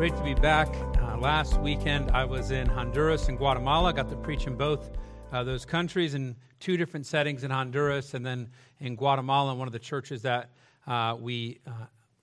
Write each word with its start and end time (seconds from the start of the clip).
great 0.00 0.16
to 0.16 0.22
be 0.22 0.32
back. 0.32 0.66
Uh, 1.02 1.18
last 1.18 1.60
weekend, 1.60 2.10
I 2.12 2.24
was 2.24 2.52
in 2.52 2.66
Honduras 2.66 3.28
and 3.28 3.36
Guatemala. 3.36 3.92
Got 3.92 4.08
to 4.08 4.16
preach 4.16 4.46
in 4.46 4.56
both 4.56 4.88
uh, 5.30 5.44
those 5.44 5.66
countries 5.66 6.14
in 6.14 6.34
two 6.58 6.78
different 6.78 7.04
settings 7.04 7.44
in 7.44 7.50
Honduras 7.50 8.14
and 8.14 8.24
then 8.24 8.48
in 8.78 8.96
Guatemala, 8.96 9.52
in 9.52 9.58
one 9.58 9.68
of 9.68 9.74
the 9.74 9.78
churches 9.78 10.22
that 10.22 10.52
uh, 10.86 11.18
we 11.20 11.60
uh, 11.66 11.72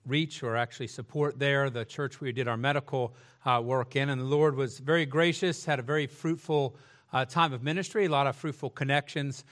reach 0.06 0.42
or 0.42 0.56
actually 0.56 0.88
support 0.88 1.38
there, 1.38 1.70
the 1.70 1.84
church 1.84 2.20
we 2.20 2.32
did 2.32 2.48
our 2.48 2.56
medical 2.56 3.14
uh, 3.44 3.62
work 3.64 3.94
in. 3.94 4.08
And 4.08 4.20
the 4.20 4.26
Lord 4.26 4.56
was 4.56 4.80
very 4.80 5.06
gracious, 5.06 5.64
had 5.64 5.78
a 5.78 5.82
very 5.82 6.08
fruitful 6.08 6.74
uh, 7.12 7.26
time 7.26 7.52
of 7.52 7.62
ministry, 7.62 8.06
a 8.06 8.08
lot 8.08 8.26
of 8.26 8.34
fruitful 8.34 8.70
connections. 8.70 9.44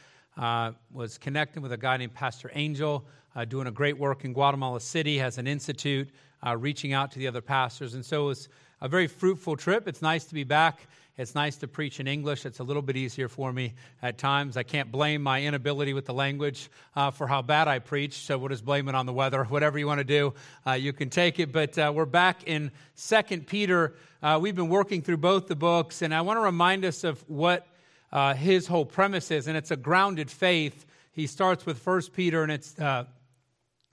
was 0.93 1.17
connecting 1.17 1.63
with 1.63 1.71
a 1.71 1.79
guy 1.79 1.97
named 1.97 2.15
Pastor 2.15 2.51
Angel, 2.55 3.07
doing 3.47 3.69
a 3.69 3.71
great 3.71 3.97
work 3.97 4.25
in 4.25 4.33
Guatemala 4.33 4.81
City, 4.81 5.17
has 5.17 5.39
an 5.39 5.47
institute 5.47 6.11
uh, 6.45 6.57
reaching 6.57 6.93
out 6.93 7.13
to 7.13 7.19
the 7.19 7.29
other 7.29 7.41
pastors. 7.41 7.95
And 7.95 8.05
so 8.05 8.25
it 8.25 8.27
was 8.27 8.49
a 8.81 8.89
very 8.89 9.07
fruitful 9.07 9.57
trip. 9.57 9.87
It's 9.89 10.03
nice 10.03 10.25
to 10.25 10.35
be 10.35 10.45
back. 10.45 10.87
It's 11.19 11.35
nice 11.35 11.57
to 11.57 11.69
preach 11.69 11.99
in 11.99 12.07
English. 12.07 12.45
It's 12.45 12.59
a 12.59 12.63
little 12.63 12.83
bit 12.83 12.95
easier 12.95 13.29
for 13.29 13.51
me 13.51 13.73
at 14.03 14.19
times. 14.19 14.59
I 14.59 14.65
can't 14.65 14.93
blame 14.93 15.23
my 15.23 15.43
inability 15.43 15.95
with 15.95 16.05
the 16.05 16.13
language 16.13 16.69
uh, 16.95 17.11
for 17.11 17.27
how 17.27 17.41
bad 17.41 17.69
I 17.69 17.79
preach, 17.79 18.19
so 18.19 18.37
we'll 18.37 18.51
just 18.51 18.67
blame 18.67 18.87
it 18.89 18.95
on 18.95 19.07
the 19.07 19.15
weather. 19.15 19.45
Whatever 19.49 19.79
you 19.79 19.87
want 19.87 20.01
to 20.01 20.05
do, 20.05 20.35
uh, 20.67 20.73
you 20.73 20.93
can 20.93 21.09
take 21.09 21.39
it. 21.39 21.53
But 21.53 21.79
uh, 21.79 21.91
we're 21.95 22.05
back 22.05 22.45
in 22.45 22.71
Second 22.97 23.47
Peter. 23.47 23.95
Uh, 24.23 24.39
we've 24.43 24.55
been 24.55 24.69
working 24.69 25.01
through 25.01 25.17
both 25.17 25.47
the 25.47 25.57
books, 25.57 26.03
and 26.03 26.15
I 26.15 26.21
want 26.21 26.37
to 26.37 26.43
remind 26.43 26.85
us 26.85 27.03
of 27.03 27.25
what 27.31 27.67
uh, 28.13 28.35
his 28.35 28.67
whole 28.67 28.85
premise 28.85 29.31
is, 29.31 29.49
and 29.49 29.57
it's 29.57 29.71
a 29.71 29.77
grounded 29.77 30.31
faith. 30.31 30.85
He 31.13 31.27
starts 31.27 31.65
with 31.65 31.79
First 31.79 32.13
Peter, 32.13 32.43
and 32.43 32.53
it's 32.53 32.79
uh, 32.79 33.05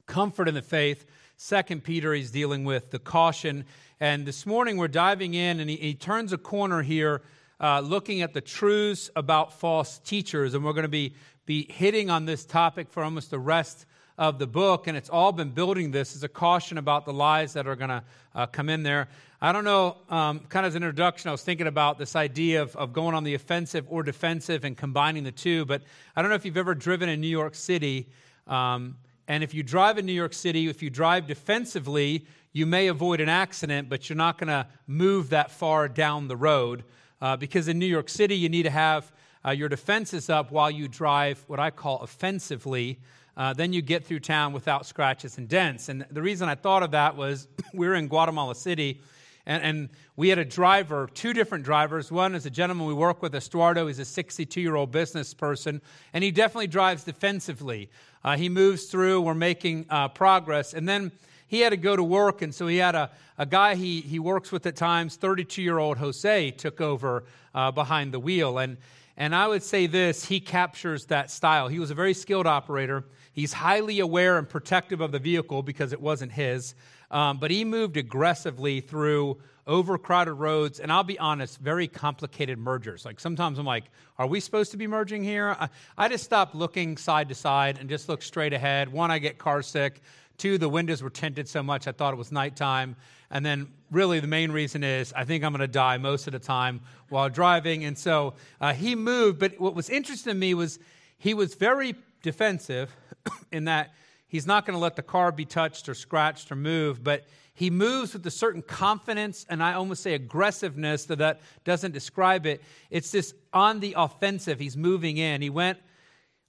comfort 0.08 0.50
in 0.50 0.56
the 0.56 0.62
faith. 0.62 1.06
Second 1.44 1.84
Peter, 1.84 2.14
he's 2.14 2.32
dealing 2.32 2.64
with 2.64 2.90
the 2.92 3.00
caution. 3.00 3.66
And 4.00 4.26
this 4.26 4.46
morning 4.46 4.78
we're 4.78 4.88
diving 4.88 5.34
in, 5.34 5.60
and 5.60 5.70
he, 5.70 5.76
he 5.76 5.94
turns 5.94 6.32
a 6.32 6.38
corner 6.38 6.82
here, 6.82 7.22
uh, 7.60 7.82
looking 7.82 8.22
at 8.22 8.34
the 8.34 8.40
truths 8.40 9.10
about 9.14 9.60
false 9.60 10.00
teachers. 10.00 10.54
And 10.54 10.64
we're 10.64 10.72
going 10.72 10.84
to 10.84 10.88
be, 10.88 11.16
be 11.46 11.70
hitting 11.70 12.10
on 12.10 12.24
this 12.24 12.46
topic 12.46 12.90
for 12.90 13.04
almost 13.04 13.30
the 13.30 13.40
rest 13.40 13.86
of 14.18 14.40
the 14.40 14.48
book. 14.48 14.88
And 14.88 14.96
it's 14.96 15.10
all 15.10 15.34
been 15.34 15.50
building 15.50 15.92
this 15.92 16.16
as 16.16 16.24
a 16.24 16.30
caution 16.30 16.78
about 16.78 17.04
the 17.04 17.12
lies 17.12 17.52
that 17.54 17.68
are 17.68 17.76
going 17.76 17.90
to 17.90 18.04
uh, 18.34 18.46
come 18.46 18.70
in 18.70 18.84
there. 18.84 19.10
I 19.42 19.52
don't 19.52 19.66
know, 19.66 19.98
um, 20.08 20.40
kind 20.48 20.66
of 20.66 20.70
as 20.70 20.76
an 20.76 20.84
introduction, 20.84 21.28
I 21.28 21.34
was 21.34 21.44
thinking 21.44 21.68
about 21.68 21.98
this 21.98 22.16
idea 22.16 22.62
of, 22.62 22.74
of 22.78 22.94
going 22.94 23.16
on 23.16 23.26
the 23.26 23.34
offensive 23.34 23.86
or 23.90 24.02
defensive 24.02 24.64
and 24.64 24.78
combining 24.78 25.26
the 25.26 25.34
two. 25.34 25.66
But 25.66 25.82
I 26.16 26.22
don't 26.22 26.30
know 26.30 26.36
if 26.36 26.46
you've 26.46 26.56
ever 26.56 26.74
driven 26.74 27.10
in 27.10 27.20
New 27.20 27.28
York 27.28 27.56
City. 27.56 28.08
Um, 28.48 28.96
and 29.28 29.44
if 29.44 29.54
you 29.54 29.64
drive 29.64 29.98
in 29.98 30.06
New 30.06 30.14
York 30.14 30.34
City, 30.34 30.68
if 30.68 30.82
you 30.82 30.90
drive 30.90 31.28
defensively, 31.28 32.26
you 32.52 32.66
may 32.66 32.88
avoid 32.88 33.22
an 33.22 33.30
accident, 33.30 33.90
but 33.90 34.10
you're 34.10 34.18
not 34.18 34.38
going 34.38 34.50
to 34.50 34.68
move 34.86 35.30
that 35.30 35.50
far 35.50 35.88
down 35.88 36.28
the 36.28 36.36
road. 36.36 36.84
Uh, 37.22 37.38
because 37.38 37.68
in 37.68 37.80
New 37.80 37.86
York 37.86 38.10
City, 38.10 38.36
you 38.36 38.50
need 38.50 38.64
to 38.64 38.70
have 38.70 39.12
uh, 39.46 39.52
your 39.52 39.70
defenses 39.70 40.30
up 40.30 40.52
while 40.52 40.70
you 40.70 40.88
drive 40.88 41.44
what 41.48 41.60
I 41.60 41.72
call 41.72 42.02
offensively. 42.02 43.00
Uh, 43.36 43.54
then 43.54 43.74
you 43.74 43.82
get 43.82 44.06
through 44.06 44.20
town 44.20 44.54
without 44.54 44.86
scratches 44.86 45.38
and 45.38 45.48
dents. 45.48 45.90
And 45.90 46.06
the 46.12 46.22
reason 46.22 46.48
I 46.50 46.56
thought 46.56 46.84
of 46.84 46.92
that 46.92 47.16
was 47.16 47.48
we 47.74 47.88
were 47.88 47.96
in 47.96 48.08
Guatemala 48.08 48.56
City, 48.56 49.02
and, 49.46 49.64
and, 49.64 49.90
we 50.16 50.30
had 50.30 50.38
a 50.38 50.46
driver, 50.46 51.10
two 51.12 51.34
different 51.34 51.64
drivers. 51.64 52.12
One 52.12 52.36
is 52.36 52.46
a 52.46 52.52
gentleman 52.52 52.86
we 52.86 52.94
work 52.94 53.24
with, 53.24 53.34
Estuardo. 53.34 53.88
He's 53.88 53.98
a 53.98 54.06
62 54.06 54.62
year 54.62 54.76
old 54.76 54.92
business 54.92 55.34
person, 55.34 55.82
and 56.14 56.24
he 56.24 56.30
definitely 56.30 56.68
drives 56.68 57.04
defensively. 57.04 57.90
Uh, 58.24 58.38
he 58.38 58.48
moves 58.48 58.86
through, 58.86 59.22
we're 59.22 59.34
making 59.34 59.88
uh, 59.90 60.10
progress. 60.10 60.76
And 60.76 60.88
then 60.88 61.12
he 61.48 61.62
had 61.62 61.72
to 61.72 61.78
go 61.78 61.96
to 61.96 62.04
work, 62.04 62.44
and 62.44 62.54
so 62.54 62.68
he 62.68 62.78
had 62.78 62.94
a, 62.94 63.10
a 63.38 63.46
guy 63.48 63.74
he, 63.74 64.02
he 64.02 64.20
works 64.20 64.52
with 64.52 64.68
at 64.68 64.76
times, 64.76 65.16
32 65.16 65.64
year 65.64 65.80
old 65.80 65.98
Jose, 65.98 66.52
took 66.52 66.80
over 66.80 67.24
uh, 67.56 67.72
behind 67.72 68.14
the 68.14 68.20
wheel. 68.20 68.60
And, 68.60 68.78
and 69.18 69.36
I 69.36 69.48
would 69.48 69.64
say 69.64 69.88
this 69.88 70.26
he 70.26 70.40
captures 70.40 71.06
that 71.08 71.32
style. 71.32 71.68
He 71.68 71.80
was 71.80 71.92
a 71.92 71.96
very 71.96 72.14
skilled 72.14 72.48
operator. 72.48 73.04
He's 73.34 73.54
highly 73.54 74.00
aware 74.00 74.38
and 74.38 74.48
protective 74.48 75.02
of 75.02 75.12
the 75.12 75.20
vehicle 75.20 75.64
because 75.64 75.92
it 75.92 76.00
wasn't 76.00 76.32
his. 76.32 76.76
Um, 77.14 77.38
but 77.38 77.52
he 77.52 77.64
moved 77.64 77.96
aggressively 77.96 78.82
through 78.82 79.38
overcrowded 79.68 80.34
roads, 80.34 80.80
and 80.80 80.92
I'll 80.92 81.04
be 81.04 81.20
honest, 81.20 81.60
very 81.60 81.88
complicated 81.88 82.58
mergers. 82.58 83.06
Like 83.06 83.20
sometimes 83.20 83.60
I'm 83.60 83.68
like, 83.68 83.86
are 84.18 84.26
we 84.26 84.40
supposed 84.40 84.72
to 84.72 84.78
be 84.78 84.88
merging 84.88 85.24
here? 85.24 85.56
I, 85.60 85.70
I 85.96 86.10
just 86.10 86.24
stopped 86.24 86.56
looking 86.56 86.98
side 86.98 87.30
to 87.30 87.36
side 87.36 87.78
and 87.80 87.88
just 87.88 88.10
looked 88.10 88.24
straight 88.24 88.52
ahead. 88.52 88.92
One, 88.92 89.12
I 89.12 89.20
get 89.20 89.38
car 89.38 89.62
sick. 89.62 90.02
Two, 90.38 90.58
the 90.58 90.68
windows 90.68 91.04
were 91.04 91.12
tinted 91.12 91.48
so 91.48 91.62
much 91.62 91.88
I 91.88 91.92
thought 91.92 92.14
it 92.14 92.18
was 92.18 92.32
nighttime. 92.32 92.96
And 93.30 93.46
then, 93.46 93.68
really, 93.92 94.20
the 94.20 94.28
main 94.28 94.52
reason 94.52 94.84
is 94.84 95.14
I 95.14 95.24
think 95.24 95.44
I'm 95.44 95.52
going 95.52 95.62
to 95.62 95.68
die 95.68 95.98
most 95.98 96.26
of 96.28 96.34
the 96.34 96.40
time 96.40 96.82
while 97.10 97.30
driving. 97.30 97.86
And 97.86 97.96
so 97.98 98.34
uh, 98.60 98.74
he 98.74 98.96
moved. 98.96 99.40
But 99.40 99.60
what 99.60 99.76
was 99.76 99.90
interesting 99.90 100.34
to 100.34 100.38
me 100.38 100.56
was 100.56 100.80
he 101.20 101.36
was 101.36 101.54
very 101.54 101.94
defensive 102.24 102.96
in 103.52 103.66
that 103.66 103.94
he's 104.34 104.48
not 104.48 104.66
going 104.66 104.74
to 104.74 104.82
let 104.82 104.96
the 104.96 105.04
car 105.04 105.32
be 105.32 105.46
touched 105.46 105.88
or 105.88 105.94
scratched 105.94 106.52
or 106.52 106.56
moved. 106.56 107.04
But 107.04 107.24
he 107.54 107.70
moves 107.70 108.14
with 108.14 108.26
a 108.26 108.32
certain 108.32 108.64
confidence 108.64 109.46
and 109.48 109.62
I 109.62 109.74
almost 109.74 110.02
say 110.02 110.16
aggressiveness, 110.16 111.06
that 111.06 111.40
doesn't 111.64 111.92
describe 111.92 112.48
it. 112.48 112.64
It's 112.90 113.12
this 113.12 113.36
on 113.54 113.80
the 113.80 113.94
offensive. 113.96 114.60
He's 114.60 114.76
moving 114.76 115.18
in. 115.18 115.44
He 115.44 115.52
went 115.52 115.78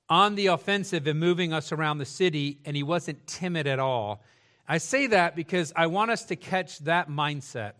on 0.08 0.34
the 0.34 0.46
offensive 0.46 1.06
and 1.06 1.20
moving 1.20 1.52
us 1.52 1.72
around 1.72 1.98
the 1.98 2.06
city, 2.06 2.58
and 2.64 2.74
he 2.74 2.82
wasn't 2.82 3.26
timid 3.26 3.66
at 3.66 3.78
all. 3.78 4.22
I 4.66 4.78
say 4.78 5.08
that 5.08 5.36
because 5.36 5.70
I 5.76 5.88
want 5.88 6.10
us 6.10 6.24
to 6.26 6.36
catch 6.36 6.78
that 6.80 7.10
mindset. 7.10 7.72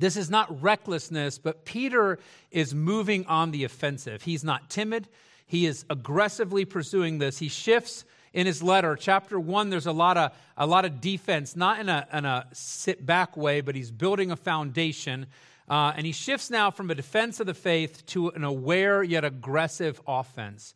This 0.00 0.16
is 0.16 0.28
not 0.28 0.60
recklessness, 0.60 1.38
but 1.38 1.64
Peter 1.64 2.18
is 2.50 2.74
moving 2.74 3.26
on 3.26 3.52
the 3.52 3.62
offensive. 3.62 4.22
He's 4.22 4.42
not 4.42 4.70
timid. 4.70 5.08
He 5.46 5.66
is 5.66 5.84
aggressively 5.88 6.64
pursuing 6.64 7.18
this. 7.18 7.38
He 7.38 7.48
shifts 7.48 8.04
in 8.34 8.46
his 8.46 8.62
letter. 8.62 8.96
Chapter 8.96 9.40
one, 9.40 9.70
there's 9.70 9.86
a 9.86 9.92
lot 9.92 10.18
of, 10.18 10.32
a 10.58 10.66
lot 10.66 10.84
of 10.84 11.00
defense, 11.00 11.56
not 11.56 11.80
in 11.80 11.88
a, 11.88 12.06
in 12.12 12.24
a 12.26 12.46
sit 12.52 13.06
back 13.06 13.36
way, 13.36 13.62
but 13.62 13.74
he's 13.74 13.90
building 13.90 14.30
a 14.30 14.36
foundation. 14.36 15.26
Uh, 15.68 15.94
and 15.96 16.04
he 16.04 16.12
shifts 16.12 16.50
now 16.50 16.70
from 16.70 16.90
a 16.90 16.94
defense 16.94 17.40
of 17.40 17.46
the 17.46 17.54
faith 17.54 18.04
to 18.06 18.28
an 18.30 18.44
aware 18.44 19.02
yet 19.02 19.24
aggressive 19.24 20.00
offense. 20.06 20.74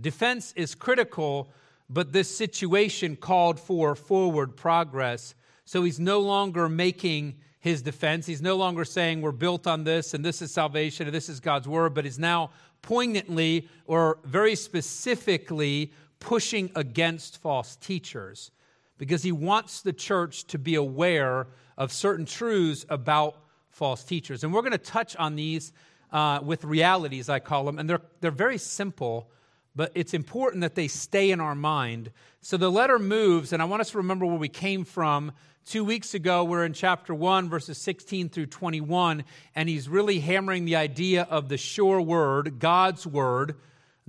Defense 0.00 0.54
is 0.56 0.74
critical, 0.74 1.50
but 1.90 2.12
this 2.12 2.34
situation 2.34 3.16
called 3.16 3.58
for 3.58 3.94
forward 3.94 4.56
progress. 4.56 5.34
So 5.64 5.82
he's 5.82 6.00
no 6.00 6.20
longer 6.20 6.68
making 6.68 7.34
his 7.58 7.82
defense. 7.82 8.24
He's 8.24 8.40
no 8.40 8.56
longer 8.56 8.84
saying 8.84 9.20
we're 9.20 9.32
built 9.32 9.66
on 9.66 9.84
this 9.84 10.14
and 10.14 10.24
this 10.24 10.40
is 10.40 10.52
salvation 10.52 11.06
and 11.06 11.14
this 11.14 11.28
is 11.28 11.40
God's 11.40 11.68
word, 11.68 11.92
but 11.92 12.04
he's 12.04 12.18
now 12.18 12.50
poignantly 12.82 13.68
or 13.84 14.18
very 14.24 14.54
specifically 14.54 15.92
pushing 16.20 16.70
against 16.76 17.40
false 17.42 17.76
teachers 17.76 18.50
because 18.98 19.22
he 19.22 19.32
wants 19.32 19.80
the 19.80 19.92
church 19.92 20.44
to 20.44 20.58
be 20.58 20.74
aware 20.74 21.48
of 21.76 21.90
certain 21.90 22.26
truths 22.26 22.84
about 22.90 23.36
false 23.70 24.04
teachers. 24.04 24.44
And 24.44 24.52
we're 24.52 24.60
going 24.60 24.72
to 24.72 24.78
touch 24.78 25.16
on 25.16 25.36
these 25.36 25.72
uh, 26.12 26.40
with 26.42 26.64
realities, 26.64 27.28
I 27.28 27.38
call 27.38 27.64
them, 27.64 27.78
and 27.78 27.88
they're, 27.88 28.02
they're 28.20 28.30
very 28.30 28.58
simple, 28.58 29.30
but 29.74 29.92
it's 29.94 30.12
important 30.12 30.60
that 30.60 30.74
they 30.74 30.88
stay 30.88 31.30
in 31.30 31.40
our 31.40 31.54
mind. 31.54 32.10
So 32.42 32.56
the 32.56 32.70
letter 32.70 32.98
moves, 32.98 33.52
and 33.52 33.62
I 33.62 33.64
want 33.64 33.80
us 33.80 33.90
to 33.92 33.98
remember 33.98 34.26
where 34.26 34.36
we 34.36 34.48
came 34.48 34.84
from. 34.84 35.32
Two 35.64 35.84
weeks 35.84 36.14
ago, 36.14 36.42
we're 36.44 36.64
in 36.64 36.72
chapter 36.72 37.14
1, 37.14 37.48
verses 37.48 37.78
16 37.78 38.28
through 38.28 38.46
21, 38.46 39.24
and 39.54 39.68
he's 39.68 39.88
really 39.88 40.18
hammering 40.18 40.64
the 40.64 40.76
idea 40.76 41.22
of 41.30 41.48
the 41.48 41.56
sure 41.56 42.00
word, 42.00 42.58
God's 42.58 43.06
word, 43.06 43.56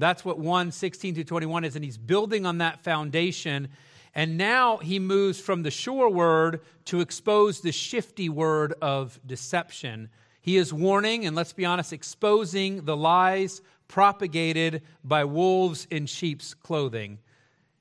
that's 0.02 0.26
what 0.26 0.40
1 0.40 0.72
16 0.72 1.16
to 1.16 1.24
21 1.24 1.64
is. 1.64 1.76
And 1.76 1.86
he's 1.86 1.98
building 1.98 2.46
on 2.46 2.58
that 2.58 2.84
foundation. 2.84 3.70
And 4.14 4.38
now 4.38 4.78
he 4.78 5.00
moves 5.00 5.40
from 5.40 5.64
the 5.64 5.72
sure 5.72 6.10
word 6.10 6.62
to 6.86 7.00
expose 7.00 7.62
the 7.62 7.72
shifty 7.72 8.28
word 8.28 8.74
of 8.82 9.20
deception. 9.26 10.10
He 10.42 10.58
is 10.58 10.74
warning, 10.74 11.26
and 11.26 11.36
let's 11.36 11.54
be 11.54 11.66
honest, 11.66 11.94
exposing 11.94 12.84
the 12.84 12.98
lies 12.98 13.62
propagated 13.88 14.82
by 15.04 15.24
wolves 15.24 15.88
in 15.92 16.08
sheep's 16.08 16.54
clothing. 16.54 17.20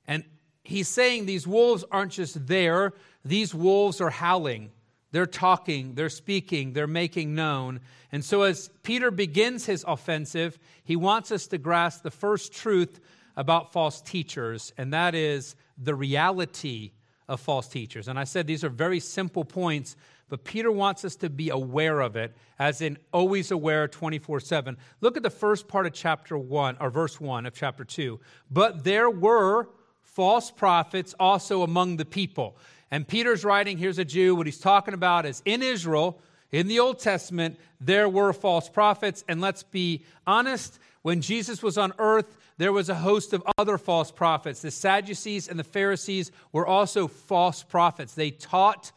And 0.07 0.23
he's 0.63 0.87
saying 0.87 1.25
these 1.25 1.47
wolves 1.47 1.83
aren't 1.91 2.11
just 2.11 2.47
there, 2.47 2.93
these 3.25 3.53
wolves 3.55 3.99
are 3.99 4.09
howling. 4.09 4.71
They're 5.11 5.25
talking, 5.25 5.95
they're 5.95 6.09
speaking, 6.09 6.73
they're 6.73 6.87
making 6.87 7.35
known. 7.35 7.81
And 8.11 8.23
so, 8.23 8.43
as 8.43 8.69
Peter 8.83 9.11
begins 9.11 9.65
his 9.65 9.83
offensive, 9.87 10.57
he 10.83 10.95
wants 10.95 11.31
us 11.31 11.47
to 11.47 11.57
grasp 11.57 12.03
the 12.03 12.11
first 12.11 12.53
truth 12.53 12.99
about 13.35 13.73
false 13.73 14.01
teachers, 14.01 14.73
and 14.77 14.93
that 14.93 15.15
is 15.15 15.55
the 15.77 15.95
reality 15.95 16.91
of 17.27 17.39
false 17.39 17.67
teachers. 17.67 18.07
And 18.07 18.19
I 18.19 18.25
said 18.25 18.45
these 18.45 18.63
are 18.63 18.69
very 18.69 18.99
simple 18.99 19.45
points, 19.45 19.95
but 20.29 20.43
Peter 20.43 20.71
wants 20.71 21.03
us 21.05 21.15
to 21.17 21.29
be 21.29 21.49
aware 21.49 21.99
of 22.01 22.15
it, 22.15 22.35
as 22.59 22.81
in 22.81 22.97
always 23.13 23.51
aware 23.51 23.87
24 23.87 24.39
7. 24.39 24.77
Look 25.01 25.17
at 25.17 25.23
the 25.23 25.29
first 25.29 25.67
part 25.67 25.85
of 25.85 25.93
chapter 25.93 26.37
1, 26.37 26.77
or 26.79 26.89
verse 26.89 27.19
1 27.19 27.45
of 27.45 27.53
chapter 27.53 27.83
2. 27.83 28.19
But 28.49 28.83
there 28.83 29.09
were 29.09 29.69
false 30.03 30.51
prophets 30.51 31.15
also 31.19 31.63
among 31.63 31.97
the 31.97 32.05
people. 32.05 32.57
And 32.91 33.07
Peter's 33.07 33.45
writing, 33.45 33.77
here's 33.77 33.97
a 33.97 34.05
Jew. 34.05 34.35
What 34.35 34.45
he's 34.45 34.59
talking 34.59 34.93
about 34.93 35.25
is 35.25 35.41
in 35.45 35.63
Israel, 35.63 36.19
in 36.51 36.67
the 36.67 36.79
Old 36.79 36.99
Testament, 36.99 37.57
there 37.79 38.09
were 38.09 38.33
false 38.33 38.67
prophets. 38.67 39.23
And 39.29 39.39
let's 39.39 39.63
be 39.63 40.03
honest, 40.27 40.77
when 41.01 41.21
Jesus 41.21 41.63
was 41.63 41.77
on 41.77 41.93
earth, 41.97 42.37
there 42.57 42.73
was 42.73 42.89
a 42.89 42.95
host 42.95 43.33
of 43.33 43.43
other 43.57 43.77
false 43.77 44.11
prophets. 44.11 44.61
The 44.61 44.69
Sadducees 44.69 45.47
and 45.47 45.57
the 45.57 45.63
Pharisees 45.63 46.31
were 46.51 46.67
also 46.67 47.07
false 47.07 47.63
prophets. 47.63 48.13
They 48.13 48.31
taught 48.31 48.91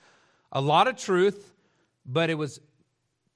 a 0.53 0.61
lot 0.61 0.89
of 0.89 0.97
truth, 0.97 1.55
but 2.05 2.31
it 2.31 2.35
was 2.35 2.61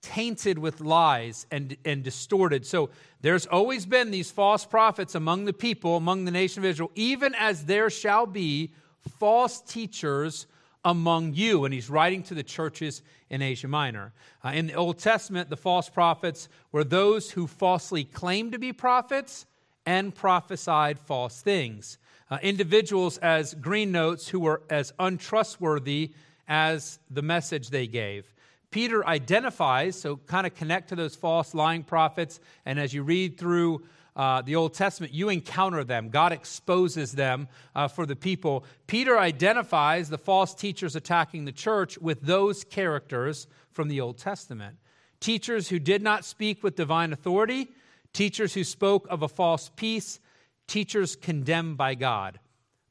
tainted 0.02 0.58
with 0.58 0.81
lies 0.81 1.46
and, 1.50 1.76
and 1.84 2.02
distorted. 2.02 2.66
So 2.66 2.90
there's 3.20 3.46
always 3.46 3.87
been 3.87 4.11
these 4.11 4.31
false 4.31 4.64
prophets 4.64 5.14
among 5.14 5.44
the 5.44 5.52
people, 5.52 5.96
among 5.96 6.25
the 6.25 6.31
nation 6.31 6.62
of 6.62 6.66
Israel, 6.66 6.90
even 6.94 7.34
as 7.34 7.64
there 7.64 7.90
shall 7.90 8.26
be 8.26 8.72
false 9.08 9.60
teachers 9.60 10.46
among 10.84 11.34
you. 11.34 11.64
And 11.64 11.75
he's 11.75 11.90
writing 11.90 12.22
to 12.25 12.34
the 12.34 12.43
churches 12.43 13.02
in 13.31 13.43
Asia 13.43 13.69
Minor. 13.69 14.12
Uh, 14.44 14.50
in 14.50 14.66
the 14.69 14.75
Old 14.75 14.99
Testament, 14.99 15.50
the 15.50 15.56
false 15.56 15.88
prophets 15.88 16.49
were 16.72 16.84
those 16.84 17.31
who 17.31 17.46
falsely 17.46 18.05
claimed 18.05 18.52
to 18.52 18.58
be 18.58 18.72
prophets 18.72 19.46
and 19.84 20.14
prophesied 20.14 20.99
false 20.99 21.40
things. 21.40 21.99
Uh, 22.31 22.38
individuals 22.43 23.19
as 23.19 23.55
green 23.55 23.90
notes 23.90 24.28
who 24.28 24.40
were 24.40 24.62
as 24.69 24.93
untrustworthy 24.99 26.12
as 26.46 26.99
the 27.11 27.22
message 27.22 27.70
they 27.70 27.87
gave. 27.87 28.32
Peter 28.70 29.06
identifies, 29.06 29.99
so 29.99 30.16
kind 30.26 30.46
of 30.46 30.54
connect 30.54 30.90
to 30.90 30.96
those 30.96 31.16
false 31.16 31.54
lying 31.54 31.82
prophets, 31.82 32.38
and 32.66 32.78
as 32.78 32.93
you 32.93 33.02
read 33.02 33.38
through 33.38 33.82
uh, 34.19 34.43
the 34.43 34.56
Old 34.56 34.75
Testament, 34.75 35.15
you 35.15 35.31
encounter 35.31 35.85
them. 35.85 36.11
God 36.11 36.32
exposes 36.32 37.12
them 37.12 37.49
uh, 37.75 37.88
for 37.88 38.05
the 38.05 38.17
people. 38.17 38.65
Peter 38.87 39.19
identifies 39.19 40.11
the 40.11 40.19
false 40.19 40.55
teachers 40.55 40.94
attacking 40.94 41.47
the 41.47 41.53
church 41.53 41.97
with 41.99 42.20
those 42.20 42.65
characters 42.65 43.47
from 43.70 43.88
the 43.88 44.00
Old 44.00 44.19
Testament 44.19 44.76
teachers 45.20 45.69
who 45.69 45.81
did 45.81 46.00
not 46.00 46.25
speak 46.25 46.62
with 46.62 46.76
divine 46.76 47.12
authority, 47.12 47.67
teachers 48.12 48.55
who 48.55 48.62
spoke 48.62 49.05
of 49.11 49.20
a 49.20 49.29
false 49.29 49.69
peace, 49.75 50.21
teachers 50.69 51.17
condemned 51.17 51.76
by 51.76 51.97
God. 51.97 52.38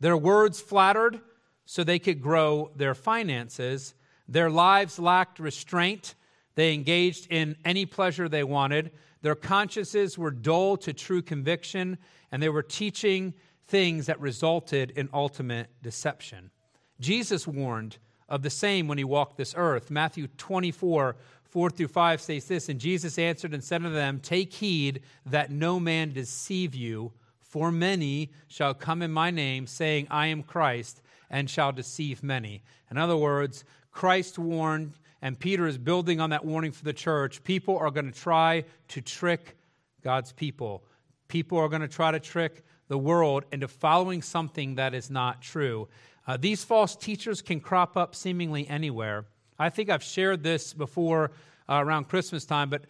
Their 0.01 0.17
words 0.17 0.59
flattered 0.59 1.21
so 1.63 1.85
they 1.85 1.99
could 1.99 2.21
grow 2.21 2.71
their 2.75 2.93
finances 2.93 3.93
their 4.27 4.49
lives 4.49 4.99
lacked 4.99 5.39
restraint. 5.39 6.15
They 6.55 6.73
engaged 6.73 7.27
in 7.29 7.55
any 7.63 7.85
pleasure 7.85 8.27
they 8.27 8.43
wanted. 8.43 8.91
Their 9.21 9.35
consciences 9.35 10.17
were 10.17 10.31
dull 10.31 10.77
to 10.77 10.93
true 10.93 11.21
conviction, 11.21 11.97
and 12.31 12.41
they 12.41 12.49
were 12.49 12.63
teaching 12.63 13.33
things 13.67 14.05
that 14.05 14.19
resulted 14.19 14.91
in 14.91 15.09
ultimate 15.13 15.69
deception. 15.81 16.51
Jesus 16.99 17.47
warned 17.47 17.97
of 18.29 18.41
the 18.41 18.49
same 18.49 18.87
when 18.87 18.97
he 18.97 19.03
walked 19.03 19.37
this 19.37 19.53
earth. 19.57 19.89
Matthew 19.89 20.27
24, 20.37 21.15
4 21.43 21.69
through 21.69 21.87
5 21.87 22.21
says 22.21 22.45
this 22.45 22.69
And 22.69 22.79
Jesus 22.79 23.17
answered 23.17 23.53
and 23.53 23.63
said 23.63 23.83
unto 23.83 23.93
them, 23.93 24.19
Take 24.19 24.53
heed 24.53 25.01
that 25.25 25.51
no 25.51 25.79
man 25.79 26.11
deceive 26.11 26.75
you, 26.75 27.13
for 27.39 27.71
many 27.71 28.31
shall 28.47 28.73
come 28.73 29.01
in 29.01 29.11
my 29.11 29.31
name, 29.31 29.67
saying, 29.67 30.07
I 30.09 30.27
am 30.27 30.43
Christ, 30.43 31.01
and 31.29 31.49
shall 31.49 31.71
deceive 31.71 32.23
many. 32.23 32.63
In 32.91 32.97
other 32.97 33.17
words, 33.17 33.63
Christ 33.91 34.37
warned, 34.37 34.93
and 35.21 35.39
Peter 35.39 35.67
is 35.67 35.77
building 35.77 36.19
on 36.19 36.29
that 36.29 36.45
warning 36.45 36.71
for 36.71 36.83
the 36.83 36.93
church. 36.93 37.43
People 37.43 37.77
are 37.77 37.91
going 37.91 38.11
to 38.11 38.17
try 38.17 38.63
to 38.89 39.01
trick 39.01 39.57
God's 40.03 40.31
people. 40.31 40.83
People 41.27 41.57
are 41.57 41.69
going 41.69 41.81
to 41.81 41.87
try 41.87 42.11
to 42.11 42.19
trick 42.19 42.63
the 42.87 42.97
world 42.97 43.43
into 43.51 43.67
following 43.67 44.21
something 44.21 44.75
that 44.75 44.93
is 44.93 45.09
not 45.09 45.41
true. 45.41 45.87
Uh, 46.25 46.37
these 46.37 46.63
false 46.63 46.95
teachers 46.95 47.41
can 47.41 47.59
crop 47.59 47.97
up 47.97 48.15
seemingly 48.15 48.67
anywhere. 48.67 49.25
I 49.59 49.69
think 49.69 49.89
I've 49.89 50.03
shared 50.03 50.43
this 50.43 50.73
before 50.73 51.31
uh, 51.67 51.81
around 51.83 52.09
Christmas 52.09 52.45
time, 52.45 52.69
but 52.69 52.83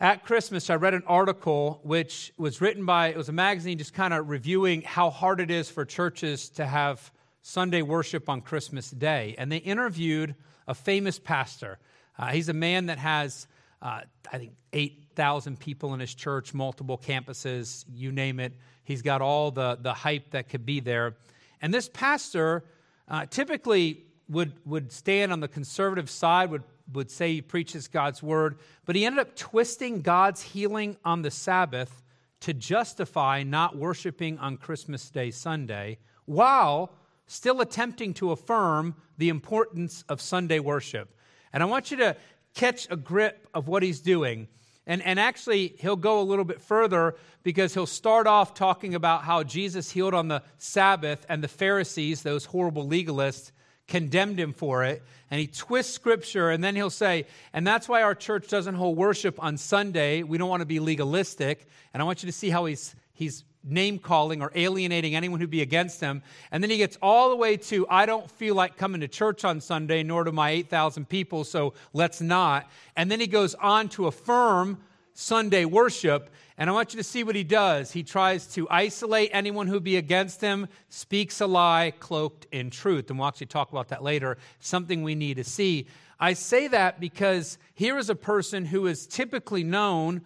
at 0.00 0.24
Christmas, 0.24 0.70
I 0.70 0.76
read 0.76 0.94
an 0.94 1.02
article 1.06 1.80
which 1.82 2.32
was 2.38 2.62
written 2.62 2.86
by, 2.86 3.08
it 3.08 3.18
was 3.18 3.28
a 3.28 3.32
magazine 3.32 3.76
just 3.76 3.92
kind 3.92 4.14
of 4.14 4.30
reviewing 4.30 4.80
how 4.80 5.10
hard 5.10 5.40
it 5.40 5.50
is 5.50 5.68
for 5.68 5.84
churches 5.84 6.48
to 6.50 6.64
have 6.64 7.12
Sunday 7.42 7.82
worship 7.82 8.30
on 8.30 8.40
Christmas 8.40 8.90
Day. 8.90 9.34
And 9.36 9.52
they 9.52 9.58
interviewed 9.58 10.34
a 10.66 10.74
famous 10.74 11.18
pastor. 11.18 11.78
Uh, 12.18 12.28
he's 12.28 12.48
a 12.48 12.54
man 12.54 12.86
that 12.86 12.98
has, 12.98 13.46
uh, 13.82 14.02
I 14.32 14.38
think, 14.38 14.52
8,000 14.72 15.58
people 15.58 15.94
in 15.94 16.00
his 16.00 16.14
church, 16.14 16.54
multiple 16.54 16.98
campuses, 16.98 17.84
you 17.92 18.12
name 18.12 18.40
it. 18.40 18.52
He's 18.84 19.02
got 19.02 19.22
all 19.22 19.50
the, 19.50 19.78
the 19.80 19.94
hype 19.94 20.30
that 20.30 20.48
could 20.48 20.66
be 20.66 20.80
there. 20.80 21.16
And 21.62 21.72
this 21.72 21.88
pastor 21.88 22.64
uh, 23.08 23.26
typically 23.26 24.04
would, 24.28 24.52
would 24.64 24.92
stand 24.92 25.32
on 25.32 25.40
the 25.40 25.48
conservative 25.48 26.08
side, 26.08 26.50
would, 26.50 26.62
would 26.92 27.10
say 27.10 27.34
he 27.34 27.42
preaches 27.42 27.88
God's 27.88 28.22
word, 28.22 28.58
but 28.86 28.96
he 28.96 29.04
ended 29.04 29.20
up 29.20 29.36
twisting 29.36 30.02
God's 30.02 30.42
healing 30.42 30.96
on 31.04 31.22
the 31.22 31.30
Sabbath 31.30 32.02
to 32.40 32.54
justify 32.54 33.42
not 33.42 33.76
worshiping 33.76 34.38
on 34.38 34.56
Christmas 34.56 35.10
Day 35.10 35.30
Sunday 35.30 35.98
while 36.24 36.92
still 37.30 37.60
attempting 37.60 38.12
to 38.12 38.32
affirm 38.32 38.94
the 39.16 39.28
importance 39.28 40.04
of 40.08 40.20
Sunday 40.20 40.58
worship. 40.58 41.14
And 41.52 41.62
I 41.62 41.66
want 41.66 41.92
you 41.92 41.98
to 41.98 42.16
catch 42.54 42.88
a 42.90 42.96
grip 42.96 43.46
of 43.54 43.68
what 43.68 43.84
he's 43.84 44.00
doing. 44.00 44.48
And, 44.84 45.00
and 45.02 45.20
actually, 45.20 45.76
he'll 45.78 45.94
go 45.94 46.20
a 46.20 46.24
little 46.24 46.44
bit 46.44 46.60
further 46.60 47.14
because 47.44 47.72
he'll 47.72 47.86
start 47.86 48.26
off 48.26 48.54
talking 48.54 48.96
about 48.96 49.22
how 49.22 49.44
Jesus 49.44 49.92
healed 49.92 50.12
on 50.12 50.26
the 50.26 50.42
Sabbath 50.58 51.24
and 51.28 51.44
the 51.44 51.48
Pharisees, 51.48 52.22
those 52.22 52.46
horrible 52.46 52.88
legalists, 52.88 53.52
condemned 53.86 54.40
him 54.40 54.52
for 54.52 54.82
it. 54.82 55.02
And 55.30 55.40
he 55.40 55.46
twists 55.46 55.94
scripture, 55.94 56.50
and 56.50 56.64
then 56.64 56.74
he'll 56.74 56.90
say, 56.90 57.26
and 57.52 57.64
that's 57.64 57.88
why 57.88 58.02
our 58.02 58.16
church 58.16 58.48
doesn't 58.48 58.74
hold 58.74 58.96
worship 58.96 59.40
on 59.40 59.56
Sunday. 59.56 60.24
We 60.24 60.36
don't 60.38 60.48
want 60.48 60.62
to 60.62 60.66
be 60.66 60.80
legalistic. 60.80 61.68
And 61.94 62.02
I 62.02 62.04
want 62.04 62.24
you 62.24 62.26
to 62.26 62.32
see 62.32 62.50
how 62.50 62.64
he's, 62.64 62.96
he's 63.12 63.44
name 63.62 63.98
calling 63.98 64.42
or 64.42 64.50
alienating 64.54 65.14
anyone 65.14 65.40
who'd 65.40 65.50
be 65.50 65.62
against 65.62 66.00
him. 66.00 66.22
And 66.50 66.62
then 66.62 66.70
he 66.70 66.78
gets 66.78 66.96
all 67.02 67.30
the 67.30 67.36
way 67.36 67.56
to, 67.56 67.86
I 67.88 68.06
don't 68.06 68.30
feel 68.30 68.54
like 68.54 68.76
coming 68.76 69.00
to 69.02 69.08
church 69.08 69.44
on 69.44 69.60
Sunday, 69.60 70.02
nor 70.02 70.24
do 70.24 70.32
my 70.32 70.50
8,000 70.50 71.08
people, 71.08 71.44
so 71.44 71.74
let's 71.92 72.20
not. 72.20 72.70
And 72.96 73.10
then 73.10 73.20
he 73.20 73.26
goes 73.26 73.54
on 73.54 73.88
to 73.90 74.06
affirm 74.06 74.78
Sunday 75.12 75.64
worship. 75.64 76.30
And 76.56 76.68
I 76.68 76.72
want 76.72 76.92
you 76.92 76.98
to 76.98 77.04
see 77.04 77.24
what 77.24 77.36
he 77.36 77.44
does. 77.44 77.92
He 77.92 78.02
tries 78.02 78.46
to 78.54 78.68
isolate 78.70 79.30
anyone 79.32 79.66
who'd 79.66 79.84
be 79.84 79.96
against 79.96 80.40
him, 80.40 80.68
speaks 80.88 81.40
a 81.40 81.46
lie 81.46 81.92
cloaked 82.00 82.46
in 82.52 82.70
truth. 82.70 83.10
And 83.10 83.18
we'll 83.18 83.28
actually 83.28 83.46
talk 83.46 83.70
about 83.70 83.88
that 83.88 84.02
later, 84.02 84.38
something 84.60 85.02
we 85.02 85.14
need 85.14 85.36
to 85.36 85.44
see. 85.44 85.86
I 86.18 86.34
say 86.34 86.68
that 86.68 87.00
because 87.00 87.56
here 87.74 87.96
is 87.96 88.10
a 88.10 88.14
person 88.14 88.66
who 88.66 88.86
is 88.86 89.06
typically 89.06 89.64
known 89.64 90.22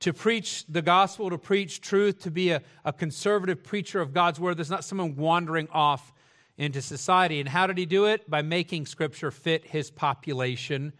to 0.00 0.12
preach 0.12 0.64
the 0.66 0.82
gospel, 0.82 1.30
to 1.30 1.38
preach 1.38 1.80
truth, 1.80 2.20
to 2.22 2.30
be 2.30 2.50
a, 2.50 2.62
a 2.84 2.92
conservative 2.92 3.62
preacher 3.62 4.00
of 4.00 4.12
God's 4.12 4.40
word. 4.40 4.56
There's 4.56 4.70
not 4.70 4.84
someone 4.84 5.16
wandering 5.16 5.68
off 5.72 6.12
into 6.56 6.82
society. 6.82 7.40
And 7.40 7.48
how 7.48 7.66
did 7.66 7.78
he 7.78 7.86
do 7.86 8.06
it? 8.06 8.28
By 8.28 8.42
making 8.42 8.86
scripture 8.86 9.30
fit 9.30 9.66
his 9.66 9.90
population 9.90 10.92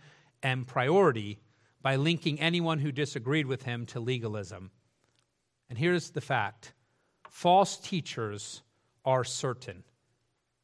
and 0.42 0.66
priority, 0.66 1.38
by 1.82 1.96
linking 1.96 2.40
anyone 2.40 2.78
who 2.78 2.92
disagreed 2.92 3.46
with 3.46 3.62
him 3.62 3.86
to 3.86 4.00
legalism. 4.00 4.70
And 5.68 5.78
here's 5.78 6.10
the 6.10 6.20
fact 6.20 6.72
false 7.28 7.76
teachers 7.76 8.62
are 9.04 9.24
certain. 9.24 9.84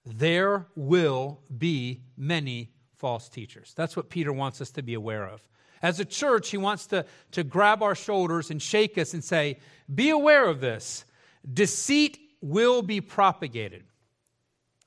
There 0.05 0.66
will 0.76 1.40
be 1.57 2.02
many 2.16 2.71
false 2.97 3.28
teachers. 3.28 3.73
That's 3.76 3.97
what 3.97 4.09
Peter 4.09 4.33
wants 4.33 4.61
us 4.61 4.71
to 4.73 4.83
be 4.83 4.95
aware 4.95 5.26
of. 5.26 5.43
As 5.83 6.00
a 6.00 6.04
church, 6.04 6.50
he 6.50 6.56
wants 6.56 6.87
to, 6.88 7.04
to 7.33 7.45
grab 7.45 7.83
our 7.83 7.95
shoulders 7.95 8.50
and 8.50 8.61
shake 8.61 8.99
us 8.99 9.14
and 9.14 9.23
say, 9.23 9.59
Be 9.92 10.11
aware 10.11 10.49
of 10.49 10.61
this. 10.61 11.04
Deceit 11.52 12.18
will 12.40 12.83
be 12.83 13.00
propagated. 13.00 13.85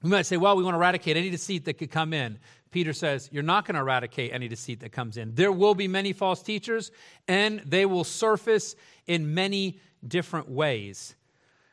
We 0.01 0.09
might 0.09 0.25
say, 0.25 0.37
Well, 0.37 0.55
we 0.55 0.63
want 0.63 0.75
to 0.75 0.79
eradicate 0.79 1.17
any 1.17 1.29
deceit 1.29 1.65
that 1.65 1.75
could 1.75 1.91
come 1.91 2.13
in. 2.13 2.39
Peter 2.71 2.93
says, 2.93 3.29
You're 3.31 3.43
not 3.43 3.65
going 3.65 3.75
to 3.75 3.81
eradicate 3.81 4.33
any 4.33 4.47
deceit 4.47 4.81
that 4.81 4.91
comes 4.91 5.17
in. 5.17 5.35
There 5.35 5.51
will 5.51 5.75
be 5.75 5.87
many 5.87 6.13
false 6.13 6.41
teachers, 6.41 6.91
and 7.27 7.61
they 7.65 7.85
will 7.85 8.03
surface 8.03 8.75
in 9.07 9.33
many 9.33 9.79
different 10.07 10.49
ways. 10.49 11.15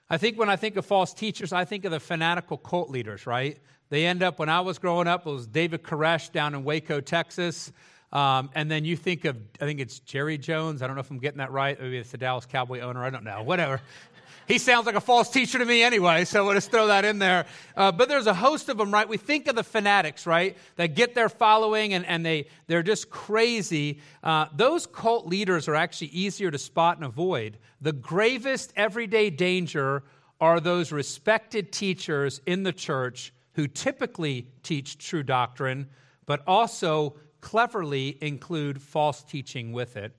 I 0.09 0.19
think 0.19 0.39
when 0.39 0.49
I 0.49 0.57
think 0.57 0.77
of 0.77 0.87
false 0.87 1.13
teachers, 1.13 1.53
I 1.53 1.65
think 1.65 1.85
of 1.85 1.91
the 1.91 2.01
fanatical 2.01 2.57
cult 2.57 2.91
leaders, 2.91 3.27
right? 3.27 3.59
They 3.89 4.07
end 4.07 4.23
up, 4.23 4.39
when 4.39 4.49
I 4.49 4.61
was 4.61 4.79
growing 4.79 5.07
up, 5.07 5.27
it 5.27 5.31
was 5.31 5.47
David 5.47 5.83
Koresh 5.83 6.33
down 6.33 6.55
in 6.55 6.65
Waco, 6.65 7.01
Texas. 7.01 7.73
Um, 8.17 8.49
and 8.55 8.71
then 8.71 8.87
you 8.87 8.97
think 8.97 9.27
of, 9.27 9.37
I 9.61 9.67
think 9.67 9.79
it's 9.79 9.99
Jerry 9.99 10.39
Jones. 10.39 10.81
I 10.81 10.87
don't 10.87 10.97
know 10.97 11.01
if 11.01 11.11
I'm 11.11 11.19
getting 11.19 11.37
that 11.37 11.53
right. 11.53 11.79
Maybe 11.79 11.99
it's 11.99 12.13
the 12.13 12.17
Dallas 12.17 12.47
Cowboy 12.47 12.81
owner. 12.81 13.05
I 13.05 13.11
don't 13.11 13.25
know. 13.25 13.43
Whatever. 13.43 13.83
he 14.49 14.57
sounds 14.57 14.87
like 14.87 14.95
a 14.95 15.03
false 15.03 15.29
teacher 15.29 15.59
to 15.59 15.67
me 15.67 15.83
anyway, 15.83 16.25
so 16.25 16.47
we'll 16.47 16.55
just 16.55 16.71
throw 16.71 16.87
that 16.87 17.05
in 17.05 17.19
there. 17.19 17.45
Uh, 17.77 17.93
but 17.93 18.09
there's 18.09 18.27
a 18.27 18.33
host 18.33 18.71
of 18.71 18.79
them, 18.79 18.91
right? 18.91 19.07
We 19.07 19.19
think 19.19 19.49
of 19.49 19.55
the 19.55 19.63
fanatics, 19.63 20.27
right? 20.27 20.57
That 20.77 20.95
get 20.95 21.15
their 21.15 21.29
following 21.29 21.93
and, 21.93 22.07
and 22.07 22.25
they, 22.25 22.47
they're 22.69 22.83
just 22.83 23.11
crazy. 23.11 24.01
Uh, 24.23 24.47
those 24.57 24.87
cult 24.87 25.27
leaders 25.27 25.69
are 25.69 25.75
actually 25.75 26.09
easier 26.09 26.51
to 26.51 26.57
spot 26.57 26.97
and 26.97 27.05
avoid. 27.05 27.59
The 27.83 27.93
gravest 27.93 28.73
everyday 28.77 29.29
danger 29.29 30.05
are 30.41 30.59
those 30.59 30.91
respected 30.91 31.71
teachers 31.71 32.41
in 32.47 32.63
the 32.63 32.73
church 32.73 33.35
who 33.57 33.67
typically 33.67 34.49
teach 34.63 34.97
true 34.97 35.23
doctrine, 35.23 35.91
but 36.25 36.43
also 36.47 37.17
cleverly 37.47 38.19
include 38.21 38.83
false 38.83 39.23
teaching 39.23 39.73
with 39.73 39.97
it. 39.97 40.13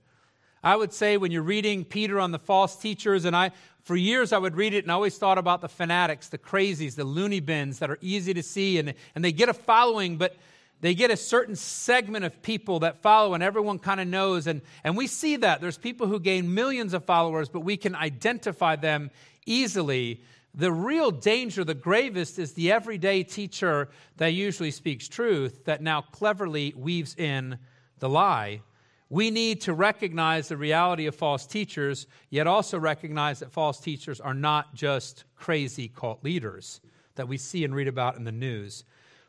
I 0.64 0.74
would 0.74 0.94
say 0.94 1.18
when 1.18 1.30
you're 1.30 1.42
reading 1.42 1.84
Peter 1.84 2.18
on 2.18 2.32
the 2.32 2.38
false 2.38 2.74
teachers, 2.74 3.26
and 3.26 3.36
I, 3.36 3.50
for 3.82 3.96
years, 3.96 4.32
I 4.32 4.38
would 4.38 4.56
read 4.56 4.72
it 4.72 4.86
and 4.86 4.90
I 4.90 4.94
always 4.94 5.18
thought 5.18 5.36
about 5.36 5.60
the 5.60 5.68
fanatics, 5.68 6.30
the 6.30 6.38
crazies, 6.38 6.94
the 6.94 7.04
loony 7.04 7.40
bins 7.40 7.80
that 7.80 7.90
are 7.90 7.98
easy 8.00 8.32
to 8.32 8.42
see, 8.42 8.78
and, 8.78 8.94
and 9.14 9.22
they 9.22 9.32
get 9.32 9.50
a 9.50 9.52
following, 9.52 10.16
but 10.16 10.36
they 10.80 10.94
get 10.94 11.10
a 11.10 11.18
certain 11.18 11.54
segment 11.54 12.24
of 12.24 12.40
people 12.40 12.78
that 12.80 13.02
follow, 13.02 13.34
and 13.34 13.42
everyone 13.42 13.78
kind 13.78 14.00
of 14.00 14.08
knows. 14.08 14.46
And, 14.46 14.62
and 14.82 14.96
we 14.96 15.06
see 15.06 15.36
that. 15.36 15.60
There's 15.60 15.76
people 15.76 16.06
who 16.06 16.20
gain 16.20 16.54
millions 16.54 16.94
of 16.94 17.04
followers, 17.04 17.50
but 17.50 17.60
we 17.60 17.76
can 17.76 17.94
identify 17.94 18.76
them 18.76 19.10
easily. 19.44 20.22
The 20.54 20.72
real 20.72 21.10
danger, 21.10 21.64
the 21.64 21.74
gravest, 21.74 22.38
is 22.38 22.54
the 22.54 22.72
everyday 22.72 23.22
teacher 23.22 23.88
that 24.16 24.28
usually 24.28 24.70
speaks 24.70 25.06
truth 25.06 25.64
that 25.64 25.82
now 25.82 26.00
cleverly 26.00 26.74
weaves 26.76 27.14
in 27.16 27.58
the 27.98 28.08
lie. 28.08 28.62
We 29.10 29.30
need 29.30 29.62
to 29.62 29.72
recognize 29.72 30.48
the 30.48 30.56
reality 30.56 31.06
of 31.06 31.14
false 31.14 31.46
teachers, 31.46 32.06
yet 32.28 32.46
also 32.46 32.78
recognize 32.78 33.38
that 33.38 33.52
false 33.52 33.80
teachers 33.80 34.20
are 34.20 34.34
not 34.34 34.74
just 34.74 35.24
crazy 35.34 35.88
cult 35.88 36.22
leaders 36.22 36.80
that 37.14 37.28
we 37.28 37.36
see 37.36 37.64
and 37.64 37.74
read 37.74 37.88
about 37.88 38.16
in 38.16 38.24
the 38.24 38.32
news. 38.32 38.84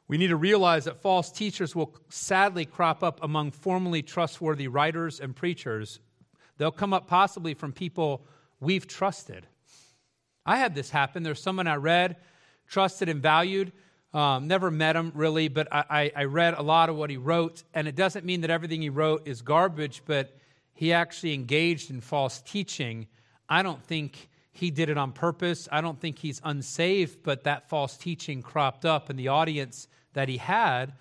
We 0.08 0.18
need 0.18 0.28
to 0.28 0.36
realize 0.36 0.86
that 0.86 1.02
false 1.02 1.32
teachers 1.32 1.76
will 1.76 1.96
sadly 2.10 2.66
crop 2.66 3.04
up 3.04 3.24
among 3.24 3.52
formerly 3.52 4.02
trustworthy 4.02 4.68
writers 4.68 5.20
and 5.20 5.36
preachers. 5.36 6.00
They'll 6.58 6.72
come 6.72 6.94
up 6.94 7.08
possibly 7.08 7.54
from 7.54 7.72
people 7.72 8.26
we've 8.60 8.88
trusted. 8.88 9.48
I 10.46 10.58
had 10.58 10.76
this 10.76 10.90
happen. 10.90 11.24
There's 11.24 11.42
someone 11.42 11.68
I 11.68 11.76
read, 11.76 12.18
trusted, 12.68 13.10
and 13.10 13.22
valued. 13.22 13.72
Um, 14.14 14.48
never 14.48 14.72
met 14.72 14.96
him 14.96 15.12
really, 15.14 15.50
but 15.50 15.68
I, 15.72 16.12
I 16.16 16.24
read 16.24 16.56
a 16.56 16.64
lot 16.64 16.90
of 16.90 16.96
what 16.96 17.10
he 17.10 17.18
wrote. 17.18 17.64
And 17.74 17.88
it 17.88 17.96
doesn't 17.96 18.26
mean 18.26 18.42
that 18.42 18.50
everything 18.50 18.82
he 18.82 18.90
wrote 18.90 19.28
is 19.28 19.42
garbage, 19.42 20.02
but 20.06 20.36
he 20.74 20.94
actually 20.94 21.34
engaged 21.34 21.92
in 21.92 22.02
false 22.02 22.42
teaching. 22.42 23.08
I 23.48 23.62
don't 23.62 23.84
think 23.84 24.30
he 24.52 24.72
did 24.72 24.90
it 24.90 24.98
on 24.98 25.12
purpose. 25.12 25.68
I 25.72 25.82
don't 25.82 26.00
think 26.00 26.20
he's 26.20 26.42
unsaved, 26.44 27.24
but 27.24 27.44
that 27.44 27.70
false 27.70 27.98
teaching 27.98 28.42
cropped 28.42 28.86
up, 28.86 29.10
and 29.10 29.20
the 29.20 29.28
audience 29.28 29.88
that 30.14 30.28
he 30.28 30.38
had 30.38 30.94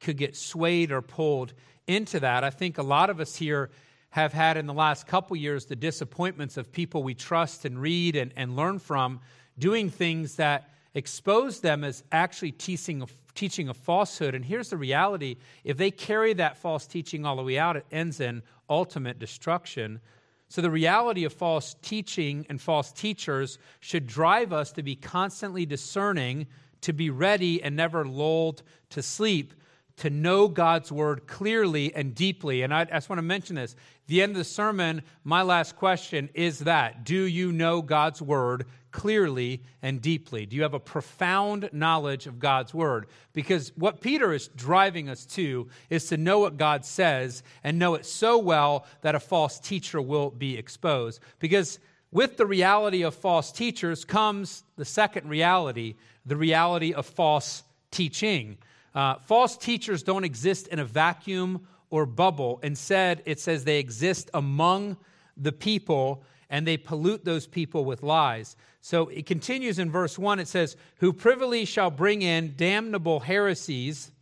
could 0.00 0.16
get 0.16 0.36
swayed 0.36 0.90
or 0.92 1.02
pulled 1.02 1.52
into 1.86 2.20
that. 2.20 2.42
I 2.42 2.50
think 2.50 2.78
a 2.78 2.82
lot 2.82 3.10
of 3.10 3.20
us 3.20 3.36
here 3.36 3.70
have 4.16 4.32
had 4.32 4.56
in 4.56 4.66
the 4.66 4.72
last 4.72 5.06
couple 5.06 5.36
years 5.36 5.66
the 5.66 5.76
disappointments 5.76 6.56
of 6.56 6.72
people 6.72 7.02
we 7.02 7.12
trust 7.12 7.66
and 7.66 7.78
read 7.78 8.16
and, 8.16 8.32
and 8.34 8.56
learn 8.56 8.78
from 8.78 9.20
doing 9.58 9.90
things 9.90 10.36
that 10.36 10.70
expose 10.94 11.60
them 11.60 11.84
as 11.84 12.02
actually 12.10 12.50
teaching 12.50 13.02
a, 13.02 13.06
teaching 13.34 13.68
a 13.68 13.74
falsehood. 13.74 14.34
And 14.34 14.42
here's 14.42 14.70
the 14.70 14.78
reality 14.78 15.36
if 15.64 15.76
they 15.76 15.90
carry 15.90 16.32
that 16.32 16.56
false 16.56 16.86
teaching 16.86 17.26
all 17.26 17.36
the 17.36 17.42
way 17.42 17.58
out, 17.58 17.76
it 17.76 17.84
ends 17.92 18.18
in 18.20 18.42
ultimate 18.70 19.18
destruction. 19.18 20.00
So, 20.48 20.62
the 20.62 20.70
reality 20.70 21.24
of 21.24 21.34
false 21.34 21.76
teaching 21.82 22.46
and 22.48 22.58
false 22.58 22.92
teachers 22.92 23.58
should 23.80 24.06
drive 24.06 24.50
us 24.50 24.72
to 24.72 24.82
be 24.82 24.96
constantly 24.96 25.66
discerning 25.66 26.46
to 26.80 26.94
be 26.94 27.10
ready 27.10 27.62
and 27.62 27.76
never 27.76 28.06
lulled 28.06 28.62
to 28.90 29.02
sleep, 29.02 29.52
to 29.98 30.10
know 30.10 30.46
God's 30.48 30.92
word 30.92 31.26
clearly 31.26 31.94
and 31.94 32.14
deeply. 32.14 32.62
And 32.62 32.72
I, 32.72 32.82
I 32.82 32.84
just 32.84 33.08
want 33.08 33.18
to 33.18 33.22
mention 33.22 33.56
this. 33.56 33.76
The 34.08 34.22
end 34.22 34.32
of 34.32 34.38
the 34.38 34.44
sermon, 34.44 35.02
my 35.24 35.42
last 35.42 35.76
question 35.76 36.28
is 36.34 36.60
that 36.60 37.04
Do 37.04 37.22
you 37.22 37.52
know 37.52 37.82
God's 37.82 38.20
word 38.20 38.66
clearly 38.90 39.62
and 39.82 40.00
deeply? 40.00 40.46
Do 40.46 40.56
you 40.56 40.62
have 40.62 40.74
a 40.74 40.80
profound 40.80 41.70
knowledge 41.72 42.26
of 42.26 42.38
God's 42.38 42.72
word? 42.72 43.06
Because 43.32 43.72
what 43.76 44.00
Peter 44.00 44.32
is 44.32 44.48
driving 44.48 45.08
us 45.08 45.24
to 45.26 45.68
is 45.90 46.06
to 46.06 46.16
know 46.16 46.40
what 46.40 46.56
God 46.56 46.84
says 46.84 47.42
and 47.64 47.78
know 47.78 47.94
it 47.94 48.06
so 48.06 48.38
well 48.38 48.86
that 49.02 49.14
a 49.14 49.20
false 49.20 49.58
teacher 49.58 50.00
will 50.00 50.30
be 50.30 50.56
exposed. 50.56 51.20
Because 51.38 51.78
with 52.12 52.36
the 52.36 52.46
reality 52.46 53.02
of 53.02 53.14
false 53.14 53.50
teachers 53.50 54.04
comes 54.04 54.62
the 54.76 54.84
second 54.84 55.28
reality 55.28 55.94
the 56.26 56.36
reality 56.36 56.92
of 56.92 57.06
false 57.06 57.62
teaching. 57.90 58.58
Uh, 58.96 59.18
false 59.26 59.58
teachers 59.58 60.02
don't 60.02 60.24
exist 60.24 60.68
in 60.68 60.78
a 60.78 60.84
vacuum 60.84 61.68
or 61.90 62.06
bubble. 62.06 62.58
Instead, 62.62 63.22
it 63.26 63.38
says 63.38 63.62
they 63.62 63.78
exist 63.78 64.30
among 64.32 64.96
the 65.36 65.52
people 65.52 66.24
and 66.48 66.66
they 66.66 66.78
pollute 66.78 67.22
those 67.22 67.46
people 67.46 67.84
with 67.84 68.02
lies. 68.02 68.56
So 68.80 69.08
it 69.08 69.26
continues 69.26 69.78
in 69.78 69.90
verse 69.90 70.18
1 70.18 70.38
it 70.38 70.48
says, 70.48 70.76
Who 71.00 71.12
privily 71.12 71.66
shall 71.66 71.90
bring 71.90 72.22
in 72.22 72.54
damnable 72.56 73.20
heresies, 73.20 74.12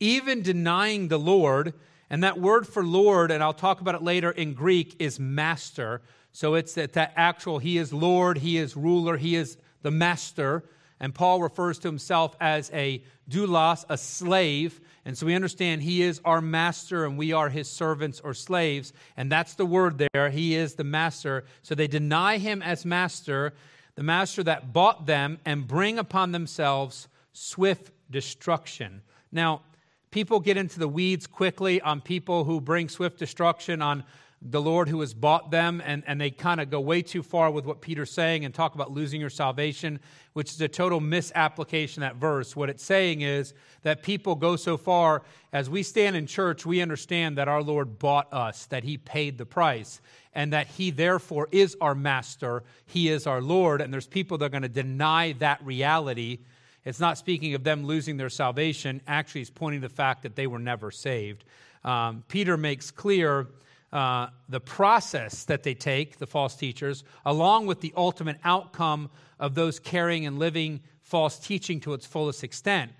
even 0.00 0.40
denying 0.40 1.08
the 1.08 1.18
Lord. 1.18 1.74
And 2.08 2.22
that 2.24 2.40
word 2.40 2.66
for 2.66 2.82
Lord, 2.82 3.30
and 3.30 3.42
I'll 3.42 3.52
talk 3.52 3.82
about 3.82 3.94
it 3.94 4.02
later 4.02 4.30
in 4.30 4.54
Greek, 4.54 4.96
is 5.00 5.20
master. 5.20 6.00
So 6.32 6.54
it's 6.54 6.72
that, 6.74 6.94
that 6.94 7.12
actual, 7.16 7.58
He 7.58 7.76
is 7.76 7.92
Lord, 7.92 8.38
He 8.38 8.56
is 8.56 8.74
ruler, 8.74 9.18
He 9.18 9.36
is 9.36 9.58
the 9.82 9.90
master. 9.90 10.64
And 11.00 11.14
Paul 11.14 11.42
refers 11.42 11.78
to 11.80 11.88
himself 11.88 12.36
as 12.40 12.70
a 12.72 13.02
doulos, 13.28 13.84
a 13.88 13.98
slave. 13.98 14.80
And 15.04 15.16
so 15.16 15.26
we 15.26 15.34
understand 15.34 15.82
he 15.82 16.02
is 16.02 16.20
our 16.24 16.40
master 16.40 17.04
and 17.04 17.18
we 17.18 17.32
are 17.32 17.48
his 17.48 17.68
servants 17.68 18.20
or 18.20 18.34
slaves. 18.34 18.92
And 19.16 19.30
that's 19.30 19.54
the 19.54 19.66
word 19.66 19.98
there. 19.98 20.30
He 20.30 20.54
is 20.54 20.74
the 20.74 20.84
master. 20.84 21.44
So 21.62 21.74
they 21.74 21.88
deny 21.88 22.38
him 22.38 22.62
as 22.62 22.84
master, 22.84 23.54
the 23.96 24.02
master 24.02 24.42
that 24.44 24.72
bought 24.72 25.06
them, 25.06 25.38
and 25.44 25.66
bring 25.66 25.98
upon 25.98 26.32
themselves 26.32 27.08
swift 27.32 27.90
destruction. 28.10 29.02
Now, 29.32 29.62
people 30.10 30.38
get 30.38 30.56
into 30.56 30.78
the 30.78 30.88
weeds 30.88 31.26
quickly 31.26 31.80
on 31.80 32.00
people 32.00 32.44
who 32.44 32.60
bring 32.60 32.88
swift 32.88 33.18
destruction 33.18 33.82
on 33.82 34.04
the 34.46 34.60
Lord 34.60 34.90
who 34.90 35.00
has 35.00 35.14
bought 35.14 35.50
them, 35.50 35.82
and, 35.84 36.02
and 36.06 36.20
they 36.20 36.30
kind 36.30 36.60
of 36.60 36.68
go 36.68 36.78
way 36.78 37.00
too 37.00 37.22
far 37.22 37.50
with 37.50 37.64
what 37.64 37.80
Peter's 37.80 38.10
saying 38.10 38.44
and 38.44 38.52
talk 38.52 38.74
about 38.74 38.92
losing 38.92 39.18
your 39.18 39.30
salvation, 39.30 39.98
which 40.34 40.52
is 40.52 40.60
a 40.60 40.68
total 40.68 41.00
misapplication 41.00 42.02
of 42.02 42.10
that 42.10 42.20
verse. 42.20 42.54
What 42.54 42.68
it's 42.68 42.84
saying 42.84 43.22
is 43.22 43.54
that 43.82 44.02
people 44.02 44.34
go 44.34 44.56
so 44.56 44.76
far, 44.76 45.22
as 45.54 45.70
we 45.70 45.82
stand 45.82 46.14
in 46.14 46.26
church, 46.26 46.66
we 46.66 46.82
understand 46.82 47.38
that 47.38 47.48
our 47.48 47.62
Lord 47.62 47.98
bought 47.98 48.30
us, 48.34 48.66
that 48.66 48.84
He 48.84 48.98
paid 48.98 49.38
the 49.38 49.46
price, 49.46 50.02
and 50.34 50.52
that 50.52 50.66
He 50.66 50.90
therefore 50.90 51.48
is 51.50 51.74
our 51.80 51.94
master, 51.94 52.64
He 52.84 53.08
is 53.08 53.26
our 53.26 53.40
Lord, 53.40 53.80
and 53.80 53.90
there's 53.90 54.06
people 54.06 54.36
that 54.38 54.44
are 54.44 54.50
going 54.50 54.62
to 54.62 54.68
deny 54.68 55.32
that 55.38 55.64
reality. 55.64 56.40
It's 56.84 57.00
not 57.00 57.16
speaking 57.16 57.54
of 57.54 57.64
them 57.64 57.86
losing 57.86 58.18
their 58.18 58.28
salvation, 58.28 59.00
actually, 59.06 59.40
it's 59.40 59.48
pointing 59.48 59.80
to 59.80 59.88
the 59.88 59.94
fact 59.94 60.22
that 60.24 60.36
they 60.36 60.46
were 60.46 60.58
never 60.58 60.90
saved. 60.90 61.44
Um, 61.82 62.24
Peter 62.28 62.58
makes 62.58 62.90
clear 62.90 63.46
uh, 63.94 64.26
the 64.48 64.60
process 64.60 65.44
that 65.44 65.62
they 65.62 65.72
take, 65.72 66.18
the 66.18 66.26
false 66.26 66.56
teachers, 66.56 67.04
along 67.24 67.66
with 67.66 67.80
the 67.80 67.94
ultimate 67.96 68.36
outcome 68.42 69.08
of 69.38 69.54
those 69.54 69.78
carrying 69.78 70.26
and 70.26 70.38
living 70.38 70.80
false 71.00 71.38
teaching 71.38 71.78
to 71.80 71.94
its 71.94 72.04
fullest 72.04 72.42
extent. 72.42 72.90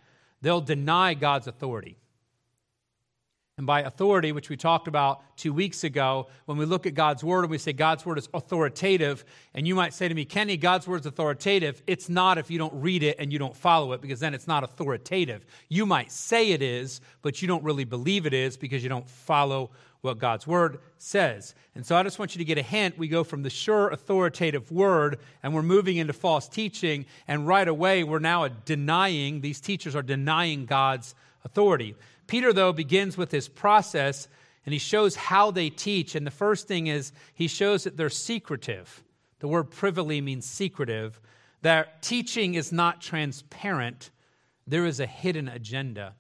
They'll 0.40 0.60
deny 0.60 1.14
God's 1.14 1.48
authority. 1.48 1.98
And 3.56 3.66
by 3.66 3.82
authority, 3.82 4.32
which 4.32 4.48
we 4.48 4.56
talked 4.56 4.88
about 4.88 5.36
two 5.36 5.52
weeks 5.52 5.84
ago, 5.84 6.28
when 6.46 6.58
we 6.58 6.64
look 6.64 6.86
at 6.86 6.94
God's 6.94 7.22
word 7.22 7.42
and 7.42 7.50
we 7.50 7.58
say 7.58 7.72
God's 7.72 8.04
word 8.04 8.18
is 8.18 8.28
authoritative, 8.34 9.24
and 9.54 9.66
you 9.66 9.76
might 9.76 9.94
say 9.94 10.08
to 10.08 10.14
me, 10.14 10.24
Kenny, 10.24 10.56
God's 10.56 10.88
word 10.88 11.00
is 11.00 11.06
authoritative. 11.06 11.80
It's 11.86 12.08
not 12.08 12.36
if 12.36 12.50
you 12.50 12.58
don't 12.58 12.74
read 12.74 13.04
it 13.04 13.16
and 13.20 13.32
you 13.32 13.38
don't 13.38 13.54
follow 13.56 13.92
it, 13.92 14.00
because 14.00 14.18
then 14.18 14.34
it's 14.34 14.48
not 14.48 14.64
authoritative. 14.64 15.46
You 15.68 15.86
might 15.86 16.10
say 16.10 16.50
it 16.50 16.62
is, 16.62 17.00
but 17.22 17.42
you 17.42 17.48
don't 17.48 17.62
really 17.62 17.84
believe 17.84 18.26
it 18.26 18.34
is 18.34 18.56
because 18.56 18.82
you 18.82 18.88
don't 18.88 19.08
follow 19.08 19.70
what 20.04 20.18
God's 20.18 20.46
word 20.46 20.78
says. 20.99 21.54
And 21.75 21.84
so 21.84 21.96
I 21.96 22.02
just 22.02 22.18
want 22.18 22.34
you 22.34 22.38
to 22.38 22.44
get 22.44 22.58
a 22.58 22.62
hint. 22.62 22.99
We 22.99 23.08
go 23.08 23.25
from 23.25 23.42
the 23.42 23.50
sure 23.50 23.88
authoritative 23.88 24.70
word 24.70 25.18
and 25.42 25.54
we're 25.54 25.62
moving 25.62 25.96
into 25.96 26.12
false 26.12 26.46
teaching. 26.46 27.06
And 27.26 27.46
right 27.46 27.66
away, 27.66 28.04
we're 28.04 28.18
now 28.18 28.46
denying, 28.49 29.40
these 29.40 29.61
teachers 29.61 29.96
are 29.96 30.02
denying 30.02 30.66
God's 30.66 31.14
authority. 31.44 31.94
Peter, 32.26 32.52
though, 32.52 32.73
begins 32.73 33.16
with 33.16 33.30
his 33.30 33.49
process 33.49 34.28
and 34.66 34.73
he 34.73 34.78
shows 34.78 35.16
how 35.16 35.50
they 35.50 35.70
teach. 35.70 36.14
And 36.14 36.26
the 36.26 36.30
first 36.30 36.68
thing 36.68 36.87
is 36.87 37.12
he 37.34 37.49
shows 37.49 37.84
that 37.84 37.96
they're 37.96 38.11
secretive. 38.11 39.02
The 39.40 39.49
word 39.49 39.70
privily 39.70 40.20
means 40.20 40.44
secretive. 40.46 41.20
Their 41.62 41.87
teaching 42.02 42.54
is 42.54 42.73
not 42.73 43.00
transparent, 43.00 44.11
there 44.66 44.84
is 44.84 45.00
a 45.00 45.06
hidden 45.06 45.49
agenda. 45.49 46.14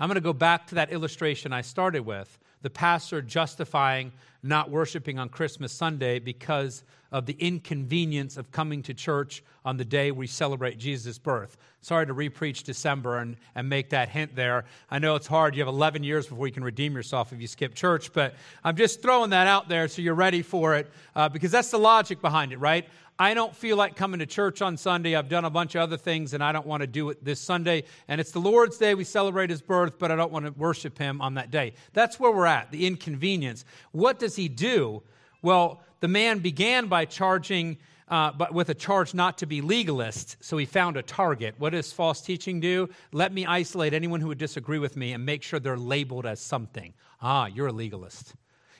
I'm 0.00 0.08
going 0.08 0.16
to 0.16 0.20
go 0.20 0.32
back 0.32 0.66
to 0.68 0.76
that 0.76 0.90
illustration 0.90 1.52
I 1.52 1.60
started 1.60 2.00
with 2.00 2.38
the 2.62 2.70
pastor 2.70 3.22
justifying 3.22 4.12
not 4.42 4.70
worshiping 4.70 5.18
on 5.18 5.28
Christmas 5.28 5.72
Sunday 5.72 6.18
because 6.18 6.84
of 7.12 7.26
the 7.26 7.36
inconvenience 7.38 8.36
of 8.36 8.50
coming 8.52 8.82
to 8.82 8.94
church 8.94 9.42
on 9.64 9.76
the 9.76 9.84
day 9.84 10.10
we 10.12 10.26
celebrate 10.26 10.78
Jesus' 10.78 11.18
birth. 11.18 11.56
Sorry 11.82 12.06
to 12.06 12.14
repreach 12.14 12.62
December 12.62 13.18
and, 13.18 13.36
and 13.54 13.68
make 13.68 13.90
that 13.90 14.08
hint 14.08 14.36
there. 14.36 14.64
I 14.90 14.98
know 14.98 15.16
it's 15.16 15.26
hard. 15.26 15.54
You 15.56 15.62
have 15.62 15.68
11 15.68 16.04
years 16.04 16.26
before 16.26 16.46
you 16.46 16.52
can 16.52 16.64
redeem 16.64 16.94
yourself 16.94 17.32
if 17.32 17.40
you 17.40 17.46
skip 17.46 17.74
church, 17.74 18.12
but 18.12 18.34
I'm 18.62 18.76
just 18.76 19.02
throwing 19.02 19.30
that 19.30 19.46
out 19.46 19.68
there 19.68 19.88
so 19.88 20.02
you're 20.02 20.14
ready 20.14 20.42
for 20.42 20.76
it 20.76 20.90
uh, 21.16 21.28
because 21.28 21.50
that's 21.50 21.70
the 21.70 21.78
logic 21.78 22.20
behind 22.20 22.52
it, 22.52 22.58
right? 22.58 22.86
I 23.20 23.34
don't 23.34 23.54
feel 23.54 23.76
like 23.76 23.96
coming 23.96 24.20
to 24.20 24.26
church 24.26 24.62
on 24.62 24.78
Sunday. 24.78 25.14
I've 25.14 25.28
done 25.28 25.44
a 25.44 25.50
bunch 25.50 25.74
of 25.74 25.82
other 25.82 25.98
things 25.98 26.32
and 26.32 26.42
I 26.42 26.52
don't 26.52 26.66
want 26.66 26.80
to 26.80 26.86
do 26.86 27.10
it 27.10 27.22
this 27.22 27.38
Sunday. 27.38 27.84
And 28.08 28.18
it's 28.18 28.30
the 28.30 28.40
Lord's 28.40 28.78
Day. 28.78 28.94
We 28.94 29.04
celebrate 29.04 29.50
his 29.50 29.60
birth, 29.60 29.98
but 29.98 30.10
I 30.10 30.16
don't 30.16 30.32
want 30.32 30.46
to 30.46 30.52
worship 30.52 30.96
him 30.96 31.20
on 31.20 31.34
that 31.34 31.50
day. 31.50 31.74
That's 31.92 32.18
where 32.18 32.32
we're 32.32 32.46
at, 32.46 32.70
the 32.70 32.86
inconvenience. 32.86 33.66
What 33.92 34.18
does 34.18 34.29
he 34.36 34.48
do? 34.48 35.02
Well, 35.42 35.82
the 36.00 36.08
man 36.08 36.38
began 36.38 36.86
by 36.86 37.04
charging, 37.04 37.78
uh, 38.08 38.32
but 38.32 38.52
with 38.52 38.68
a 38.70 38.74
charge 38.74 39.14
not 39.14 39.38
to 39.38 39.46
be 39.46 39.60
legalist. 39.60 40.36
So 40.40 40.56
he 40.56 40.66
found 40.66 40.96
a 40.96 41.02
target. 41.02 41.54
What 41.58 41.70
does 41.70 41.92
false 41.92 42.20
teaching 42.20 42.60
do? 42.60 42.88
Let 43.12 43.32
me 43.32 43.46
isolate 43.46 43.94
anyone 43.94 44.20
who 44.20 44.28
would 44.28 44.38
disagree 44.38 44.78
with 44.78 44.96
me 44.96 45.12
and 45.12 45.24
make 45.24 45.42
sure 45.42 45.60
they're 45.60 45.76
labeled 45.76 46.26
as 46.26 46.40
something. 46.40 46.94
Ah, 47.22 47.46
you're 47.46 47.68
a 47.68 47.72
legalist. 47.72 48.34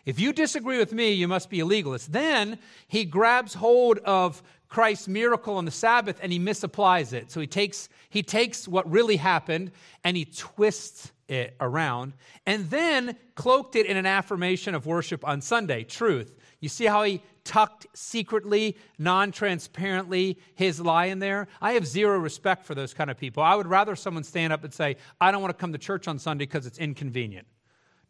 If 0.07 0.19
you 0.19 0.33
disagree 0.33 0.79
with 0.79 0.93
me, 0.93 1.13
you 1.13 1.29
must 1.29 1.51
be 1.51 1.61
a 1.61 1.67
legalist. 1.67 2.11
Then 2.11 2.59
he 2.89 3.05
grabs 3.05 3.53
hold 3.55 3.99
of 3.99 4.43
Christ's 4.69 5.09
miracle 5.09 5.57
on 5.57 5.65
the 5.65 5.71
Sabbath 5.71 6.19
and 6.23 6.33
he 6.33 6.39
misapplies 6.39 7.13
it. 7.13 7.31
So 7.31 7.41
he 7.41 7.47
takes, 7.47 7.89
he 8.09 8.23
takes 8.23 8.67
what 8.67 8.91
really 8.91 9.17
happened 9.17 9.73
and 10.05 10.17
he 10.17 10.25
twists 10.25 11.13
it 11.31 11.57
around 11.61 12.13
and 12.47 12.69
then 12.71 13.17
cloaked 13.35 13.77
it 13.77 13.87
in 13.87 13.97
an 13.97 14.07
affirmation 14.07 14.75
of 14.75 14.87
worship 14.87 15.27
on 15.27 15.41
Sunday, 15.41 15.85
truth. 15.85 16.37
You 16.61 16.69
see 16.69 16.85
how 16.85 17.05
he 17.05 17.23
tucked 17.45 17.87
secretly, 17.95 18.77
non 18.99 19.33
transparently 19.33 20.39
his 20.55 20.81
lie 20.81 21.07
in 21.07 21.21
there? 21.21 21.49
I 21.61 21.73
have 21.73 21.87
zero 21.87 22.19
respect 22.19 22.67
for 22.67 22.75
those 22.75 22.93
kind 22.93 23.11
of 23.11 23.17
people. 23.17 23.43
I 23.43 23.55
would 23.55 23.67
rather 23.67 23.97
someone 23.97 24.25
stand 24.25 24.53
up 24.53 24.65
and 24.65 24.75
say, 24.75 24.97
I 25.21 25.31
don't 25.31 25.41
want 25.41 25.57
to 25.57 25.61
come 25.61 25.73
to 25.73 25.79
church 25.79 26.09
on 26.09 26.19
Sunday 26.19 26.45
because 26.45 26.67
it's 26.67 26.79
inconvenient. 26.79 27.47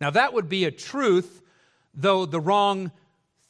Now, 0.00 0.10
that 0.10 0.32
would 0.32 0.48
be 0.48 0.64
a 0.64 0.70
truth 0.70 1.42
though 1.94 2.26
the 2.26 2.40
wrong 2.40 2.92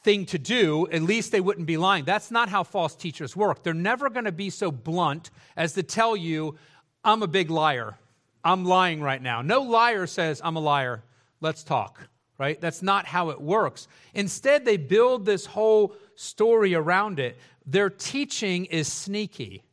thing 0.03 0.25
to 0.25 0.39
do, 0.39 0.87
at 0.91 1.01
least 1.01 1.31
they 1.31 1.41
wouldn't 1.41 1.67
be 1.67 1.77
lying. 1.77 2.05
That's 2.05 2.31
not 2.31 2.49
how 2.49 2.63
false 2.63 2.95
teachers 2.95 3.35
work. 3.35 3.63
They're 3.63 3.73
never 3.73 4.09
going 4.09 4.25
to 4.25 4.31
be 4.31 4.49
so 4.49 4.71
blunt 4.71 5.29
as 5.55 5.73
to 5.73 5.83
tell 5.83 6.15
you, 6.15 6.57
I'm 7.03 7.21
a 7.21 7.27
big 7.27 7.49
liar. 7.51 7.97
I'm 8.43 8.65
lying 8.65 9.01
right 9.01 9.21
now. 9.21 9.41
No 9.41 9.61
liar 9.61 10.07
says, 10.07 10.41
I'm 10.43 10.55
a 10.55 10.59
liar. 10.59 11.03
Let's 11.41 11.63
talk, 11.63 12.07
right? 12.37 12.59
That's 12.59 12.81
not 12.81 13.05
how 13.05 13.29
it 13.29 13.41
works. 13.41 13.87
Instead, 14.13 14.65
they 14.65 14.77
build 14.77 15.25
this 15.25 15.45
whole 15.45 15.95
story 16.15 16.73
around 16.73 17.19
it. 17.19 17.37
Their 17.65 17.89
teaching 17.89 18.65
is 18.65 18.91
sneaky. 18.91 19.63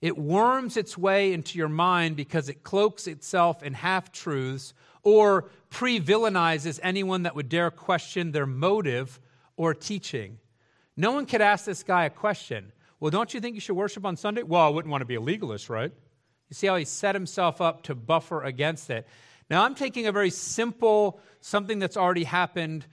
It 0.00 0.16
worms 0.16 0.76
its 0.76 0.96
way 0.96 1.32
into 1.32 1.58
your 1.58 1.68
mind 1.68 2.16
because 2.16 2.48
it 2.48 2.62
cloaks 2.62 3.06
itself 3.06 3.62
in 3.62 3.74
half 3.74 4.12
truths 4.12 4.72
or 5.02 5.50
pre 5.68 6.00
villainizes 6.00 6.80
anyone 6.82 7.24
that 7.24 7.36
would 7.36 7.48
dare 7.48 7.70
question 7.70 8.32
their 8.32 8.46
motive 8.46 9.20
or 9.56 9.74
teaching. 9.74 10.38
No 10.96 11.12
one 11.12 11.26
could 11.26 11.40
ask 11.40 11.64
this 11.64 11.82
guy 11.82 12.06
a 12.06 12.10
question. 12.10 12.72
Well, 12.98 13.10
don't 13.10 13.32
you 13.32 13.40
think 13.40 13.54
you 13.54 13.60
should 13.60 13.76
worship 13.76 14.04
on 14.04 14.16
Sunday? 14.16 14.42
Well, 14.42 14.62
I 14.62 14.68
wouldn't 14.68 14.90
want 14.90 15.02
to 15.02 15.06
be 15.06 15.14
a 15.14 15.20
legalist, 15.20 15.70
right? 15.70 15.92
You 16.50 16.54
see 16.54 16.66
how 16.66 16.76
he 16.76 16.84
set 16.84 17.14
himself 17.14 17.60
up 17.60 17.84
to 17.84 17.94
buffer 17.94 18.42
against 18.42 18.90
it. 18.90 19.06
Now, 19.48 19.64
I'm 19.64 19.74
taking 19.74 20.06
a 20.06 20.12
very 20.12 20.30
simple, 20.30 21.20
something 21.40 21.78
that's 21.78 21.96
already 21.96 22.24
happened, 22.24 22.86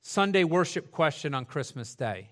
Sunday 0.00 0.44
worship 0.44 0.90
question 0.90 1.34
on 1.34 1.44
Christmas 1.44 1.94
Day. 1.94 2.28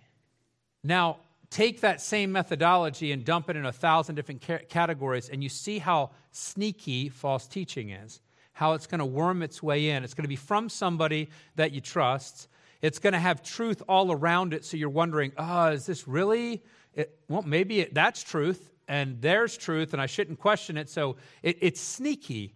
Now, 0.82 1.18
take 1.50 1.82
that 1.82 2.00
same 2.00 2.32
methodology 2.32 3.12
and 3.12 3.24
dump 3.24 3.50
it 3.50 3.56
in 3.56 3.66
a 3.66 3.72
thousand 3.72 4.14
different 4.14 4.40
categories, 4.68 5.28
and 5.28 5.42
you 5.42 5.48
see 5.48 5.78
how 5.78 6.10
sneaky 6.30 7.08
false 7.10 7.46
teaching 7.46 7.90
is 7.90 8.20
how 8.52 8.74
it's 8.74 8.86
going 8.86 8.98
to 8.98 9.06
worm 9.06 9.42
its 9.42 9.62
way 9.62 9.90
in. 9.90 10.04
It's 10.04 10.14
going 10.14 10.24
to 10.24 10.28
be 10.28 10.36
from 10.36 10.68
somebody 10.68 11.30
that 11.56 11.72
you 11.72 11.80
trust. 11.80 12.48
It's 12.80 12.98
going 12.98 13.12
to 13.12 13.18
have 13.18 13.42
truth 13.42 13.82
all 13.88 14.12
around 14.12 14.54
it, 14.54 14.64
so 14.64 14.76
you're 14.76 14.90
wondering, 14.90 15.32
oh, 15.36 15.68
is 15.68 15.86
this 15.86 16.06
really? 16.06 16.62
It, 16.94 17.18
well, 17.28 17.42
maybe 17.42 17.80
it, 17.80 17.94
that's 17.94 18.22
truth, 18.22 18.70
and 18.92 19.22
there's 19.22 19.56
truth, 19.56 19.94
and 19.94 20.02
I 20.02 20.04
shouldn't 20.04 20.38
question 20.38 20.76
it. 20.76 20.90
So 20.90 21.16
it, 21.42 21.56
it's 21.62 21.80
sneaky. 21.80 22.54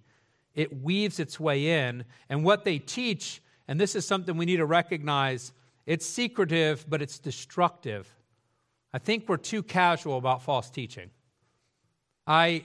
It 0.54 0.82
weaves 0.82 1.18
its 1.18 1.40
way 1.40 1.88
in. 1.88 2.04
And 2.28 2.44
what 2.44 2.62
they 2.62 2.78
teach, 2.78 3.40
and 3.66 3.80
this 3.80 3.94
is 3.94 4.06
something 4.06 4.36
we 4.36 4.44
need 4.44 4.58
to 4.58 4.66
recognize, 4.66 5.54
it's 5.86 6.04
secretive, 6.04 6.84
but 6.90 7.00
it's 7.00 7.18
destructive. 7.18 8.14
I 8.92 8.98
think 8.98 9.30
we're 9.30 9.38
too 9.38 9.62
casual 9.62 10.18
about 10.18 10.42
false 10.42 10.68
teaching. 10.68 11.08
I 12.26 12.64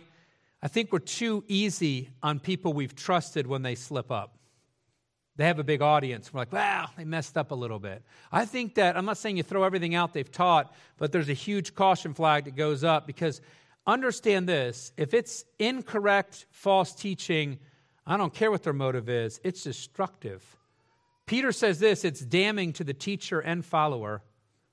I 0.62 0.68
think 0.68 0.92
we're 0.92 1.00
too 1.00 1.46
easy 1.48 2.10
on 2.22 2.42
people 2.42 2.74
we've 2.74 2.94
trusted 2.94 3.48
when 3.48 3.62
they 3.62 3.76
slip 3.76 4.12
up. 4.12 4.38
They 5.38 5.46
have 5.48 5.60
a 5.60 5.64
big 5.64 5.82
audience. 5.82 6.34
We're 6.34 6.42
like, 6.42 6.52
wow, 6.52 6.90
they 6.98 7.06
messed 7.06 7.38
up 7.38 7.52
a 7.52 7.56
little 7.56 7.80
bit. 7.80 8.04
I 8.32 8.46
think 8.46 8.76
that, 8.76 8.98
I'm 8.98 9.06
not 9.06 9.18
saying 9.18 9.38
you 9.38 9.44
throw 9.44 9.64
everything 9.64 9.96
out 9.96 10.14
they've 10.14 10.32
taught, 10.32 10.72
but 10.98 11.12
there's 11.12 11.30
a 11.30 11.34
huge 11.34 11.74
caution 11.74 12.14
flag 12.14 12.46
that 12.46 12.56
goes 12.56 12.84
up 12.84 13.08
because 13.08 13.42
understand 13.88 14.48
this 14.48 14.92
if 14.98 15.14
it's 15.14 15.46
incorrect, 15.60 16.46
false 16.52 16.94
teaching, 16.94 17.60
I 18.06 18.18
don't 18.18 18.34
care 18.34 18.52
what 18.52 18.64
their 18.64 18.74
motive 18.74 19.10
is, 19.10 19.40
it's 19.44 19.64
destructive. 19.64 20.44
Peter 21.26 21.52
says 21.52 21.80
this 21.80 22.04
it's 22.04 22.22
damning 22.22 22.74
to 22.74 22.84
the 22.84 22.94
teacher 22.94 23.40
and 23.40 23.66
follower. 23.66 24.24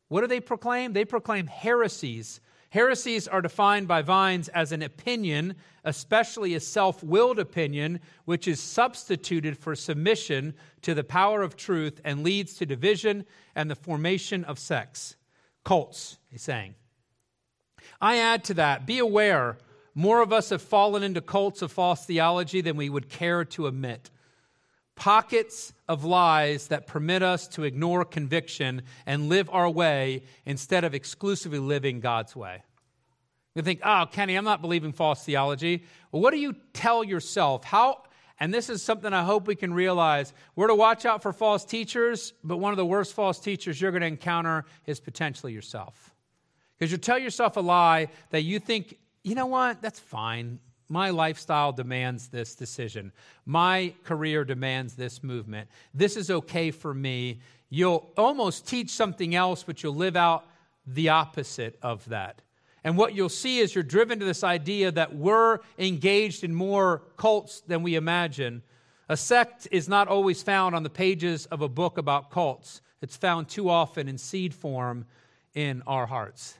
What 0.09 0.23
do 0.23 0.27
they 0.27 0.41
proclaim? 0.41 0.93
They 0.93 1.05
proclaim 1.05 1.47
heresies 1.47 2.41
Heresies 2.71 3.27
are 3.27 3.41
defined 3.41 3.89
by 3.89 4.03
Vines 4.03 4.49
as 4.49 4.73
an 4.73 4.83
opinion, 4.83 5.55
especially 5.85 6.55
a 6.55 6.61
self 6.61 7.03
willed 7.03 7.39
opinion, 7.39 8.01
which 8.27 8.47
is 8.47 8.61
substituted 8.61 9.57
for 9.57 9.75
submission 9.75 10.55
to 10.83 10.95
the 10.95 11.05
power 11.05 11.43
of 11.43 11.57
truth 11.57 12.01
and 12.05 12.23
leads 12.23 12.55
to 12.55 12.67
division 12.67 13.25
and 13.55 13.71
the 13.71 13.75
formation 13.75 14.45
of 14.45 14.59
sects. 14.59 15.17
Cults, 15.65 16.19
he's 16.31 16.43
saying. 16.43 16.75
I 18.01 18.19
add 18.19 18.45
to 18.45 18.55
that 18.55 18.87
be 18.87 18.99
aware, 18.99 19.59
more 19.95 20.23
of 20.23 20.33
us 20.33 20.51
have 20.51 20.63
fallen 20.63 21.03
into 21.03 21.21
cults 21.21 21.63
of 21.63 21.73
false 21.73 22.05
theology 22.05 22.61
than 22.61 22.77
we 22.77 22.89
would 22.89 23.09
care 23.09 23.45
to 23.47 23.67
admit 23.67 24.11
pockets 24.99 25.73
of 25.87 26.05
lies 26.05 26.69
that 26.69 26.87
permit 26.87 27.23
us 27.23 27.47
to 27.49 27.63
ignore 27.63 28.05
conviction 28.05 28.83
and 29.07 29.29
live 29.29 29.49
our 29.51 29.71
way 29.71 30.25
instead 30.45 30.85
of 30.85 30.93
exclusively 30.93 31.61
living 31.61 32.01
God's 32.01 32.35
way. 32.35 32.63
You 33.55 33.63
think, 33.63 33.81
oh, 33.85 34.07
Kenny, 34.11 34.35
I'm 34.35 34.45
not 34.45 34.61
believing 34.61 34.93
false 34.93 35.25
theology. 35.25 35.85
Well, 36.13 36.21
what 36.21 36.33
do 36.33 36.39
you 36.39 36.55
tell 36.73 37.03
yourself? 37.03 37.65
How, 37.65 38.03
and 38.39 38.53
this 38.53 38.69
is 38.69 38.83
something 38.83 39.13
I 39.13 39.23
hope 39.23 39.47
we 39.47 39.55
can 39.55 39.73
realize. 39.73 40.33
We're 40.55 40.67
to 40.67 40.75
watch 40.75 41.07
out 41.07 41.23
for 41.23 41.33
false 41.33 41.65
teachers, 41.65 42.35
but 42.45 42.59
one 42.59 42.73
of 42.73 42.77
the 42.77 42.87
worst 42.87 43.15
false 43.15 43.39
teachers 43.39 43.81
you're 43.81 43.93
going 43.93 44.03
to 44.03 44.09
encounter 44.09 44.65
is 44.87 45.01
potentially 45.01 45.53
yourself. 45.53 46.15
Because 46.79 46.93
you 46.93 46.99
tell 46.99 47.19
yourself 47.19 47.57
a 47.57 47.61
lie 47.61 48.09
that 48.31 48.43
you 48.43 48.59
think, 48.59 48.97
you 49.25 49.35
know 49.35 49.47
what, 49.47 49.83
that's 49.83 49.99
fine. 49.99 50.61
My 50.89 51.11
lifestyle 51.11 51.73
demands 51.73 52.29
this 52.29 52.55
decision. 52.55 53.13
My 53.45 53.93
career 54.05 54.45
demands 54.45 54.95
this 54.95 55.23
movement. 55.23 55.69
This 55.93 56.17
is 56.17 56.31
okay 56.31 56.71
for 56.71 56.95
me. 56.95 57.41
You'll 57.69 58.11
almost 58.17 58.67
teach 58.67 58.91
something 58.91 59.35
else, 59.35 59.63
but 59.65 59.83
you'll 59.83 59.95
live 59.95 60.17
out 60.17 60.47
the 60.87 61.11
opposite 61.11 61.79
of 61.83 62.09
that. 62.09 62.41
And 62.85 62.97
what 62.97 63.15
you'll 63.15 63.29
see 63.29 63.59
is 63.59 63.75
you're 63.75 63.85
driven 63.85 64.19
to 64.21 64.25
this 64.25 64.45
idea 64.45 64.91
that 64.93 65.15
we're 65.15 65.59
engaged 65.79 66.45
in 66.45 66.55
more 66.55 67.03
cults 67.17 67.61
than 67.63 67.83
we 67.83 67.97
imagine. 67.97 68.63
A 69.09 69.17
sect 69.17 69.69
is 69.71 69.89
not 69.89 70.09
always 70.09 70.43
found 70.43 70.75
on 70.75 70.85
the 70.85 70.91
pages 70.91 71.47
of 71.47 71.61
a 71.61 71.69
book 71.69 71.99
about 71.99 72.31
cults, 72.31 72.81
it's 73.01 73.17
found 73.17 73.49
too 73.49 73.69
often 73.69 74.09
in 74.09 74.19
seed 74.19 74.55
form 74.55 75.07
in 75.55 75.83
our 75.87 76.07
hearts. 76.07 76.59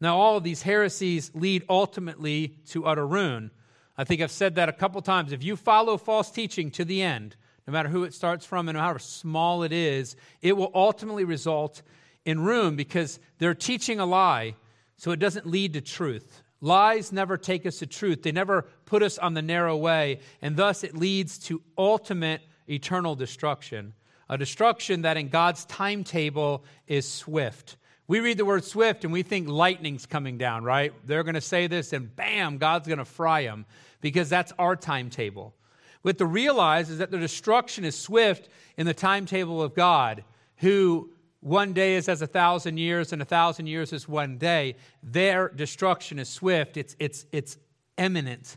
Now, 0.00 0.16
all 0.16 0.36
of 0.36 0.44
these 0.44 0.62
heresies 0.62 1.30
lead 1.34 1.64
ultimately 1.68 2.56
to 2.68 2.86
utter 2.86 3.06
ruin. 3.06 3.50
I 3.96 4.04
think 4.04 4.22
I've 4.22 4.30
said 4.30 4.54
that 4.54 4.68
a 4.68 4.72
couple 4.72 5.02
times. 5.02 5.32
If 5.32 5.42
you 5.42 5.56
follow 5.56 5.96
false 5.96 6.30
teaching 6.30 6.70
to 6.72 6.84
the 6.84 7.02
end, 7.02 7.34
no 7.66 7.72
matter 7.72 7.88
who 7.88 8.04
it 8.04 8.14
starts 8.14 8.46
from 8.46 8.68
and 8.68 8.78
however 8.78 9.00
small 9.00 9.64
it 9.64 9.72
is, 9.72 10.16
it 10.40 10.56
will 10.56 10.70
ultimately 10.72 11.24
result 11.24 11.82
in 12.24 12.40
ruin 12.40 12.76
because 12.76 13.18
they're 13.38 13.54
teaching 13.54 13.98
a 13.98 14.06
lie, 14.06 14.54
so 14.96 15.10
it 15.10 15.18
doesn't 15.18 15.46
lead 15.46 15.72
to 15.72 15.80
truth. 15.80 16.42
Lies 16.60 17.12
never 17.12 17.36
take 17.36 17.66
us 17.66 17.78
to 17.80 17.86
truth, 17.86 18.22
they 18.22 18.32
never 18.32 18.62
put 18.84 19.02
us 19.02 19.18
on 19.18 19.34
the 19.34 19.42
narrow 19.42 19.76
way, 19.76 20.20
and 20.42 20.56
thus 20.56 20.84
it 20.84 20.96
leads 20.96 21.38
to 21.38 21.60
ultimate 21.76 22.40
eternal 22.68 23.14
destruction. 23.14 23.94
A 24.28 24.38
destruction 24.38 25.02
that 25.02 25.16
in 25.16 25.28
God's 25.28 25.64
timetable 25.64 26.64
is 26.86 27.10
swift. 27.10 27.76
We 28.08 28.20
read 28.20 28.38
the 28.38 28.46
word 28.46 28.64
swift 28.64 29.04
and 29.04 29.12
we 29.12 29.22
think 29.22 29.48
lightning's 29.48 30.06
coming 30.06 30.38
down, 30.38 30.64
right? 30.64 30.94
They're 31.04 31.22
going 31.22 31.34
to 31.34 31.42
say 31.42 31.66
this 31.66 31.92
and 31.92 32.14
bam, 32.16 32.56
God's 32.56 32.88
going 32.88 32.98
to 32.98 33.04
fry 33.04 33.42
them 33.42 33.66
because 34.00 34.30
that's 34.30 34.52
our 34.58 34.74
timetable. 34.74 35.54
But 36.02 36.16
to 36.18 36.26
realize 36.26 36.88
is 36.88 36.98
that 36.98 37.10
the 37.10 37.18
destruction 37.18 37.84
is 37.84 37.96
swift 37.96 38.48
in 38.78 38.86
the 38.86 38.94
timetable 38.94 39.62
of 39.62 39.74
God, 39.74 40.24
who 40.56 41.10
one 41.40 41.74
day 41.74 41.96
is 41.96 42.08
as 42.08 42.22
a 42.22 42.26
thousand 42.26 42.78
years 42.78 43.12
and 43.12 43.20
a 43.20 43.26
thousand 43.26 43.66
years 43.66 43.92
is 43.92 44.08
one 44.08 44.38
day. 44.38 44.76
Their 45.02 45.50
destruction 45.50 46.18
is 46.18 46.30
swift, 46.30 46.78
it's, 46.78 46.96
it's, 46.98 47.26
it's 47.30 47.58
imminent. 47.98 48.56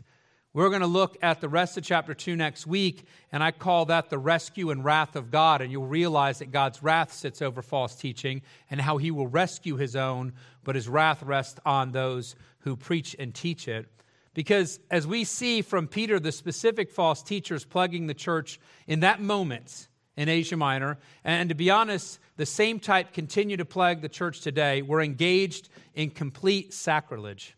We're 0.54 0.68
going 0.68 0.82
to 0.82 0.86
look 0.86 1.16
at 1.22 1.40
the 1.40 1.48
rest 1.48 1.78
of 1.78 1.84
chapter 1.84 2.12
2 2.12 2.36
next 2.36 2.66
week, 2.66 3.06
and 3.32 3.42
I 3.42 3.52
call 3.52 3.86
that 3.86 4.10
the 4.10 4.18
rescue 4.18 4.70
and 4.70 4.84
wrath 4.84 5.16
of 5.16 5.30
God. 5.30 5.62
And 5.62 5.72
you'll 5.72 5.86
realize 5.86 6.40
that 6.40 6.50
God's 6.50 6.82
wrath 6.82 7.10
sits 7.14 7.40
over 7.40 7.62
false 7.62 7.94
teaching 7.94 8.42
and 8.70 8.78
how 8.78 8.98
he 8.98 9.10
will 9.10 9.26
rescue 9.26 9.76
his 9.76 9.96
own, 9.96 10.34
but 10.62 10.74
his 10.74 10.90
wrath 10.90 11.22
rests 11.22 11.58
on 11.64 11.92
those 11.92 12.36
who 12.60 12.76
preach 12.76 13.16
and 13.18 13.34
teach 13.34 13.66
it. 13.66 13.86
Because 14.34 14.78
as 14.90 15.06
we 15.06 15.24
see 15.24 15.62
from 15.62 15.88
Peter, 15.88 16.20
the 16.20 16.32
specific 16.32 16.90
false 16.90 17.22
teachers 17.22 17.64
plaguing 17.64 18.06
the 18.06 18.14
church 18.14 18.60
in 18.86 19.00
that 19.00 19.22
moment 19.22 19.88
in 20.18 20.28
Asia 20.28 20.58
Minor, 20.58 20.98
and 21.24 21.48
to 21.48 21.54
be 21.54 21.70
honest, 21.70 22.18
the 22.36 22.44
same 22.44 22.78
type 22.78 23.14
continue 23.14 23.56
to 23.56 23.64
plague 23.64 24.02
the 24.02 24.08
church 24.10 24.42
today, 24.42 24.82
we're 24.82 25.00
engaged 25.00 25.70
in 25.94 26.10
complete 26.10 26.74
sacrilege. 26.74 27.56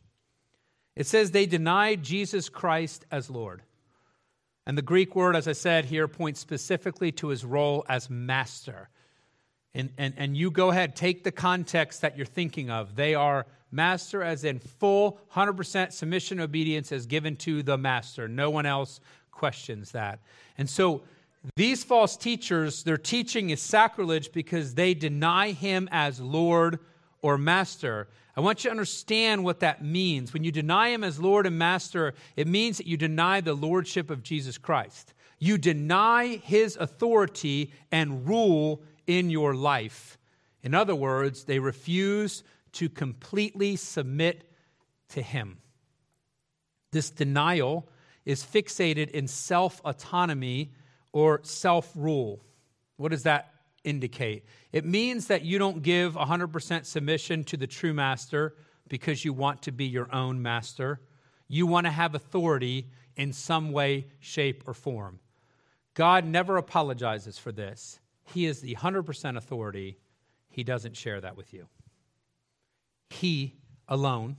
It 0.96 1.06
says 1.06 1.30
they 1.30 1.46
denied 1.46 2.02
Jesus 2.02 2.48
Christ 2.48 3.04
as 3.10 3.28
Lord. 3.28 3.62
And 4.66 4.78
the 4.78 4.82
Greek 4.82 5.14
word, 5.14 5.36
as 5.36 5.46
I 5.46 5.52
said 5.52 5.86
here, 5.86 6.08
points 6.08 6.40
specifically 6.40 7.12
to 7.12 7.28
his 7.28 7.44
role 7.44 7.84
as 7.88 8.08
master. 8.08 8.88
And, 9.74 9.90
and, 9.98 10.14
and 10.16 10.36
you 10.36 10.50
go 10.50 10.70
ahead, 10.70 10.96
take 10.96 11.24
the 11.24 11.32
context 11.32 12.00
that 12.00 12.16
you're 12.16 12.26
thinking 12.26 12.70
of. 12.70 12.94
They 12.94 13.14
are 13.14 13.46
master, 13.70 14.22
as 14.22 14.44
in 14.44 14.60
full 14.60 15.18
100% 15.34 15.92
submission 15.92 16.40
obedience 16.40 16.92
as 16.92 17.06
given 17.06 17.36
to 17.36 17.62
the 17.62 17.76
master. 17.76 18.28
No 18.28 18.48
one 18.50 18.66
else 18.66 19.00
questions 19.32 19.90
that. 19.92 20.20
And 20.56 20.70
so 20.70 21.02
these 21.56 21.84
false 21.84 22.16
teachers, 22.16 22.84
their 22.84 22.96
teaching 22.96 23.50
is 23.50 23.60
sacrilege 23.60 24.32
because 24.32 24.74
they 24.74 24.94
deny 24.94 25.50
him 25.50 25.88
as 25.92 26.20
Lord 26.20 26.78
or 27.24 27.38
master. 27.38 28.06
I 28.36 28.42
want 28.42 28.64
you 28.64 28.68
to 28.68 28.72
understand 28.72 29.44
what 29.44 29.60
that 29.60 29.82
means. 29.82 30.34
When 30.34 30.44
you 30.44 30.52
deny 30.52 30.90
him 30.90 31.02
as 31.02 31.18
Lord 31.18 31.46
and 31.46 31.58
Master, 31.58 32.12
it 32.36 32.46
means 32.46 32.76
that 32.76 32.86
you 32.86 32.98
deny 32.98 33.40
the 33.40 33.54
lordship 33.54 34.10
of 34.10 34.22
Jesus 34.22 34.58
Christ. 34.58 35.14
You 35.38 35.56
deny 35.56 36.36
his 36.36 36.76
authority 36.76 37.72
and 37.90 38.28
rule 38.28 38.82
in 39.06 39.30
your 39.30 39.54
life. 39.54 40.18
In 40.62 40.74
other 40.74 40.94
words, 40.94 41.44
they 41.44 41.60
refuse 41.60 42.42
to 42.72 42.90
completely 42.90 43.76
submit 43.76 44.46
to 45.08 45.22
him. 45.22 45.56
This 46.92 47.08
denial 47.08 47.88
is 48.26 48.44
fixated 48.44 49.12
in 49.12 49.28
self 49.28 49.80
autonomy 49.82 50.72
or 51.10 51.40
self 51.42 51.90
rule. 51.94 52.44
What 52.98 53.12
does 53.12 53.22
that 53.22 53.53
indicate? 53.84 54.44
It 54.72 54.84
means 54.84 55.28
that 55.28 55.42
you 55.42 55.58
don't 55.58 55.82
give 55.82 56.14
100% 56.14 56.84
submission 56.84 57.44
to 57.44 57.56
the 57.56 57.66
true 57.66 57.94
master 57.94 58.56
because 58.88 59.24
you 59.24 59.32
want 59.32 59.62
to 59.62 59.72
be 59.72 59.84
your 59.84 60.12
own 60.14 60.42
master. 60.42 61.00
You 61.48 61.66
want 61.66 61.86
to 61.86 61.90
have 61.90 62.14
authority 62.14 62.90
in 63.16 63.32
some 63.32 63.72
way, 63.72 64.08
shape, 64.18 64.64
or 64.66 64.74
form. 64.74 65.20
God 65.94 66.24
never 66.24 66.56
apologizes 66.56 67.38
for 67.38 67.52
this. 67.52 68.00
He 68.24 68.46
is 68.46 68.60
the 68.60 68.74
100% 68.74 69.36
authority. 69.36 69.98
He 70.48 70.64
doesn't 70.64 70.96
share 70.96 71.20
that 71.20 71.36
with 71.36 71.52
you. 71.52 71.68
He 73.10 73.54
alone, 73.86 74.38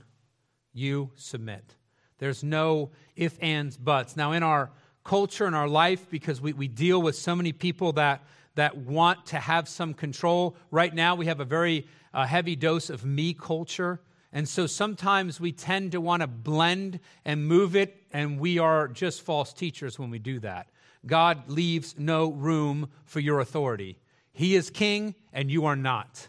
you 0.72 1.10
submit. 1.14 1.76
There's 2.18 2.42
no 2.42 2.90
if, 3.14 3.38
ands, 3.40 3.76
buts. 3.76 4.16
Now, 4.16 4.32
in 4.32 4.42
our 4.42 4.70
culture, 5.04 5.46
in 5.46 5.54
our 5.54 5.68
life, 5.68 6.10
because 6.10 6.40
we, 6.40 6.52
we 6.52 6.68
deal 6.68 7.00
with 7.00 7.16
so 7.16 7.36
many 7.36 7.52
people 7.52 7.92
that 7.92 8.24
that 8.56 8.76
want 8.76 9.26
to 9.26 9.36
have 9.36 9.68
some 9.68 9.94
control. 9.94 10.56
Right 10.70 10.94
now, 10.94 11.14
we 11.14 11.26
have 11.26 11.40
a 11.40 11.44
very 11.44 11.86
uh, 12.12 12.26
heavy 12.26 12.56
dose 12.56 12.90
of 12.90 13.04
me 13.04 13.32
culture. 13.32 14.00
And 14.32 14.48
so 14.48 14.66
sometimes 14.66 15.40
we 15.40 15.52
tend 15.52 15.92
to 15.92 16.00
want 16.00 16.22
to 16.22 16.26
blend 16.26 17.00
and 17.24 17.46
move 17.46 17.76
it, 17.76 17.96
and 18.12 18.38
we 18.38 18.58
are 18.58 18.88
just 18.88 19.22
false 19.22 19.52
teachers 19.52 19.98
when 19.98 20.10
we 20.10 20.18
do 20.18 20.40
that. 20.40 20.68
God 21.06 21.48
leaves 21.48 21.94
no 21.96 22.32
room 22.32 22.90
for 23.04 23.20
your 23.20 23.40
authority. 23.40 23.98
He 24.32 24.56
is 24.56 24.68
king, 24.68 25.14
and 25.32 25.50
you 25.50 25.64
are 25.66 25.76
not. 25.76 26.28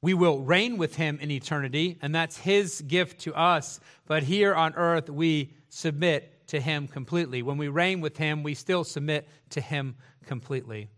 We 0.00 0.14
will 0.14 0.40
reign 0.40 0.76
with 0.76 0.96
him 0.96 1.18
in 1.20 1.30
eternity, 1.30 1.98
and 2.00 2.14
that's 2.14 2.36
his 2.36 2.82
gift 2.82 3.20
to 3.22 3.34
us. 3.34 3.80
But 4.06 4.22
here 4.22 4.54
on 4.54 4.74
earth, 4.74 5.10
we 5.10 5.54
submit 5.70 6.46
to 6.48 6.60
him 6.60 6.86
completely. 6.86 7.42
When 7.42 7.56
we 7.56 7.68
reign 7.68 8.00
with 8.00 8.16
him, 8.16 8.42
we 8.42 8.54
still 8.54 8.84
submit 8.84 9.26
to 9.50 9.60
him 9.60 9.96
completely. 10.26 10.88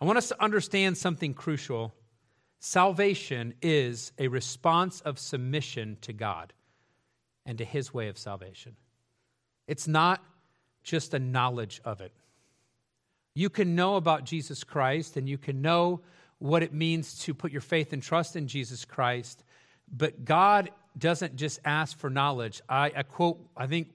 I 0.00 0.04
want 0.04 0.18
us 0.18 0.28
to 0.28 0.42
understand 0.42 0.96
something 0.96 1.34
crucial. 1.34 1.94
Salvation 2.60 3.54
is 3.62 4.12
a 4.18 4.28
response 4.28 5.00
of 5.00 5.18
submission 5.18 5.96
to 6.02 6.12
God 6.12 6.52
and 7.44 7.58
to 7.58 7.64
his 7.64 7.92
way 7.92 8.08
of 8.08 8.18
salvation. 8.18 8.76
It's 9.66 9.88
not 9.88 10.22
just 10.82 11.14
a 11.14 11.18
knowledge 11.18 11.80
of 11.84 12.00
it. 12.00 12.12
You 13.34 13.50
can 13.50 13.74
know 13.74 13.96
about 13.96 14.24
Jesus 14.24 14.64
Christ 14.64 15.16
and 15.16 15.28
you 15.28 15.38
can 15.38 15.62
know 15.62 16.00
what 16.38 16.62
it 16.62 16.72
means 16.72 17.18
to 17.20 17.34
put 17.34 17.52
your 17.52 17.60
faith 17.60 17.92
and 17.92 18.02
trust 18.02 18.36
in 18.36 18.46
Jesus 18.46 18.84
Christ, 18.84 19.44
but 19.90 20.24
God 20.24 20.70
doesn't 20.96 21.36
just 21.36 21.60
ask 21.64 21.98
for 21.98 22.10
knowledge. 22.10 22.60
I, 22.68 22.92
I 22.96 23.02
quote, 23.02 23.38
I 23.56 23.66
think, 23.66 23.90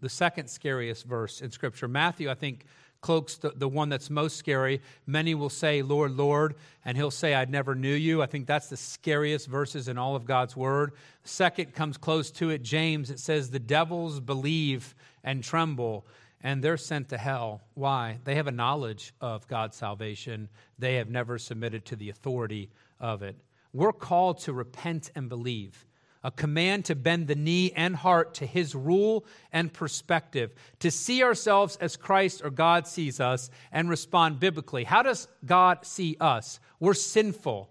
the 0.00 0.08
second 0.08 0.48
scariest 0.48 1.04
verse 1.04 1.40
in 1.40 1.50
Scripture. 1.50 1.88
Matthew, 1.88 2.30
I 2.30 2.34
think, 2.34 2.66
cloaks 3.00 3.36
the, 3.36 3.50
the 3.50 3.68
one 3.68 3.88
that's 3.88 4.10
most 4.10 4.36
scary. 4.36 4.80
Many 5.06 5.34
will 5.34 5.50
say, 5.50 5.82
Lord, 5.82 6.12
Lord, 6.12 6.56
and 6.84 6.96
he'll 6.96 7.10
say, 7.10 7.34
I 7.34 7.44
never 7.44 7.74
knew 7.74 7.94
you. 7.94 8.22
I 8.22 8.26
think 8.26 8.46
that's 8.46 8.68
the 8.68 8.76
scariest 8.76 9.46
verses 9.46 9.88
in 9.88 9.98
all 9.98 10.16
of 10.16 10.24
God's 10.24 10.56
word. 10.56 10.92
Second 11.24 11.74
comes 11.74 11.96
close 11.96 12.30
to 12.32 12.50
it, 12.50 12.62
James. 12.62 13.10
It 13.10 13.20
says, 13.20 13.50
The 13.50 13.58
devils 13.58 14.20
believe 14.20 14.94
and 15.22 15.42
tremble, 15.42 16.06
and 16.42 16.62
they're 16.62 16.76
sent 16.76 17.10
to 17.10 17.18
hell. 17.18 17.62
Why? 17.74 18.18
They 18.24 18.34
have 18.34 18.46
a 18.46 18.52
knowledge 18.52 19.12
of 19.20 19.46
God's 19.48 19.76
salvation, 19.76 20.48
they 20.78 20.96
have 20.96 21.10
never 21.10 21.38
submitted 21.38 21.84
to 21.86 21.96
the 21.96 22.10
authority 22.10 22.70
of 23.00 23.22
it. 23.22 23.36
We're 23.72 23.92
called 23.92 24.40
to 24.40 24.52
repent 24.52 25.10
and 25.14 25.28
believe 25.28 25.84
a 26.28 26.30
command 26.30 26.84
to 26.84 26.94
bend 26.94 27.26
the 27.26 27.34
knee 27.34 27.72
and 27.74 27.96
heart 27.96 28.34
to 28.34 28.44
his 28.44 28.74
rule 28.74 29.24
and 29.50 29.72
perspective, 29.72 30.52
to 30.78 30.90
see 30.90 31.22
ourselves 31.22 31.76
as 31.76 31.96
Christ 31.96 32.42
or 32.44 32.50
God 32.50 32.86
sees 32.86 33.18
us 33.18 33.48
and 33.72 33.88
respond 33.88 34.38
biblically. 34.38 34.84
How 34.84 35.02
does 35.02 35.26
God 35.46 35.86
see 35.86 36.18
us? 36.20 36.60
We're 36.80 36.92
sinful. 36.92 37.70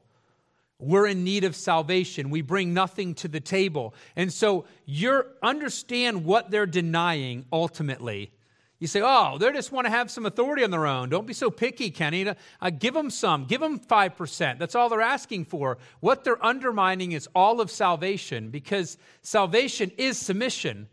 We're 0.80 1.06
in 1.06 1.24
need 1.24 1.44
of 1.44 1.56
salvation. 1.56 2.32
We 2.32 2.42
bring 2.42 2.74
nothing 2.74 3.14
to 3.16 3.28
the 3.28 3.40
table. 3.40 3.94
And 4.16 4.34
so 4.34 4.66
you 4.88 5.22
understand 5.44 6.26
what 6.26 6.50
they're 6.50 6.66
denying 6.66 7.46
ultimately 7.54 8.32
you 8.80 8.88
say, 8.88 9.02
oh, 9.04 9.38
they 9.40 9.52
just 9.54 9.72
want 9.72 9.86
to 9.86 9.92
have 9.92 10.12
some 10.12 10.28
authority 10.28 10.64
on 10.64 10.70
their 10.70 10.86
own. 10.86 11.10
Don't 11.10 11.26
be 11.26 11.34
so 11.34 11.50
picky, 11.50 11.90
Kenny. 11.90 12.28
Uh, 12.62 12.70
give 12.70 12.94
them 12.94 13.10
some. 13.10 13.46
Give 13.46 13.60
them 13.60 13.80
5%. 13.80 14.60
That's 14.60 14.76
all 14.76 14.90
they're 14.90 15.02
asking 15.02 15.46
for. 15.46 15.80
What 16.00 16.24
they're 16.24 16.44
undermining 16.46 17.14
is 17.14 17.28
all 17.34 17.60
of 17.60 17.72
salvation 17.72 18.50
because 18.50 18.98
salvation 19.24 19.92
is 19.98 20.20
submission. 20.20 20.90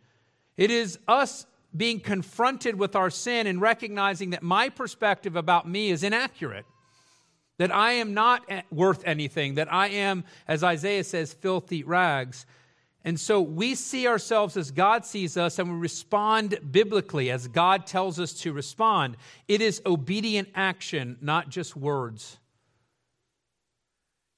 It 0.57 0.71
is 0.71 0.99
us 1.07 1.45
being 1.77 2.01
confronted 2.01 2.79
with 2.79 2.97
our 2.97 3.11
sin 3.11 3.47
and 3.47 3.61
recognizing 3.61 4.31
that 4.31 4.43
my 4.43 4.71
perspective 4.71 5.37
about 5.37 5.69
me 5.69 5.91
is 5.91 6.03
inaccurate, 6.03 6.65
that 7.59 7.75
I 7.75 7.93
am 7.93 8.15
not 8.15 8.49
worth 8.71 9.03
anything, 9.05 9.57
that 9.57 9.71
I 9.71 9.89
am, 9.89 10.25
as 10.49 10.65
Isaiah 10.65 11.05
says, 11.05 11.35
filthy 11.35 11.83
rags. 11.83 12.47
And 13.05 13.21
so 13.21 13.41
we 13.41 13.75
see 13.75 14.07
ourselves 14.07 14.57
as 14.57 14.71
God 14.71 15.05
sees 15.05 15.37
us 15.37 15.59
and 15.59 15.71
we 15.71 15.79
respond 15.79 16.59
biblically 16.71 17.31
as 17.31 17.49
God 17.49 17.87
tells 17.87 18.19
us 18.19 18.33
to 18.41 18.53
respond. 18.53 19.19
It 19.47 19.61
is 19.61 19.83
obedient 19.85 20.49
action, 20.55 21.19
not 21.21 21.51
just 21.51 21.77
words. 21.77 22.39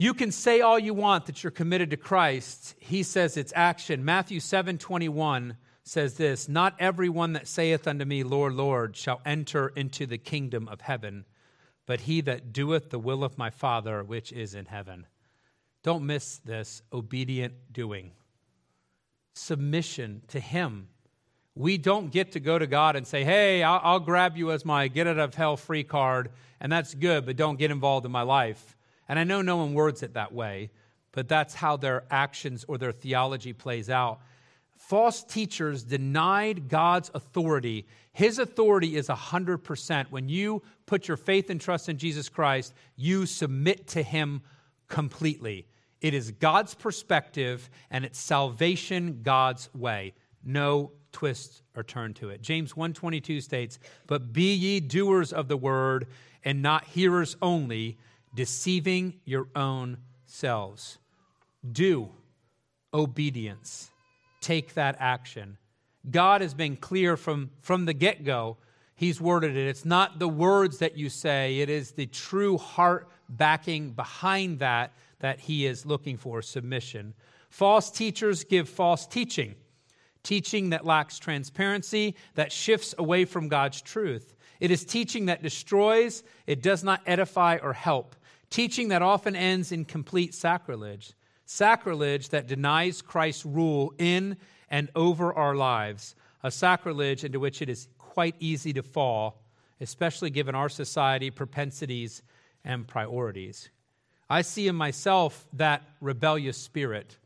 You 0.00 0.14
can 0.14 0.32
say 0.32 0.60
all 0.60 0.78
you 0.78 0.94
want 0.94 1.26
that 1.26 1.44
you're 1.44 1.52
committed 1.52 1.90
to 1.90 1.96
Christ. 1.96 2.74
He 2.80 3.04
says 3.04 3.36
it's 3.36 3.52
action. 3.54 4.04
Matthew 4.04 4.40
7 4.40 4.78
21 4.78 5.56
says 5.84 6.14
this 6.14 6.48
Not 6.48 6.74
everyone 6.80 7.34
that 7.34 7.46
saith 7.46 7.86
unto 7.86 8.04
me, 8.04 8.24
Lord, 8.24 8.52
Lord, 8.54 8.96
shall 8.96 9.22
enter 9.24 9.68
into 9.68 10.06
the 10.06 10.18
kingdom 10.18 10.68
of 10.68 10.82
heaven, 10.82 11.24
but 11.86 12.00
he 12.00 12.20
that 12.22 12.52
doeth 12.52 12.90
the 12.90 12.98
will 12.98 13.22
of 13.22 13.38
my 13.38 13.48
Father 13.48 14.02
which 14.02 14.32
is 14.32 14.54
in 14.54 14.66
heaven. 14.66 15.06
Don't 15.84 16.04
miss 16.04 16.38
this 16.38 16.82
obedient 16.92 17.54
doing 17.72 18.10
submission 19.36 20.22
to 20.28 20.40
Him. 20.40 20.88
We 21.54 21.78
don't 21.78 22.10
get 22.10 22.32
to 22.32 22.40
go 22.40 22.58
to 22.58 22.66
God 22.66 22.96
and 22.96 23.06
say, 23.06 23.24
hey, 23.24 23.62
I'll, 23.62 23.80
I'll 23.82 24.00
grab 24.00 24.36
you 24.36 24.52
as 24.52 24.64
my 24.64 24.88
get 24.88 25.06
out 25.06 25.18
of 25.18 25.34
hell 25.34 25.56
free 25.56 25.84
card, 25.84 26.30
and 26.60 26.70
that's 26.70 26.94
good, 26.94 27.24
but 27.24 27.36
don't 27.36 27.58
get 27.58 27.70
involved 27.70 28.04
in 28.04 28.12
my 28.12 28.22
life. 28.22 28.76
And 29.08 29.18
I 29.18 29.24
know 29.24 29.42
no 29.42 29.56
one 29.56 29.72
words 29.72 30.02
it 30.02 30.14
that 30.14 30.32
way, 30.32 30.70
but 31.12 31.28
that's 31.28 31.54
how 31.54 31.76
their 31.76 32.04
actions 32.10 32.64
or 32.68 32.76
their 32.76 32.92
theology 32.92 33.52
plays 33.52 33.88
out. 33.88 34.20
false 34.76 35.24
teachers 35.24 35.82
denied 35.82 36.68
God's 36.68 37.10
authority. 37.14 37.86
His 38.12 38.38
authority 38.38 38.96
is 38.96 39.08
100%. 39.08 40.10
When 40.10 40.28
you 40.28 40.62
put 40.84 41.08
your 41.08 41.16
faith 41.16 41.48
and 41.48 41.60
trust 41.60 41.88
in 41.88 41.96
Jesus 41.96 42.28
Christ, 42.28 42.74
you 42.96 43.24
submit 43.24 43.86
to 43.88 44.02
Him 44.02 44.42
completely. 44.88 45.66
It 46.00 46.14
is 46.14 46.30
God's 46.32 46.74
perspective 46.74 47.70
and 47.90 48.04
it's 48.04 48.18
salvation 48.18 49.20
God's 49.22 49.70
way. 49.74 50.14
No 50.44 50.92
twist 51.12 51.62
or 51.74 51.82
turn 51.82 52.14
to 52.14 52.28
it. 52.28 52.42
James 52.42 52.74
1:22 52.74 53.40
states, 53.40 53.78
"But 54.06 54.32
be 54.32 54.54
ye 54.54 54.80
doers 54.80 55.32
of 55.32 55.48
the 55.48 55.56
word 55.56 56.06
and 56.44 56.62
not 56.62 56.84
hearers 56.84 57.36
only, 57.40 57.98
deceiving 58.34 59.20
your 59.24 59.48
own 59.54 59.98
selves." 60.26 60.98
Do 61.70 62.12
obedience. 62.92 63.90
Take 64.40 64.74
that 64.74 64.96
action. 64.98 65.58
God 66.10 66.40
has 66.40 66.54
been 66.54 66.76
clear 66.76 67.16
from, 67.16 67.50
from 67.60 67.84
the 67.84 67.92
get 67.92 68.24
go. 68.24 68.58
He's 68.94 69.20
worded 69.20 69.56
it. 69.56 69.68
It's 69.68 69.84
not 69.84 70.18
the 70.18 70.28
words 70.28 70.78
that 70.78 70.96
you 70.96 71.10
say, 71.10 71.60
it 71.60 71.68
is 71.68 71.92
the 71.92 72.06
true 72.06 72.56
heart 72.56 73.08
backing 73.28 73.90
behind 73.90 74.60
that 74.60 74.92
that 75.26 75.40
He 75.40 75.66
is 75.66 75.84
looking 75.84 76.16
for 76.16 76.40
submission. 76.40 77.12
False 77.50 77.90
teachers 77.90 78.44
give 78.44 78.68
false 78.68 79.08
teaching, 79.08 79.56
teaching 80.22 80.70
that 80.70 80.86
lacks 80.86 81.18
transparency, 81.18 82.14
that 82.36 82.52
shifts 82.52 82.94
away 82.96 83.24
from 83.24 83.48
God's 83.48 83.82
truth. 83.82 84.36
It 84.60 84.70
is 84.70 84.84
teaching 84.84 85.26
that 85.26 85.42
destroys, 85.42 86.22
it 86.46 86.62
does 86.62 86.84
not 86.84 87.02
edify 87.06 87.58
or 87.60 87.72
help, 87.72 88.14
teaching 88.50 88.86
that 88.90 89.02
often 89.02 89.34
ends 89.34 89.72
in 89.72 89.84
complete 89.84 90.32
sacrilege 90.32 91.12
sacrilege 91.48 92.28
that 92.28 92.46
denies 92.46 93.02
Christ's 93.02 93.46
rule 93.46 93.94
in 93.98 94.36
and 94.68 94.90
over 94.94 95.32
our 95.32 95.54
lives, 95.54 96.14
a 96.44 96.50
sacrilege 96.50 97.24
into 97.24 97.40
which 97.40 97.62
it 97.62 97.68
is 97.68 97.88
quite 97.98 98.34
easy 98.40 98.72
to 98.72 98.82
fall, 98.82 99.42
especially 99.80 100.30
given 100.30 100.54
our 100.54 100.68
society 100.68 101.30
propensities 101.30 102.22
and 102.64 102.86
priorities. 102.86 103.70
I 104.28 104.42
see 104.42 104.68
in 104.68 104.76
myself 104.76 105.46
that 105.52 105.82
rebellious 106.00 106.56
spirit, 106.56 107.16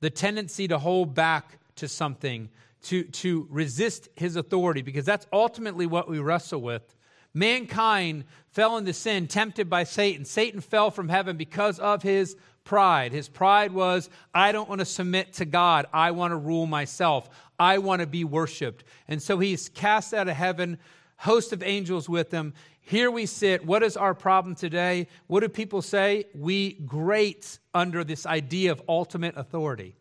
the 0.00 0.10
tendency 0.10 0.68
to 0.68 0.78
hold 0.78 1.14
back 1.14 1.58
to 1.76 1.88
something, 1.88 2.48
to, 2.84 3.04
to 3.04 3.46
resist 3.50 4.08
his 4.16 4.36
authority, 4.36 4.82
because 4.82 5.04
that's 5.04 5.26
ultimately 5.32 5.86
what 5.86 6.08
we 6.08 6.18
wrestle 6.18 6.62
with. 6.62 6.94
Mankind 7.34 8.24
fell 8.48 8.76
into 8.76 8.92
sin, 8.92 9.28
tempted 9.28 9.70
by 9.70 9.84
Satan. 9.84 10.24
Satan 10.24 10.60
fell 10.60 10.90
from 10.90 11.08
heaven 11.08 11.36
because 11.36 11.78
of 11.78 12.02
his 12.02 12.36
pride. 12.64 13.12
His 13.12 13.28
pride 13.28 13.72
was, 13.72 14.10
I 14.34 14.52
don't 14.52 14.68
want 14.68 14.80
to 14.80 14.84
submit 14.84 15.34
to 15.34 15.44
God. 15.44 15.86
I 15.92 16.10
want 16.10 16.32
to 16.32 16.36
rule 16.36 16.66
myself. 16.66 17.28
I 17.58 17.78
want 17.78 18.00
to 18.00 18.06
be 18.06 18.24
worshiped. 18.24 18.84
And 19.06 19.22
so 19.22 19.38
he's 19.38 19.68
cast 19.68 20.12
out 20.14 20.28
of 20.28 20.36
heaven, 20.36 20.78
host 21.18 21.52
of 21.52 21.62
angels 21.62 22.08
with 22.08 22.30
him. 22.30 22.54
Here 22.80 23.10
we 23.10 23.26
sit. 23.26 23.64
What 23.64 23.82
is 23.82 23.96
our 23.96 24.14
problem 24.14 24.54
today? 24.54 25.06
What 25.26 25.40
do 25.40 25.48
people 25.48 25.82
say? 25.82 26.24
We 26.34 26.72
grate 26.72 27.58
under 27.72 28.02
this 28.04 28.26
idea 28.26 28.72
of 28.72 28.82
ultimate 28.88 29.36
authority. 29.36 29.96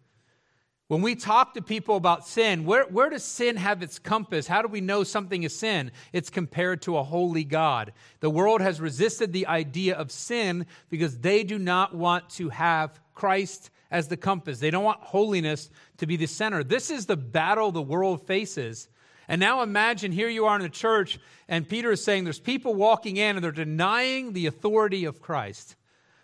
When 0.90 1.04
we 1.04 1.14
talk 1.14 1.54
to 1.54 1.62
people 1.62 1.98
about 1.98 2.28
sin, 2.28 2.66
where, 2.66 2.86
where 2.86 3.12
does 3.12 3.24
sin 3.24 3.58
have 3.58 3.84
its 3.84 4.00
compass? 4.00 4.48
How 4.48 4.64
do 4.64 4.68
we 4.68 4.82
know 4.82 5.04
something 5.04 5.44
is 5.44 5.56
sin? 5.56 5.92
It's 6.14 6.32
compared 6.32 6.82
to 6.82 6.98
a 6.98 7.04
holy 7.04 7.44
God. 7.44 7.94
The 8.22 8.30
world 8.32 8.60
has 8.62 8.82
resisted 8.82 9.32
the 9.32 9.46
idea 9.46 9.96
of 9.96 10.12
sin 10.12 10.66
because 10.90 11.20
they 11.20 11.44
do 11.44 11.60
not 11.60 11.94
want 11.94 12.28
to 12.32 12.50
have 12.50 13.00
Christ 13.14 13.70
as 13.92 14.08
the 14.08 14.18
compass. 14.18 14.58
They 14.58 14.72
don't 14.72 14.84
want 14.84 15.02
holiness 15.02 15.70
to 15.98 16.08
be 16.08 16.18
the 16.18 16.26
center. 16.26 16.64
This 16.64 16.90
is 16.90 17.06
the 17.06 17.18
battle 17.18 17.72
the 17.72 17.84
world 17.84 18.26
faces. 18.26 18.90
And 19.30 19.40
now 19.40 19.62
imagine 19.62 20.12
here 20.12 20.28
you 20.28 20.48
are 20.48 20.56
in 20.56 20.64
the 20.64 20.70
church, 20.70 21.20
and 21.48 21.70
Peter 21.70 21.92
is 21.92 22.04
saying 22.04 22.24
there's 22.26 22.40
people 22.40 22.74
walking 22.74 23.16
in 23.16 23.38
and 23.38 23.44
they're 23.44 23.52
denying 23.52 24.34
the 24.34 24.48
authority 24.48 25.06
of 25.06 25.22
Christ 25.22 25.76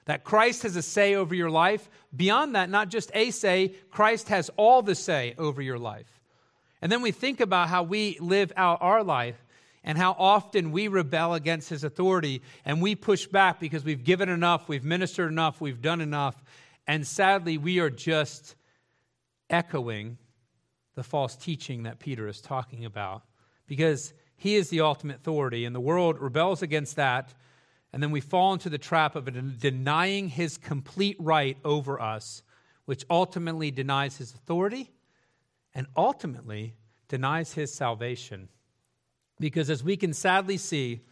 that 0.05 0.23
Christ 0.23 0.63
has 0.63 0.75
a 0.75 0.81
say 0.81 1.15
over 1.15 1.33
your 1.33 1.49
life. 1.49 1.89
Beyond 2.15 2.55
that, 2.55 2.69
not 2.69 2.89
just 2.89 3.11
a 3.13 3.31
say, 3.31 3.73
Christ 3.89 4.29
has 4.29 4.49
all 4.55 4.81
the 4.81 4.95
say 4.95 5.35
over 5.37 5.61
your 5.61 5.79
life. 5.79 6.21
And 6.81 6.91
then 6.91 7.01
we 7.01 7.11
think 7.11 7.39
about 7.39 7.69
how 7.69 7.83
we 7.83 8.17
live 8.19 8.53
out 8.55 8.79
our 8.81 9.03
life 9.03 9.43
and 9.83 9.97
how 9.97 10.15
often 10.17 10.71
we 10.71 10.87
rebel 10.87 11.33
against 11.33 11.69
his 11.69 11.83
authority 11.83 12.41
and 12.65 12.81
we 12.81 12.95
push 12.95 13.25
back 13.25 13.59
because 13.59 13.83
we've 13.83 14.03
given 14.03 14.29
enough, 14.29 14.69
we've 14.69 14.83
ministered 14.83 15.31
enough, 15.31 15.61
we've 15.61 15.81
done 15.81 16.01
enough. 16.01 16.43
And 16.87 17.05
sadly, 17.05 17.57
we 17.57 17.79
are 17.79 17.89
just 17.89 18.55
echoing 19.49 20.17
the 20.95 21.03
false 21.03 21.35
teaching 21.35 21.83
that 21.83 21.99
Peter 21.99 22.27
is 22.27 22.41
talking 22.41 22.85
about 22.85 23.23
because 23.67 24.13
he 24.37 24.55
is 24.55 24.69
the 24.69 24.81
ultimate 24.81 25.17
authority, 25.17 25.63
and 25.63 25.73
the 25.73 25.79
world 25.79 26.19
rebels 26.19 26.61
against 26.61 26.97
that 26.97 27.33
and 27.95 28.03
then 28.03 28.11
we 28.11 28.19
fall 28.19 28.51
into 28.51 28.69
the 28.69 28.77
trap 28.77 29.15
of 29.15 29.57
denying 29.57 30.27
his 30.27 30.57
complete 30.57 31.15
right 31.17 31.57
over 31.63 31.97
us, 32.01 32.43
which 32.83 33.05
ultimately 33.09 33.71
denies 33.71 34.17
his 34.17 34.33
authority 34.33 34.91
and 35.73 35.87
ultimately 35.95 36.75
denies 37.07 37.53
his 37.53 37.73
salvation. 37.73 38.49
Because 39.39 39.69
as 39.69 39.81
we 39.81 39.95
can 39.95 40.11
sadly 40.11 40.57
see, 40.57 41.03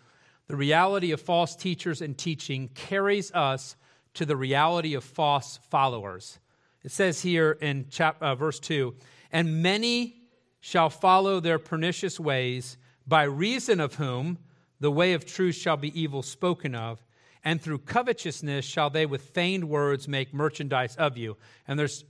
the 0.48 0.58
reality 0.58 1.12
of 1.12 1.22
false 1.22 1.56
teachers 1.56 2.02
and 2.02 2.17
teaching 2.17 2.67
carries 2.76 3.32
us 3.32 3.78
to 4.15 4.26
the 4.26 4.36
reality 4.36 4.93
of 4.93 5.06
false 5.06 5.60
followers. 5.69 6.38
It 6.84 6.91
says 6.91 7.22
here 7.22 7.54
in 7.62 7.88
chap, 7.88 8.22
uh, 8.22 8.36
verse 8.36 8.60
2 8.60 8.93
And 9.34 9.62
many 9.62 10.22
shall 10.62 10.89
follow 10.89 11.41
their 11.41 11.60
pernicious 11.60 12.19
ways, 12.19 12.78
by 13.06 13.24
reason 13.24 13.82
of 13.82 13.96
whom 13.96 14.38
the 14.80 14.91
way 14.91 15.13
of 15.13 15.26
truth 15.26 15.56
shall 15.56 15.76
be 15.76 16.00
evil 16.00 16.22
spoken 16.22 16.76
of, 16.76 17.04
and 17.43 17.62
through 17.62 17.80
covetousness 17.80 18.63
shall 18.63 18.89
they 18.89 19.06
with 19.06 19.24
feigned 19.30 19.67
words 19.67 20.08
make 20.08 20.34
merchandise 20.34 20.96
of 20.96 21.17
you. 21.17 21.36
And 21.67 21.78
there's 21.78 22.06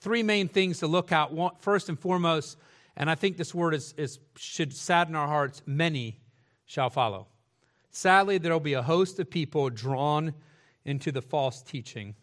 three 0.00 0.22
main 0.22 0.48
things 0.48 0.80
to 0.80 0.86
look 0.86 1.12
at. 1.12 1.30
First 1.60 1.88
and 1.88 1.98
foremost, 1.98 2.58
and 2.96 3.08
I 3.08 3.14
think 3.14 3.36
this 3.36 3.54
word 3.54 3.72
is, 3.72 3.94
is 3.96 4.18
should 4.36 4.74
sadden 4.74 5.14
our 5.14 5.28
hearts, 5.28 5.62
many 5.64 6.20
shall 6.66 6.90
follow. 6.90 7.28
Sadly, 7.90 8.36
there 8.36 8.52
will 8.52 8.60
be 8.60 8.74
a 8.74 8.82
host 8.82 9.18
of 9.18 9.30
people 9.30 9.70
drawn 9.70 10.34
into 10.84 11.10
the 11.10 11.22
false 11.22 11.62
teaching. 11.62 12.14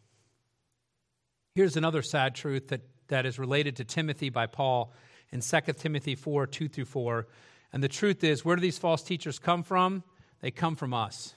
Here's 1.55 1.77
another 1.77 2.03
sad 2.03 2.35
truth 2.35 2.67
that, 2.67 2.81
that 3.13 3.27
is 3.27 3.37
related 3.37 3.75
to 3.75 3.83
Timothy 3.83 4.29
by 4.29 4.47
Paul 4.47 4.91
in 5.31 5.39
2 5.39 5.59
Timothy 5.73 6.15
4 6.15 6.47
2 6.47 6.67
through 6.67 6.85
4. 6.85 7.27
And 7.71 7.83
the 7.83 7.87
truth 7.87 8.23
is, 8.23 8.43
where 8.43 8.55
do 8.55 8.61
these 8.61 8.79
false 8.79 9.03
teachers 9.03 9.37
come 9.37 9.61
from? 9.61 10.03
They 10.41 10.49
come 10.49 10.75
from 10.75 10.95
us. 10.95 11.35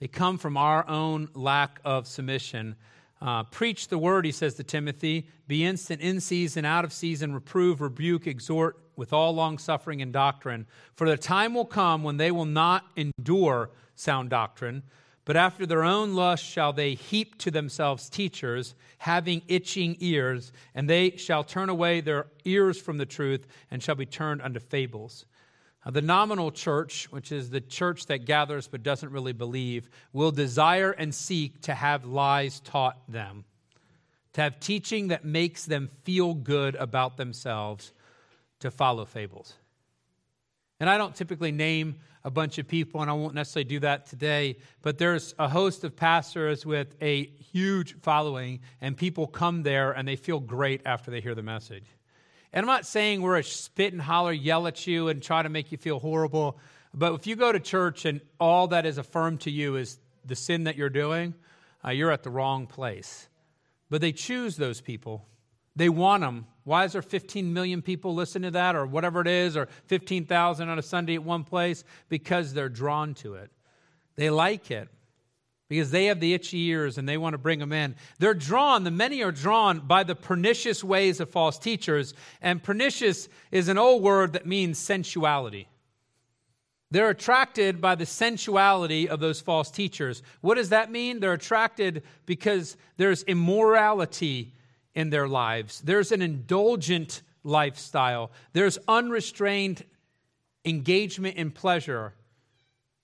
They 0.00 0.08
come 0.08 0.38
from 0.38 0.56
our 0.56 0.88
own 0.88 1.28
lack 1.34 1.80
of 1.84 2.06
submission. 2.06 2.76
Uh, 3.20 3.44
Preach 3.44 3.88
the 3.88 3.98
word, 3.98 4.24
he 4.24 4.32
says 4.32 4.54
to 4.54 4.64
Timothy. 4.64 5.28
Be 5.46 5.64
instant 5.64 6.00
in 6.00 6.18
season, 6.18 6.64
out 6.64 6.84
of 6.84 6.94
season, 6.94 7.34
reprove, 7.34 7.82
rebuke, 7.82 8.26
exhort 8.26 8.78
with 8.96 9.12
all 9.12 9.34
long 9.34 9.58
suffering 9.58 10.00
and 10.00 10.14
doctrine. 10.14 10.66
For 10.94 11.06
the 11.06 11.18
time 11.18 11.52
will 11.52 11.66
come 11.66 12.04
when 12.04 12.16
they 12.16 12.30
will 12.30 12.46
not 12.46 12.84
endure 12.96 13.70
sound 13.94 14.30
doctrine, 14.30 14.82
but 15.26 15.36
after 15.36 15.66
their 15.66 15.82
own 15.82 16.14
lust 16.14 16.44
shall 16.44 16.72
they 16.72 16.94
heap 16.94 17.36
to 17.38 17.50
themselves 17.50 18.08
teachers, 18.08 18.76
having 18.98 19.42
itching 19.48 19.96
ears, 19.98 20.52
and 20.74 20.88
they 20.88 21.16
shall 21.16 21.42
turn 21.42 21.68
away 21.68 22.00
their 22.00 22.28
ears 22.44 22.80
from 22.80 22.96
the 22.96 23.04
truth 23.04 23.46
and 23.70 23.82
shall 23.82 23.96
be 23.96 24.06
turned 24.06 24.40
unto 24.40 24.60
fables. 24.60 25.26
The 25.84 26.00
nominal 26.00 26.52
church, 26.52 27.10
which 27.10 27.32
is 27.32 27.50
the 27.50 27.60
church 27.60 28.06
that 28.06 28.24
gathers 28.24 28.68
but 28.68 28.84
doesn't 28.84 29.10
really 29.10 29.32
believe, 29.32 29.90
will 30.12 30.30
desire 30.30 30.92
and 30.92 31.12
seek 31.12 31.60
to 31.62 31.74
have 31.74 32.04
lies 32.04 32.60
taught 32.60 32.98
them, 33.10 33.44
to 34.34 34.42
have 34.42 34.60
teaching 34.60 35.08
that 35.08 35.24
makes 35.24 35.64
them 35.64 35.90
feel 36.04 36.34
good 36.34 36.76
about 36.76 37.16
themselves, 37.16 37.92
to 38.60 38.70
follow 38.70 39.04
fables. 39.04 39.54
And 40.78 40.88
I 40.88 40.98
don't 40.98 41.14
typically 41.14 41.52
name 41.52 41.96
a 42.26 42.30
bunch 42.30 42.58
of 42.58 42.66
people, 42.66 43.00
and 43.00 43.08
I 43.08 43.14
won't 43.14 43.36
necessarily 43.36 43.68
do 43.68 43.78
that 43.80 44.06
today, 44.06 44.56
but 44.82 44.98
there's 44.98 45.32
a 45.38 45.48
host 45.48 45.84
of 45.84 45.94
pastors 45.94 46.66
with 46.66 46.96
a 47.00 47.26
huge 47.52 47.94
following, 48.00 48.58
and 48.80 48.96
people 48.96 49.28
come 49.28 49.62
there 49.62 49.92
and 49.92 50.08
they 50.08 50.16
feel 50.16 50.40
great 50.40 50.82
after 50.84 51.12
they 51.12 51.20
hear 51.20 51.36
the 51.36 51.44
message. 51.44 51.84
And 52.52 52.64
I'm 52.64 52.66
not 52.66 52.84
saying 52.84 53.22
we're 53.22 53.38
a 53.38 53.44
spit 53.44 53.92
and 53.92 54.02
holler, 54.02 54.32
yell 54.32 54.66
at 54.66 54.88
you, 54.88 55.06
and 55.06 55.22
try 55.22 55.40
to 55.40 55.48
make 55.48 55.70
you 55.70 55.78
feel 55.78 56.00
horrible. 56.00 56.58
But 56.92 57.14
if 57.14 57.28
you 57.28 57.36
go 57.36 57.52
to 57.52 57.60
church 57.60 58.04
and 58.04 58.20
all 58.40 58.66
that 58.68 58.86
is 58.86 58.98
affirmed 58.98 59.42
to 59.42 59.52
you 59.52 59.76
is 59.76 59.96
the 60.24 60.34
sin 60.34 60.64
that 60.64 60.74
you're 60.74 60.90
doing, 60.90 61.32
uh, 61.84 61.90
you're 61.90 62.10
at 62.10 62.24
the 62.24 62.30
wrong 62.30 62.66
place. 62.66 63.28
But 63.88 64.00
they 64.00 64.10
choose 64.10 64.56
those 64.56 64.80
people. 64.80 65.28
They 65.76 65.88
want 65.88 66.22
them. 66.22 66.46
Why 66.66 66.84
is 66.84 66.92
there 66.92 67.00
15 67.00 67.54
million 67.54 67.80
people 67.80 68.12
listening 68.12 68.48
to 68.48 68.50
that, 68.58 68.74
or 68.76 68.84
whatever 68.84 69.20
it 69.20 69.28
is, 69.28 69.56
or 69.56 69.68
15,000 69.86 70.68
on 70.68 70.78
a 70.78 70.82
Sunday 70.82 71.14
at 71.14 71.22
one 71.22 71.44
place? 71.44 71.84
Because 72.08 72.52
they're 72.52 72.68
drawn 72.68 73.14
to 73.14 73.34
it. 73.34 73.50
They 74.16 74.30
like 74.30 74.70
it. 74.70 74.88
because 75.68 75.90
they 75.90 76.06
have 76.06 76.20
the 76.20 76.32
itchy 76.34 76.64
ears 76.66 76.96
and 76.98 77.08
they 77.08 77.16
want 77.16 77.34
to 77.34 77.38
bring 77.38 77.58
them 77.58 77.72
in. 77.72 77.96
They're 78.18 78.34
drawn, 78.34 78.84
the 78.84 78.90
many 78.90 79.22
are 79.22 79.32
drawn 79.32 79.80
by 79.80 80.04
the 80.04 80.14
pernicious 80.14 80.84
ways 80.84 81.20
of 81.20 81.30
false 81.30 81.58
teachers. 81.58 82.14
And 82.40 82.62
pernicious 82.62 83.28
is 83.50 83.68
an 83.68 83.78
old 83.78 84.02
word 84.02 84.34
that 84.34 84.46
means 84.46 84.78
sensuality. 84.78 85.68
They're 86.92 87.10
attracted 87.10 87.80
by 87.80 87.96
the 87.96 88.06
sensuality 88.06 89.08
of 89.08 89.18
those 89.18 89.40
false 89.40 89.72
teachers. 89.72 90.22
What 90.40 90.54
does 90.54 90.68
that 90.68 90.92
mean? 90.92 91.18
They're 91.18 91.32
attracted 91.32 92.04
because 92.26 92.76
there's 92.96 93.24
immorality 93.24 94.54
in 94.96 95.10
their 95.10 95.28
lives, 95.28 95.80
there's 95.82 96.10
an 96.10 96.22
indulgent 96.22 97.22
lifestyle, 97.44 98.32
there's 98.54 98.78
unrestrained 98.88 99.84
engagement 100.64 101.36
in 101.36 101.52
pleasure. 101.52 102.14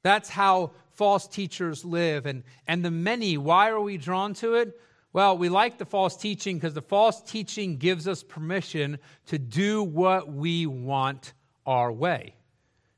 That's 0.02 0.28
how 0.28 0.72
false 0.90 1.28
teachers 1.28 1.84
live. 1.84 2.26
And, 2.26 2.42
and 2.66 2.84
the 2.84 2.90
many, 2.90 3.38
why 3.38 3.68
are 3.68 3.80
we 3.80 3.98
drawn 3.98 4.34
to 4.34 4.54
it? 4.54 4.80
Well, 5.12 5.36
we 5.36 5.48
like 5.48 5.78
the 5.78 5.84
false 5.84 6.16
teaching 6.16 6.56
because 6.56 6.74
the 6.74 6.82
false 6.82 7.20
teaching 7.20 7.76
gives 7.76 8.08
us 8.08 8.22
permission 8.22 8.98
to 9.26 9.38
do 9.38 9.82
what 9.82 10.32
we 10.32 10.66
want 10.66 11.34
our 11.66 11.92
way. 11.92 12.34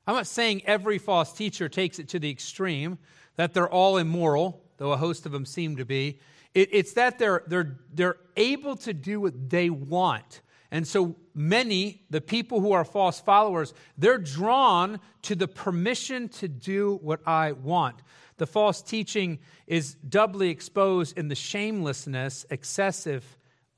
I'm 0.07 0.14
not 0.14 0.28
saying 0.28 0.62
every 0.64 0.98
false 0.98 1.33
teacher 1.33 1.68
takes 1.68 1.98
it 1.98 2.09
to 2.11 2.18
the 2.18 2.30
extreme, 2.30 2.98
that 3.37 3.52
they're 3.52 3.68
all 3.68 3.96
immoral, 3.96 4.62
though 4.76 4.92
a 4.92 4.96
host 4.96 5.26
of 5.26 5.33
them 5.33 5.44
seem 5.44 5.76
to 5.76 5.85
be. 5.85 6.20
It, 6.55 6.71
it's 6.73 6.93
that 6.95 7.19
they're, 7.19 7.43
they're, 7.47 7.77
they're 7.93 8.17
able 8.37 8.77
to 8.77 8.95
do 8.95 9.21
what 9.21 9.51
they 9.51 9.71
want. 9.71 10.40
And 10.71 10.87
so 10.87 11.17
many, 11.35 12.03
the 12.11 12.21
people 12.21 12.61
who 12.61 12.73
are 12.73 12.85
false 12.85 13.21
followers, 13.21 13.75
they're 13.97 14.19
drawn 14.19 15.01
to 15.23 15.35
the 15.35 15.47
permission 15.47 16.29
to 16.31 16.49
do 16.49 16.99
what 17.03 17.21
I 17.27 17.53
want. 17.53 17.97
The 18.38 18.47
false 18.47 18.83
teaching 18.83 19.38
is 19.67 19.95
doubly 19.95 20.51
exposed 20.51 21.17
in 21.17 21.29
the 21.29 21.37
shamelessness, 21.37 22.45
excessive, 22.51 23.25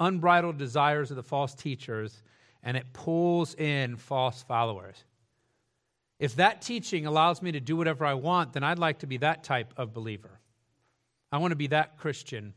unbridled 0.00 0.56
desires 0.56 1.10
of 1.10 1.16
the 1.16 1.22
false 1.22 1.54
teachers, 1.54 2.22
and 2.62 2.76
it 2.76 2.92
pulls 2.92 3.54
in 3.54 3.96
false 3.96 4.42
followers. 4.42 5.04
If 6.18 6.36
that 6.36 6.62
teaching 6.62 7.04
allows 7.04 7.42
me 7.42 7.52
to 7.52 7.60
do 7.60 7.76
whatever 7.76 8.06
I 8.06 8.14
want, 8.14 8.54
then 8.54 8.62
I'd 8.62 8.78
like 8.78 9.00
to 9.00 9.06
be 9.06 9.18
that 9.18 9.44
type 9.44 9.74
of 9.76 9.92
believer. 9.92 10.40
I 11.30 11.38
want 11.38 11.52
to 11.52 11.56
be 11.56 11.66
that 11.68 11.98
Christian. 11.98 12.54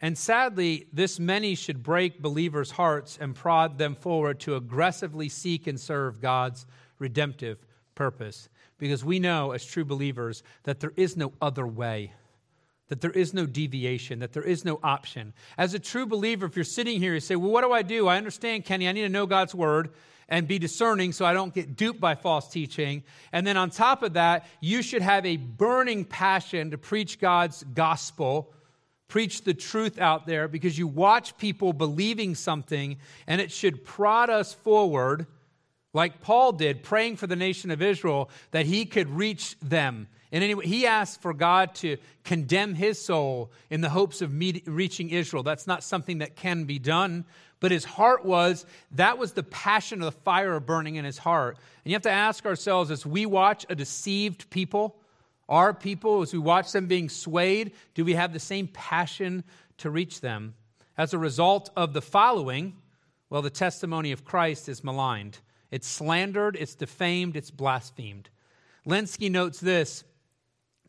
And 0.00 0.16
sadly, 0.16 0.86
this 0.92 1.18
many 1.18 1.54
should 1.54 1.82
break 1.82 2.22
believers' 2.22 2.70
hearts 2.70 3.18
and 3.20 3.34
prod 3.34 3.78
them 3.78 3.96
forward 3.96 4.38
to 4.40 4.54
aggressively 4.54 5.28
seek 5.28 5.66
and 5.66 5.78
serve 5.78 6.20
God's 6.20 6.66
redemptive 6.98 7.58
purpose. 7.94 8.48
Because 8.78 9.04
we 9.04 9.18
know, 9.18 9.50
as 9.50 9.64
true 9.64 9.84
believers, 9.84 10.44
that 10.62 10.78
there 10.78 10.92
is 10.96 11.16
no 11.16 11.32
other 11.42 11.66
way, 11.66 12.12
that 12.88 13.00
there 13.00 13.10
is 13.10 13.34
no 13.34 13.44
deviation, 13.44 14.20
that 14.20 14.32
there 14.32 14.44
is 14.44 14.64
no 14.64 14.78
option. 14.84 15.32
As 15.56 15.74
a 15.74 15.80
true 15.80 16.06
believer, 16.06 16.46
if 16.46 16.54
you're 16.54 16.64
sitting 16.64 17.00
here, 17.00 17.14
you 17.14 17.20
say, 17.20 17.34
Well, 17.34 17.50
what 17.50 17.62
do 17.62 17.72
I 17.72 17.82
do? 17.82 18.06
I 18.06 18.16
understand, 18.16 18.64
Kenny, 18.64 18.88
I 18.88 18.92
need 18.92 19.02
to 19.02 19.08
know 19.08 19.26
God's 19.26 19.54
word 19.54 19.90
and 20.28 20.46
be 20.46 20.58
discerning 20.58 21.12
so 21.12 21.24
I 21.24 21.32
don't 21.32 21.54
get 21.54 21.74
duped 21.74 22.00
by 22.00 22.14
false 22.14 22.48
teaching. 22.48 23.02
And 23.32 23.46
then 23.46 23.56
on 23.56 23.70
top 23.70 24.02
of 24.02 24.12
that, 24.12 24.46
you 24.60 24.82
should 24.82 25.02
have 25.02 25.24
a 25.26 25.36
burning 25.36 26.04
passion 26.04 26.70
to 26.70 26.78
preach 26.78 27.18
God's 27.18 27.64
gospel, 27.74 28.52
preach 29.08 29.42
the 29.42 29.54
truth 29.54 29.98
out 29.98 30.26
there 30.26 30.46
because 30.48 30.78
you 30.78 30.86
watch 30.86 31.36
people 31.38 31.72
believing 31.72 32.34
something 32.34 32.96
and 33.26 33.40
it 33.40 33.50
should 33.50 33.84
prod 33.84 34.28
us 34.28 34.52
forward, 34.52 35.26
like 35.94 36.20
Paul 36.20 36.52
did, 36.52 36.82
praying 36.82 37.16
for 37.16 37.26
the 37.26 37.36
nation 37.36 37.70
of 37.70 37.80
Israel 37.80 38.30
that 38.50 38.66
he 38.66 38.84
could 38.84 39.08
reach 39.08 39.58
them. 39.60 40.08
And 40.30 40.44
anyway, 40.44 40.66
he 40.66 40.86
asked 40.86 41.22
for 41.22 41.32
God 41.32 41.74
to 41.76 41.96
condemn 42.22 42.74
his 42.74 43.02
soul 43.02 43.50
in 43.70 43.80
the 43.80 43.88
hopes 43.88 44.20
of 44.20 44.34
reaching 44.66 45.08
Israel. 45.08 45.42
That's 45.42 45.66
not 45.66 45.82
something 45.82 46.18
that 46.18 46.36
can 46.36 46.64
be 46.64 46.78
done, 46.78 47.24
but 47.60 47.70
his 47.70 47.86
heart 47.86 48.26
was 48.26 48.66
that 48.92 49.16
was 49.16 49.32
the 49.32 49.42
passion 49.42 50.02
of 50.02 50.04
the 50.04 50.20
fire 50.20 50.60
burning 50.60 50.96
in 50.96 51.06
his 51.06 51.16
heart. 51.16 51.56
And 51.56 51.90
you 51.90 51.94
have 51.94 52.02
to 52.02 52.10
ask 52.10 52.44
ourselves 52.44 52.90
as 52.90 53.06
we 53.06 53.24
watch 53.24 53.64
a 53.70 53.74
deceived 53.74 54.50
people, 54.50 54.96
our 55.48 55.72
people, 55.72 56.22
as 56.22 56.32
we 56.32 56.38
watch 56.38 56.72
them 56.72 56.86
being 56.86 57.08
swayed, 57.08 57.72
do 57.94 58.04
we 58.04 58.14
have 58.14 58.32
the 58.32 58.38
same 58.38 58.68
passion 58.68 59.44
to 59.78 59.90
reach 59.90 60.20
them? 60.20 60.54
As 60.96 61.14
a 61.14 61.18
result 61.18 61.70
of 61.76 61.92
the 61.92 62.02
following, 62.02 62.74
well, 63.30 63.42
the 63.42 63.50
testimony 63.50 64.12
of 64.12 64.24
Christ 64.24 64.68
is 64.68 64.84
maligned. 64.84 65.38
It's 65.70 65.86
slandered, 65.86 66.56
it's 66.56 66.74
defamed, 66.74 67.36
it's 67.36 67.50
blasphemed. 67.50 68.30
Lenski 68.86 69.30
notes 69.30 69.60
this 69.60 70.04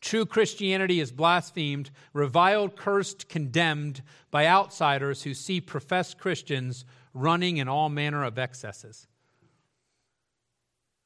True 0.00 0.24
Christianity 0.24 0.98
is 1.00 1.12
blasphemed, 1.12 1.90
reviled, 2.14 2.74
cursed, 2.74 3.28
condemned 3.28 4.02
by 4.30 4.46
outsiders 4.46 5.22
who 5.22 5.34
see 5.34 5.60
professed 5.60 6.18
Christians 6.18 6.86
running 7.12 7.58
in 7.58 7.68
all 7.68 7.90
manner 7.90 8.24
of 8.24 8.38
excesses. 8.38 9.06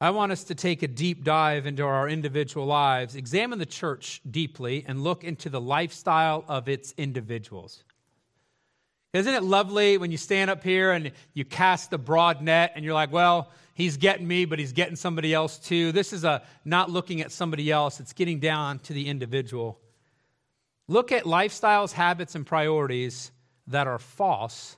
I 0.01 0.09
want 0.09 0.31
us 0.31 0.43
to 0.45 0.55
take 0.55 0.83
a 0.83 0.87
deep 0.87 1.23
dive 1.23 1.65
into 1.65 1.83
our 1.83 2.09
individual 2.09 2.65
lives, 2.65 3.15
examine 3.15 3.59
the 3.59 3.65
church 3.65 4.21
deeply, 4.29 4.83
and 4.87 5.03
look 5.03 5.23
into 5.23 5.49
the 5.49 5.61
lifestyle 5.61 6.43
of 6.47 6.67
its 6.67 6.93
individuals. 6.97 7.83
Isn't 9.13 9.33
it 9.33 9.43
lovely 9.43 9.97
when 9.97 10.11
you 10.11 10.17
stand 10.17 10.51
up 10.51 10.61
here 10.61 10.91
and 10.91 11.13
you 11.33 11.45
cast 11.45 11.89
the 11.89 11.97
broad 11.97 12.41
net 12.41 12.73
and 12.75 12.83
you're 12.83 12.93
like, 12.93 13.13
well, 13.13 13.49
he's 13.73 13.95
getting 13.95 14.27
me, 14.27 14.43
but 14.43 14.59
he's 14.59 14.73
getting 14.73 14.97
somebody 14.97 15.33
else 15.33 15.57
too. 15.57 15.93
This 15.93 16.11
is 16.11 16.25
a 16.25 16.41
not 16.65 16.89
looking 16.89 17.21
at 17.21 17.31
somebody 17.31 17.71
else, 17.71 18.01
it's 18.01 18.11
getting 18.11 18.41
down 18.41 18.79
to 18.79 18.93
the 18.93 19.07
individual. 19.07 19.79
Look 20.89 21.13
at 21.13 21.23
lifestyles, 21.23 21.93
habits, 21.93 22.35
and 22.35 22.45
priorities 22.45 23.31
that 23.67 23.87
are 23.87 23.99
false 23.99 24.75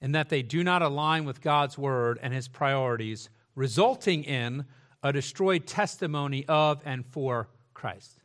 and 0.00 0.16
that 0.16 0.28
they 0.28 0.42
do 0.42 0.64
not 0.64 0.82
align 0.82 1.24
with 1.24 1.40
God's 1.40 1.78
word 1.78 2.18
and 2.20 2.34
his 2.34 2.48
priorities, 2.48 3.30
resulting 3.54 4.24
in 4.24 4.64
a 5.02 5.12
destroyed 5.12 5.66
testimony 5.66 6.44
of 6.48 6.80
and 6.84 7.04
for 7.06 7.48
Christ. 7.74 8.18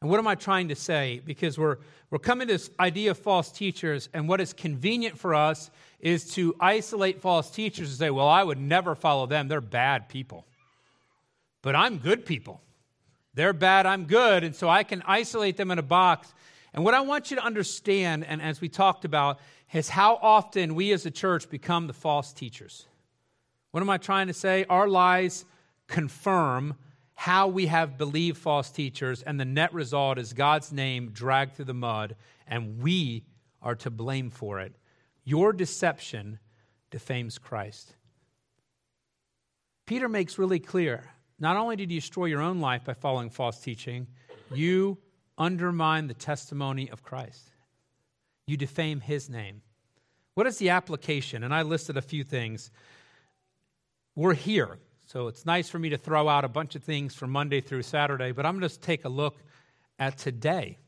And 0.00 0.10
what 0.10 0.18
am 0.18 0.26
I 0.26 0.34
trying 0.34 0.68
to 0.68 0.74
say? 0.74 1.22
Because 1.24 1.56
we're, 1.56 1.78
we're 2.10 2.18
coming 2.18 2.46
to 2.48 2.54
this 2.54 2.68
idea 2.78 3.12
of 3.12 3.18
false 3.18 3.50
teachers, 3.50 4.10
and 4.12 4.28
what 4.28 4.40
is 4.40 4.52
convenient 4.52 5.18
for 5.18 5.34
us 5.34 5.70
is 5.98 6.30
to 6.34 6.54
isolate 6.60 7.22
false 7.22 7.50
teachers 7.50 7.88
and 7.88 7.98
say, 7.98 8.10
well, 8.10 8.28
I 8.28 8.42
would 8.42 8.58
never 8.58 8.94
follow 8.94 9.26
them. 9.26 9.48
They're 9.48 9.62
bad 9.62 10.10
people. 10.10 10.46
But 11.62 11.74
I'm 11.74 11.96
good 11.96 12.26
people. 12.26 12.60
They're 13.32 13.54
bad, 13.54 13.86
I'm 13.86 14.04
good. 14.04 14.44
And 14.44 14.54
so 14.54 14.68
I 14.68 14.82
can 14.84 15.02
isolate 15.06 15.56
them 15.56 15.70
in 15.70 15.78
a 15.78 15.82
box. 15.82 16.34
And 16.74 16.84
what 16.84 16.92
I 16.92 17.00
want 17.00 17.30
you 17.30 17.38
to 17.38 17.44
understand, 17.44 18.24
and 18.24 18.42
as 18.42 18.60
we 18.60 18.68
talked 18.68 19.04
about, 19.04 19.40
is 19.72 19.88
how 19.88 20.18
often 20.20 20.74
we 20.74 20.92
as 20.92 21.06
a 21.06 21.10
church 21.10 21.48
become 21.48 21.86
the 21.86 21.94
false 21.94 22.32
teachers. 22.32 22.86
What 23.74 23.80
am 23.80 23.90
I 23.90 23.98
trying 23.98 24.28
to 24.28 24.32
say? 24.32 24.64
Our 24.70 24.86
lies 24.86 25.44
confirm 25.88 26.76
how 27.14 27.48
we 27.48 27.66
have 27.66 27.98
believed 27.98 28.38
false 28.38 28.70
teachers, 28.70 29.20
and 29.20 29.40
the 29.40 29.44
net 29.44 29.74
result 29.74 30.16
is 30.16 30.32
God's 30.32 30.70
name 30.70 31.10
dragged 31.12 31.56
through 31.56 31.64
the 31.64 31.74
mud, 31.74 32.14
and 32.46 32.80
we 32.80 33.24
are 33.60 33.74
to 33.74 33.90
blame 33.90 34.30
for 34.30 34.60
it. 34.60 34.76
Your 35.24 35.52
deception 35.52 36.38
defames 36.92 37.36
Christ. 37.36 37.96
Peter 39.86 40.08
makes 40.08 40.38
really 40.38 40.60
clear 40.60 41.10
not 41.40 41.56
only 41.56 41.74
did 41.74 41.90
you 41.90 41.98
destroy 41.98 42.26
your 42.26 42.42
own 42.42 42.60
life 42.60 42.84
by 42.84 42.94
following 42.94 43.28
false 43.28 43.58
teaching, 43.58 44.06
you 44.52 44.98
undermine 45.36 46.06
the 46.06 46.14
testimony 46.14 46.88
of 46.90 47.02
Christ. 47.02 47.50
You 48.46 48.56
defame 48.56 49.00
his 49.00 49.28
name. 49.28 49.62
What 50.34 50.46
is 50.46 50.58
the 50.58 50.70
application? 50.70 51.42
And 51.42 51.52
I 51.52 51.62
listed 51.62 51.96
a 51.96 52.02
few 52.02 52.22
things. 52.22 52.70
We're 54.16 54.34
here. 54.34 54.78
So 55.06 55.28
it's 55.28 55.44
nice 55.44 55.68
for 55.68 55.78
me 55.78 55.90
to 55.90 55.98
throw 55.98 56.28
out 56.28 56.44
a 56.44 56.48
bunch 56.48 56.76
of 56.76 56.82
things 56.82 57.14
from 57.14 57.30
Monday 57.30 57.60
through 57.60 57.82
Saturday, 57.82 58.32
but 58.32 58.46
I'm 58.46 58.58
going 58.58 58.68
to 58.68 58.80
take 58.80 59.04
a 59.04 59.08
look 59.08 59.36
at 59.98 60.18
today 60.18 60.78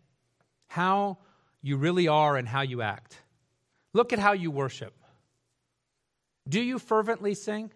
how 0.68 1.18
you 1.62 1.76
really 1.76 2.08
are 2.08 2.36
and 2.36 2.46
how 2.46 2.62
you 2.62 2.82
act. 2.82 3.20
Look 3.92 4.12
at 4.12 4.18
how 4.18 4.32
you 4.32 4.50
worship. 4.50 4.94
Do 6.48 6.60
you 6.60 6.78
fervently 6.78 7.34
sing? 7.34 7.72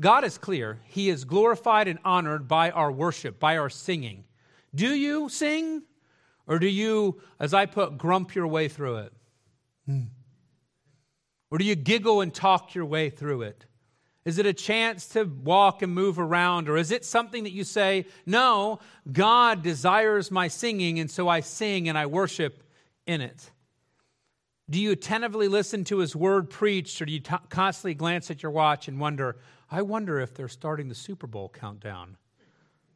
God 0.00 0.24
is 0.24 0.38
clear. 0.38 0.80
He 0.86 1.10
is 1.10 1.24
glorified 1.24 1.86
and 1.86 1.98
honored 2.04 2.48
by 2.48 2.70
our 2.70 2.90
worship, 2.90 3.38
by 3.38 3.58
our 3.58 3.70
singing. 3.70 4.24
Do 4.74 4.88
you 4.94 5.28
sing? 5.28 5.82
Or 6.46 6.58
do 6.58 6.66
you, 6.66 7.20
as 7.38 7.54
I 7.54 7.66
put, 7.66 7.98
grump 7.98 8.34
your 8.34 8.46
way 8.46 8.68
through 8.68 8.96
it? 8.96 9.12
Hmm. 9.86 10.04
Or 11.50 11.58
do 11.58 11.64
you 11.64 11.74
giggle 11.74 12.20
and 12.20 12.32
talk 12.32 12.74
your 12.74 12.86
way 12.86 13.10
through 13.10 13.42
it? 13.42 13.66
Is 14.24 14.38
it 14.38 14.46
a 14.46 14.52
chance 14.52 15.06
to 15.08 15.24
walk 15.24 15.82
and 15.82 15.92
move 15.92 16.18
around? 16.18 16.68
Or 16.68 16.76
is 16.76 16.92
it 16.92 17.04
something 17.04 17.42
that 17.44 17.52
you 17.52 17.64
say, 17.64 18.06
no, 18.24 18.78
God 19.10 19.62
desires 19.62 20.30
my 20.30 20.48
singing, 20.48 21.00
and 21.00 21.10
so 21.10 21.28
I 21.28 21.40
sing 21.40 21.88
and 21.88 21.98
I 21.98 22.06
worship 22.06 22.62
in 23.06 23.20
it? 23.20 23.50
Do 24.70 24.80
you 24.80 24.92
attentively 24.92 25.48
listen 25.48 25.84
to 25.84 25.98
his 25.98 26.14
word 26.14 26.48
preached, 26.48 27.02
or 27.02 27.04
do 27.04 27.12
you 27.12 27.20
t- 27.20 27.34
constantly 27.48 27.94
glance 27.94 28.30
at 28.30 28.42
your 28.42 28.52
watch 28.52 28.86
and 28.86 29.00
wonder, 29.00 29.36
I 29.70 29.82
wonder 29.82 30.20
if 30.20 30.34
they're 30.34 30.48
starting 30.48 30.88
the 30.88 30.94
Super 30.94 31.26
Bowl 31.26 31.48
countdown? 31.48 32.16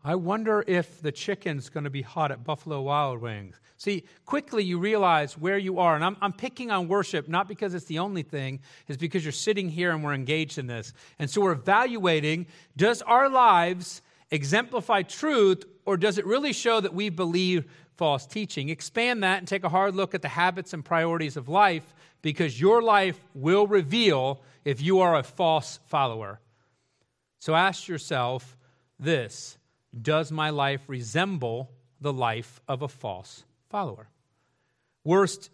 I 0.06 0.14
wonder 0.14 0.62
if 0.68 1.02
the 1.02 1.10
chicken's 1.10 1.68
going 1.68 1.82
to 1.82 1.90
be 1.90 2.00
hot 2.00 2.30
at 2.30 2.44
Buffalo 2.44 2.80
Wild 2.80 3.20
Wings. 3.20 3.58
See, 3.76 4.04
quickly 4.24 4.62
you 4.62 4.78
realize 4.78 5.36
where 5.36 5.58
you 5.58 5.80
are. 5.80 5.96
And 5.96 6.04
I'm, 6.04 6.16
I'm 6.22 6.32
picking 6.32 6.70
on 6.70 6.86
worship 6.86 7.28
not 7.28 7.48
because 7.48 7.74
it's 7.74 7.86
the 7.86 7.98
only 7.98 8.22
thing, 8.22 8.60
it's 8.86 8.96
because 8.96 9.24
you're 9.24 9.32
sitting 9.32 9.68
here 9.68 9.90
and 9.90 10.04
we're 10.04 10.14
engaged 10.14 10.58
in 10.58 10.68
this. 10.68 10.92
And 11.18 11.28
so 11.28 11.40
we're 11.40 11.52
evaluating 11.52 12.46
does 12.76 13.02
our 13.02 13.28
lives 13.28 14.00
exemplify 14.30 15.02
truth 15.02 15.64
or 15.84 15.96
does 15.96 16.18
it 16.18 16.24
really 16.24 16.52
show 16.52 16.80
that 16.80 16.94
we 16.94 17.08
believe 17.08 17.64
false 17.96 18.26
teaching? 18.26 18.68
Expand 18.68 19.24
that 19.24 19.38
and 19.38 19.48
take 19.48 19.64
a 19.64 19.68
hard 19.68 19.96
look 19.96 20.14
at 20.14 20.22
the 20.22 20.28
habits 20.28 20.72
and 20.72 20.84
priorities 20.84 21.36
of 21.36 21.48
life 21.48 21.96
because 22.22 22.60
your 22.60 22.80
life 22.80 23.18
will 23.34 23.66
reveal 23.66 24.40
if 24.64 24.80
you 24.80 25.00
are 25.00 25.16
a 25.16 25.24
false 25.24 25.80
follower. 25.86 26.38
So 27.40 27.56
ask 27.56 27.88
yourself 27.88 28.56
this 29.00 29.55
Does 30.00 30.30
my 30.30 30.50
life 30.50 30.82
resemble 30.88 31.70
the 32.00 32.12
life 32.12 32.60
of 32.68 32.82
a 32.82 32.88
false 32.88 33.44
follower? 33.70 34.08
Worst 35.04 35.50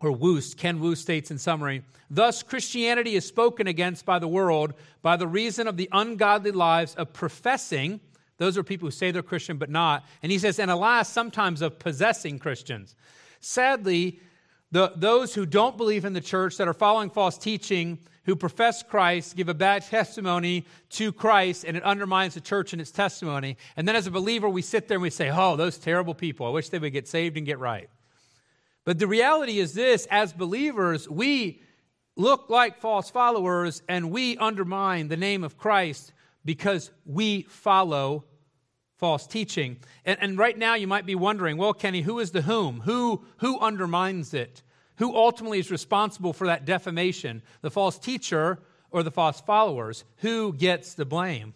or 0.00 0.10
Wuest, 0.10 0.56
Ken 0.56 0.78
Wuest 0.78 0.98
states 0.98 1.30
in 1.30 1.38
summary, 1.38 1.82
thus 2.08 2.42
Christianity 2.42 3.16
is 3.16 3.26
spoken 3.26 3.66
against 3.66 4.04
by 4.04 4.18
the 4.18 4.28
world 4.28 4.74
by 5.02 5.16
the 5.16 5.26
reason 5.26 5.66
of 5.66 5.76
the 5.76 5.88
ungodly 5.90 6.52
lives 6.52 6.94
of 6.94 7.12
professing, 7.12 8.00
those 8.36 8.56
are 8.56 8.62
people 8.62 8.86
who 8.86 8.92
say 8.92 9.10
they're 9.10 9.22
Christian 9.22 9.56
but 9.56 9.70
not, 9.70 10.06
and 10.22 10.30
he 10.30 10.38
says, 10.38 10.58
and 10.58 10.70
alas, 10.70 11.08
sometimes 11.08 11.60
of 11.60 11.78
possessing 11.78 12.38
Christians. 12.38 12.94
Sadly, 13.40 14.20
the, 14.70 14.92
those 14.94 15.34
who 15.34 15.46
don't 15.46 15.76
believe 15.76 16.04
in 16.04 16.12
the 16.12 16.20
church, 16.20 16.56
that 16.58 16.68
are 16.68 16.74
following 16.74 17.10
false 17.10 17.36
teaching, 17.36 17.98
who 18.28 18.36
profess 18.36 18.82
Christ, 18.82 19.36
give 19.36 19.48
a 19.48 19.54
bad 19.54 19.86
testimony 19.86 20.66
to 20.90 21.12
Christ, 21.12 21.64
and 21.64 21.78
it 21.78 21.82
undermines 21.82 22.34
the 22.34 22.42
church 22.42 22.74
and 22.74 22.82
its 22.82 22.90
testimony. 22.90 23.56
And 23.74 23.88
then 23.88 23.96
as 23.96 24.06
a 24.06 24.10
believer, 24.10 24.50
we 24.50 24.60
sit 24.60 24.86
there 24.86 24.96
and 24.96 25.02
we 25.02 25.08
say, 25.08 25.30
oh, 25.30 25.56
those 25.56 25.78
terrible 25.78 26.12
people, 26.12 26.46
I 26.46 26.50
wish 26.50 26.68
they 26.68 26.78
would 26.78 26.92
get 26.92 27.08
saved 27.08 27.38
and 27.38 27.46
get 27.46 27.58
right. 27.58 27.88
But 28.84 28.98
the 28.98 29.06
reality 29.06 29.58
is 29.58 29.72
this 29.72 30.06
as 30.10 30.34
believers, 30.34 31.08
we 31.08 31.62
look 32.16 32.50
like 32.50 32.82
false 32.82 33.08
followers 33.08 33.82
and 33.88 34.10
we 34.10 34.36
undermine 34.36 35.08
the 35.08 35.16
name 35.16 35.42
of 35.42 35.56
Christ 35.56 36.12
because 36.44 36.90
we 37.06 37.44
follow 37.44 38.26
false 38.98 39.26
teaching. 39.26 39.78
And, 40.04 40.18
and, 40.20 40.36
right 40.36 40.58
now 40.58 40.74
you 40.74 40.86
might 40.86 41.06
be 41.06 41.14
wondering, 41.14 41.56
well, 41.56 41.72
Kenny, 41.72 42.02
who 42.02 42.18
is 42.18 42.32
the 42.32 42.42
whom? 42.42 42.80
Who, 42.80 43.24
who 43.38 43.58
undermines 43.58 44.34
it? 44.34 44.62
Who 44.98 45.14
ultimately 45.14 45.58
is 45.58 45.70
responsible 45.70 46.32
for 46.32 46.46
that 46.48 46.64
defamation? 46.64 47.42
The 47.60 47.70
false 47.70 47.98
teacher 47.98 48.58
or 48.90 49.02
the 49.02 49.10
false 49.10 49.40
followers? 49.40 50.04
Who 50.18 50.52
gets 50.52 50.94
the 50.94 51.04
blame? 51.04 51.54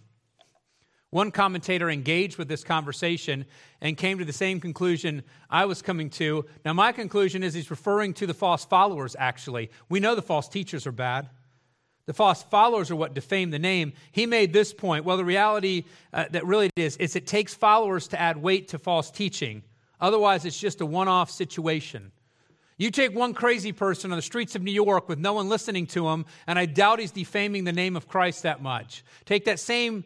One 1.10 1.30
commentator 1.30 1.90
engaged 1.90 2.38
with 2.38 2.48
this 2.48 2.64
conversation 2.64 3.44
and 3.80 3.98
came 3.98 4.18
to 4.18 4.24
the 4.24 4.32
same 4.32 4.60
conclusion 4.60 5.24
I 5.50 5.66
was 5.66 5.82
coming 5.82 6.08
to. 6.10 6.46
Now, 6.64 6.72
my 6.72 6.92
conclusion 6.92 7.42
is 7.42 7.52
he's 7.52 7.70
referring 7.70 8.14
to 8.14 8.26
the 8.26 8.32
false 8.32 8.64
followers, 8.64 9.14
actually. 9.18 9.70
We 9.90 10.00
know 10.00 10.14
the 10.14 10.22
false 10.22 10.48
teachers 10.48 10.86
are 10.86 10.92
bad. 10.92 11.28
The 12.06 12.14
false 12.14 12.42
followers 12.44 12.90
are 12.90 12.96
what 12.96 13.12
defame 13.12 13.50
the 13.50 13.58
name. 13.58 13.92
He 14.12 14.24
made 14.24 14.52
this 14.52 14.72
point. 14.72 15.04
Well, 15.04 15.16
the 15.16 15.24
reality 15.24 15.84
uh, 16.12 16.26
that 16.30 16.46
really 16.46 16.70
is, 16.76 16.96
is 16.96 17.14
it 17.14 17.26
takes 17.26 17.54
followers 17.54 18.08
to 18.08 18.20
add 18.20 18.38
weight 18.38 18.68
to 18.68 18.78
false 18.78 19.10
teaching. 19.10 19.64
Otherwise, 20.00 20.44
it's 20.44 20.58
just 20.58 20.80
a 20.80 20.86
one 20.86 21.08
off 21.08 21.30
situation. 21.30 22.12
You 22.78 22.90
take 22.90 23.14
one 23.14 23.34
crazy 23.34 23.72
person 23.72 24.10
on 24.12 24.16
the 24.16 24.22
streets 24.22 24.54
of 24.54 24.62
New 24.62 24.72
York 24.72 25.08
with 25.08 25.18
no 25.18 25.34
one 25.34 25.48
listening 25.48 25.86
to 25.88 26.08
him, 26.08 26.26
and 26.46 26.58
I 26.58 26.66
doubt 26.66 27.00
he's 27.00 27.10
defaming 27.10 27.64
the 27.64 27.72
name 27.72 27.96
of 27.96 28.08
Christ 28.08 28.42
that 28.42 28.62
much. 28.62 29.04
Take 29.24 29.44
that 29.44 29.60
same 29.60 30.04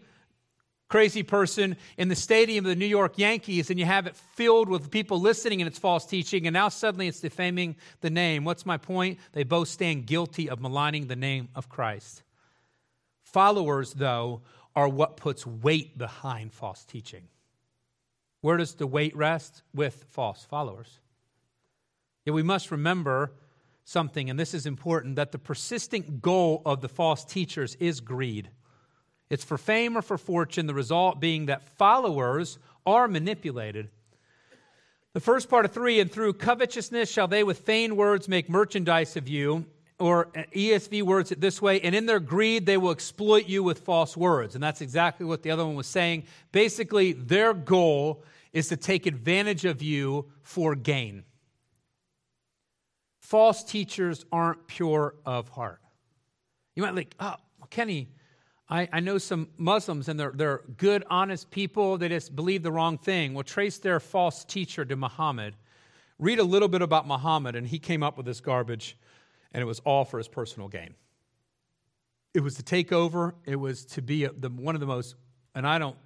crazy 0.89 1.23
person 1.23 1.77
in 1.97 2.09
the 2.09 2.15
stadium 2.15 2.65
of 2.65 2.69
the 2.69 2.77
New 2.77 2.87
York 2.87 3.19
Yankees 3.19 3.71
and 3.71 3.79
you 3.79 3.85
have 3.85 4.07
it 4.07 4.15
filled 4.15 4.69
with 4.69 4.89
people 4.89 5.21
listening 5.21 5.61
and 5.61 5.69
it's 5.69 5.79
false 5.79 6.07
teaching, 6.07 6.47
and 6.47 6.55
now 6.55 6.69
suddenly 6.69 7.09
it's 7.09 7.21
defaming 7.21 7.77
the 8.01 8.11
name. 8.11 8.45
What's 8.45 8.67
my 8.67 8.77
point? 8.77 9.19
They 9.33 9.45
both 9.45 9.69
stand 9.69 10.07
guilty 10.07 10.49
of 10.49 10.61
maligning 10.61 11.07
the 11.07 11.17
name 11.17 11.49
of 11.55 11.69
Christ. 11.69 12.23
Followers, 13.23 13.95
though, 13.95 14.43
are 14.75 14.89
what 14.89 15.17
puts 15.17 15.47
weight 15.47 15.99
behind 15.99 16.53
false 16.53 16.85
teaching. 16.85 17.23
Where 18.41 18.57
does 18.57 18.75
the 18.75 18.87
weight 18.87 19.17
rest? 19.17 19.63
With 19.75 20.05
false 20.09 20.45
followers. 20.45 21.01
Yet 22.27 22.35
we 22.35 22.43
must 22.43 22.73
remember 22.73 23.33
something, 23.85 24.29
and 24.29 24.39
this 24.39 24.53
is 24.53 24.67
important 24.67 25.17
that 25.17 25.31
the 25.31 25.39
persistent 25.39 26.21
goal 26.21 26.61
of 26.67 26.81
the 26.81 26.89
false 26.89 27.25
teachers 27.25 27.77
is 27.77 28.01
greed. 28.01 28.51
It's 29.31 29.45
for 29.45 29.57
fame 29.57 29.97
or 29.97 30.03
for 30.03 30.19
fortune, 30.19 30.67
the 30.67 30.75
result 30.75 31.21
being 31.21 31.47
that 31.47 31.69
followers 31.79 32.59
are 32.85 33.07
manipulated. 33.07 33.91
The 35.13 35.21
first 35.21 35.49
part 35.49 35.65
of 35.65 35.73
three, 35.73 36.01
and 36.01 36.11
through 36.11 36.35
covetousness 36.35 37.11
shall 37.11 37.29
they 37.29 37.45
with 37.45 37.61
feigned 37.61 37.97
words 37.97 38.29
make 38.29 38.51
merchandise 38.51 39.17
of 39.17 39.29
you, 39.29 39.65
or 39.99 40.27
ESV 40.55 41.03
words 41.03 41.33
it 41.33 41.41
this 41.41 41.63
way, 41.63 41.81
and 41.81 41.95
in 41.95 42.07
their 42.07 42.21
greed 42.21 42.67
they 42.67 42.77
will 42.77 42.91
exploit 42.91 43.47
you 43.47 43.63
with 43.63 43.79
false 43.81 44.17
words. 44.17 44.55
And 44.55 44.63
that's 44.63 44.81
exactly 44.81 45.25
what 45.25 45.43
the 45.43 45.53
other 45.53 45.65
one 45.65 45.77
was 45.77 45.87
saying. 45.87 46.25
Basically, 46.53 47.13
their 47.13 47.55
goal 47.55 48.25
is 48.53 48.69
to 48.69 48.77
take 48.77 49.07
advantage 49.07 49.65
of 49.65 49.81
you 49.81 50.27
for 50.43 50.75
gain. 50.75 51.25
False 53.27 53.65
teachers 53.65 54.25
aren't 54.31 54.69
pure 54.69 55.17
of 55.27 55.49
heart. 55.49 55.81
You 56.77 56.85
might 56.85 56.95
like, 56.95 57.13
oh, 57.19 57.35
Kenny, 57.71 58.07
I, 58.69 58.89
I, 58.93 59.01
know 59.01 59.19
some 59.19 59.49
Muslims 59.57 60.09
and 60.09 60.19
they're, 60.19 60.31
they're 60.33 60.61
good, 60.77 61.03
honest 61.11 61.51
people. 61.51 61.99
They 61.99 62.09
just 62.09 62.37
believe 62.37 62.63
the 62.63 62.71
wrong 62.71 62.99
thing. 62.99 63.35
Well, 63.35 63.43
trace 63.43 63.79
their 63.79 63.99
false 63.99 64.45
teacher 64.45 64.85
to 64.85 64.95
Muhammad. 64.95 65.57
Read 66.21 66.39
a 66.39 66.45
little 66.45 66.69
bit 66.69 66.83
about 66.83 67.09
Muhammad, 67.09 67.57
and 67.57 67.67
he 67.67 67.81
came 67.81 68.05
up 68.05 68.17
with 68.17 68.27
this 68.27 68.41
garbage, 68.41 68.97
and 69.51 69.61
it 69.61 69.67
was 69.67 69.81
all 69.81 70.05
for 70.05 70.19
his 70.19 70.29
personal 70.29 70.69
gain. 70.69 70.95
It 72.33 72.45
was 72.45 72.55
to 72.55 72.63
take 72.63 72.93
over, 72.93 73.35
it 73.45 73.57
was 73.57 73.87
to 73.87 74.03
be 74.03 74.23
a, 74.23 74.31
the, 74.31 74.51
one 74.51 74.77
of 74.77 74.81
the 74.81 74.87
most, 74.87 75.17
and 75.53 75.67
I 75.67 75.81
don't, 75.81 75.97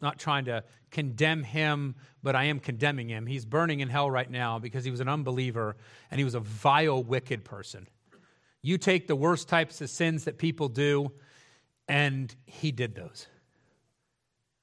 not 0.00 0.18
trying 0.18 0.44
to 0.46 0.64
condemn 0.90 1.42
him, 1.42 1.94
but 2.22 2.34
I 2.34 2.44
am 2.44 2.60
condemning 2.60 3.08
him. 3.08 3.26
He's 3.26 3.44
burning 3.44 3.80
in 3.80 3.88
hell 3.88 4.10
right 4.10 4.30
now 4.30 4.58
because 4.58 4.84
he 4.84 4.90
was 4.90 5.00
an 5.00 5.08
unbeliever 5.08 5.76
and 6.10 6.18
he 6.18 6.24
was 6.24 6.34
a 6.34 6.40
vile, 6.40 7.02
wicked 7.02 7.44
person. 7.44 7.86
You 8.62 8.78
take 8.78 9.06
the 9.06 9.16
worst 9.16 9.48
types 9.48 9.80
of 9.80 9.90
sins 9.90 10.24
that 10.24 10.38
people 10.38 10.68
do, 10.68 11.12
and 11.86 12.34
he 12.44 12.72
did 12.72 12.94
those. 12.94 13.26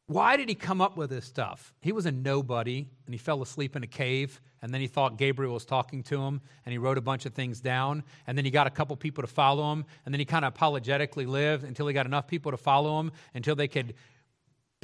Why 0.08 0.38
did 0.38 0.50
he 0.50 0.56
come 0.56 0.82
up 0.82 0.98
with 0.98 1.10
this 1.10 1.26
stuff? 1.26 1.74
He 1.82 1.92
was 1.92 2.06
a 2.06 2.12
nobody 2.12 2.86
and 3.06 3.14
he 3.14 3.18
fell 3.18 3.42
asleep 3.42 3.76
in 3.76 3.82
a 3.82 3.88
cave 3.88 4.40
and 4.62 4.72
then 4.72 4.80
he 4.80 4.86
thought 4.86 5.18
Gabriel 5.18 5.54
was 5.54 5.66
talking 5.66 6.04
to 6.04 6.22
him 6.22 6.42
and 6.64 6.72
he 6.72 6.78
wrote 6.78 7.00
a 7.00 7.02
bunch 7.02 7.26
of 7.26 7.34
things 7.34 7.60
down 7.60 8.04
and 8.28 8.38
then 8.38 8.46
he 8.46 8.52
got 8.52 8.68
a 8.68 8.70
couple 8.70 8.96
people 8.98 9.24
to 9.24 9.28
follow 9.28 9.72
him 9.74 9.84
and 10.06 10.14
then 10.14 10.20
he 10.20 10.26
kind 10.26 10.46
of 10.46 10.54
apologetically 10.54 11.26
lived 11.26 11.64
until 11.64 11.88
he 11.88 11.94
got 11.96 12.06
enough 12.06 12.28
people 12.28 12.52
to 12.52 12.58
follow 12.58 13.00
him 13.00 13.12
until 13.34 13.56
they 13.56 13.68
could 13.68 13.96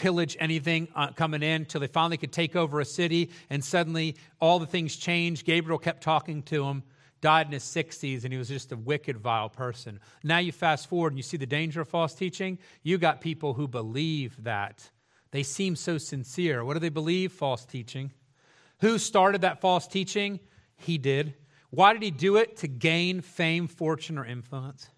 pillage 0.01 0.35
anything 0.39 0.87
uh, 0.95 1.11
coming 1.11 1.43
in 1.43 1.61
until 1.61 1.79
they 1.79 1.87
finally 1.87 2.17
could 2.17 2.31
take 2.31 2.55
over 2.55 2.79
a 2.79 2.85
city 2.85 3.29
and 3.51 3.63
suddenly 3.63 4.15
all 4.39 4.57
the 4.57 4.65
things 4.65 4.95
changed. 4.95 5.45
Gabriel 5.45 5.77
kept 5.77 6.01
talking 6.01 6.41
to 6.43 6.65
him 6.65 6.83
died 7.21 7.45
in 7.45 7.51
his 7.51 7.63
60s 7.63 8.23
and 8.23 8.33
he 8.33 8.39
was 8.39 8.47
just 8.47 8.71
a 8.71 8.75
wicked, 8.75 9.15
vile 9.15 9.47
person. 9.47 9.99
Now 10.23 10.39
you 10.39 10.51
fast 10.51 10.89
forward 10.89 11.13
and 11.13 11.19
you 11.19 11.23
see 11.23 11.37
the 11.37 11.45
danger 11.45 11.81
of 11.81 11.87
false 11.87 12.15
teaching. 12.15 12.57
You 12.81 12.97
got 12.97 13.21
people 13.21 13.53
who 13.53 13.67
believe 13.67 14.43
that. 14.43 14.89
They 15.29 15.43
seem 15.43 15.75
so 15.75 15.99
sincere. 15.99 16.65
What 16.65 16.73
do 16.73 16.79
they 16.79 16.89
believe? 16.89 17.31
False 17.31 17.63
teaching. 17.63 18.11
Who 18.79 18.97
started 18.97 19.41
that 19.41 19.61
false 19.61 19.87
teaching? 19.87 20.39
He 20.77 20.97
did. 20.97 21.35
Why 21.69 21.93
did 21.93 22.01
he 22.01 22.09
do 22.09 22.37
it? 22.37 22.57
To 22.57 22.67
gain 22.67 23.21
fame, 23.21 23.67
fortune, 23.67 24.17
or 24.17 24.25
influence. 24.25 24.89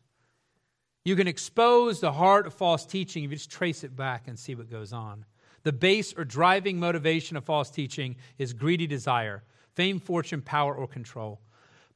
You 1.05 1.15
can 1.15 1.27
expose 1.27 1.99
the 1.99 2.13
heart 2.13 2.47
of 2.47 2.53
false 2.53 2.85
teaching 2.85 3.23
if 3.23 3.31
you 3.31 3.37
just 3.37 3.51
trace 3.51 3.83
it 3.83 3.95
back 3.95 4.27
and 4.27 4.39
see 4.39 4.55
what 4.55 4.71
goes 4.71 4.93
on. 4.93 5.25
The 5.63 5.73
base 5.73 6.13
or 6.17 6.25
driving 6.25 6.79
motivation 6.79 7.35
of 7.37 7.45
false 7.45 7.69
teaching 7.69 8.15
is 8.37 8.53
greedy 8.53 8.87
desire, 8.87 9.43
fame, 9.75 9.99
fortune, 9.99 10.41
power, 10.41 10.73
or 10.73 10.87
control. 10.87 11.39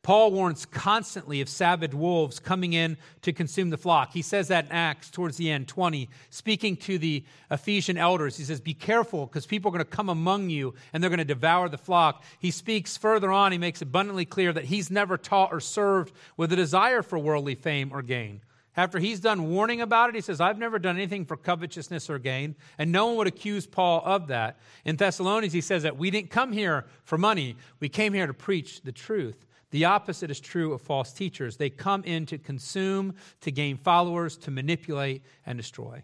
Paul 0.04 0.32
warns 0.32 0.66
constantly 0.66 1.42
of 1.42 1.50
savage 1.50 1.94
wolves 1.94 2.40
coming 2.40 2.72
in 2.72 2.96
to 3.24 3.34
consume 3.34 3.72
the 3.72 3.78
flock. 3.78 4.14
He 4.14 4.22
says 4.22 4.48
that 4.48 4.68
in 4.68 4.72
Acts 4.72 5.10
towards 5.10 5.36
the 5.36 5.52
end, 5.52 5.68
20, 5.68 6.08
speaking 6.30 6.78
to 6.78 6.98
the 6.98 7.26
Ephesian 7.52 7.98
elders. 7.98 8.38
He 8.38 8.46
says, 8.46 8.62
Be 8.62 8.74
careful 8.74 9.26
because 9.26 9.46
people 9.46 9.70
are 9.70 9.74
going 9.74 9.84
to 9.84 9.92
come 9.92 10.08
among 10.08 10.50
you 10.50 10.76
and 10.94 11.04
they're 11.04 11.10
going 11.10 11.18
to 11.18 11.26
devour 11.26 11.68
the 11.68 11.78
flock. 11.78 12.24
He 12.40 12.52
speaks 12.52 12.96
further 12.96 13.32
on, 13.32 13.52
he 13.52 13.58
makes 13.58 13.82
abundantly 13.82 14.24
clear 14.24 14.54
that 14.54 14.66
he's 14.66 14.90
never 14.90 15.18
taught 15.18 15.52
or 15.52 15.60
served 15.60 16.14
with 16.38 16.54
a 16.54 16.56
desire 16.56 17.02
for 17.02 17.20
worldly 17.20 17.56
fame 17.56 17.92
or 17.92 18.02
gain. 18.02 18.42
After 18.78 19.00
he's 19.00 19.20
done 19.20 19.50
warning 19.50 19.82
about 19.82 20.10
it, 20.10 20.16
he 20.16 20.22
says, 20.22 20.40
I've 20.40 20.60
never 20.60 20.78
done 20.78 20.96
anything 20.96 21.26
for 21.26 21.36
covetousness 21.36 22.12
or 22.12 22.20
gain. 22.20 22.56
And 22.78 22.92
no 22.92 23.08
one 23.08 23.16
would 23.18 23.28
accuse 23.28 23.66
Paul 23.66 24.04
of 24.06 24.28
that. 24.28 24.60
In 24.86 24.96
Thessalonians, 24.96 25.52
he 25.52 25.62
says 25.62 25.82
that 25.82 25.98
we 25.98 26.12
didn't 26.12 26.30
come 26.30 26.52
here 26.52 26.86
for 27.04 27.18
money, 27.18 27.56
we 27.80 27.90
came 27.90 28.14
here 28.14 28.28
to 28.28 28.34
preach 28.36 28.84
the 28.84 28.92
truth. 28.92 29.46
The 29.72 29.86
opposite 29.86 30.32
is 30.32 30.40
true 30.40 30.74
of 30.74 30.82
false 30.82 31.12
teachers. 31.12 31.58
They 31.58 31.70
come 31.70 32.04
in 32.06 32.26
to 32.28 32.38
consume, 32.38 33.16
to 33.42 33.52
gain 33.52 33.78
followers, 33.78 34.38
to 34.38 34.52
manipulate, 34.52 35.24
and 35.46 35.58
destroy. 35.58 36.04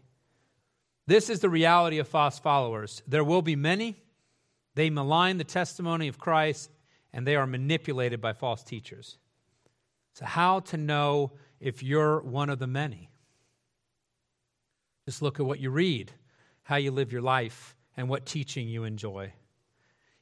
This 1.05 1.29
is 1.29 1.39
the 1.39 1.49
reality 1.49 1.99
of 1.99 2.07
false 2.07 2.39
followers. 2.39 3.03
There 3.07 3.23
will 3.23 3.41
be 3.41 3.55
many. 3.55 4.01
They 4.75 4.89
malign 4.89 5.37
the 5.37 5.43
testimony 5.43 6.07
of 6.07 6.17
Christ 6.17 6.71
and 7.13 7.27
they 7.27 7.35
are 7.35 7.45
manipulated 7.45 8.19
by 8.19 8.33
false 8.33 8.63
teachers. 8.63 9.17
So, 10.13 10.25
how 10.25 10.61
to 10.61 10.77
know 10.77 11.33
if 11.63 11.81
you're 11.81 12.21
one 12.21 12.49
of 12.49 12.59
the 12.59 12.67
many? 12.67 13.09
Just 15.05 15.21
look 15.21 15.39
at 15.39 15.45
what 15.45 15.59
you 15.59 15.69
read, 15.69 16.11
how 16.63 16.75
you 16.75 16.91
live 16.91 17.11
your 17.11 17.21
life, 17.21 17.75
and 17.95 18.09
what 18.09 18.25
teaching 18.25 18.67
you 18.67 18.83
enjoy. 18.83 19.31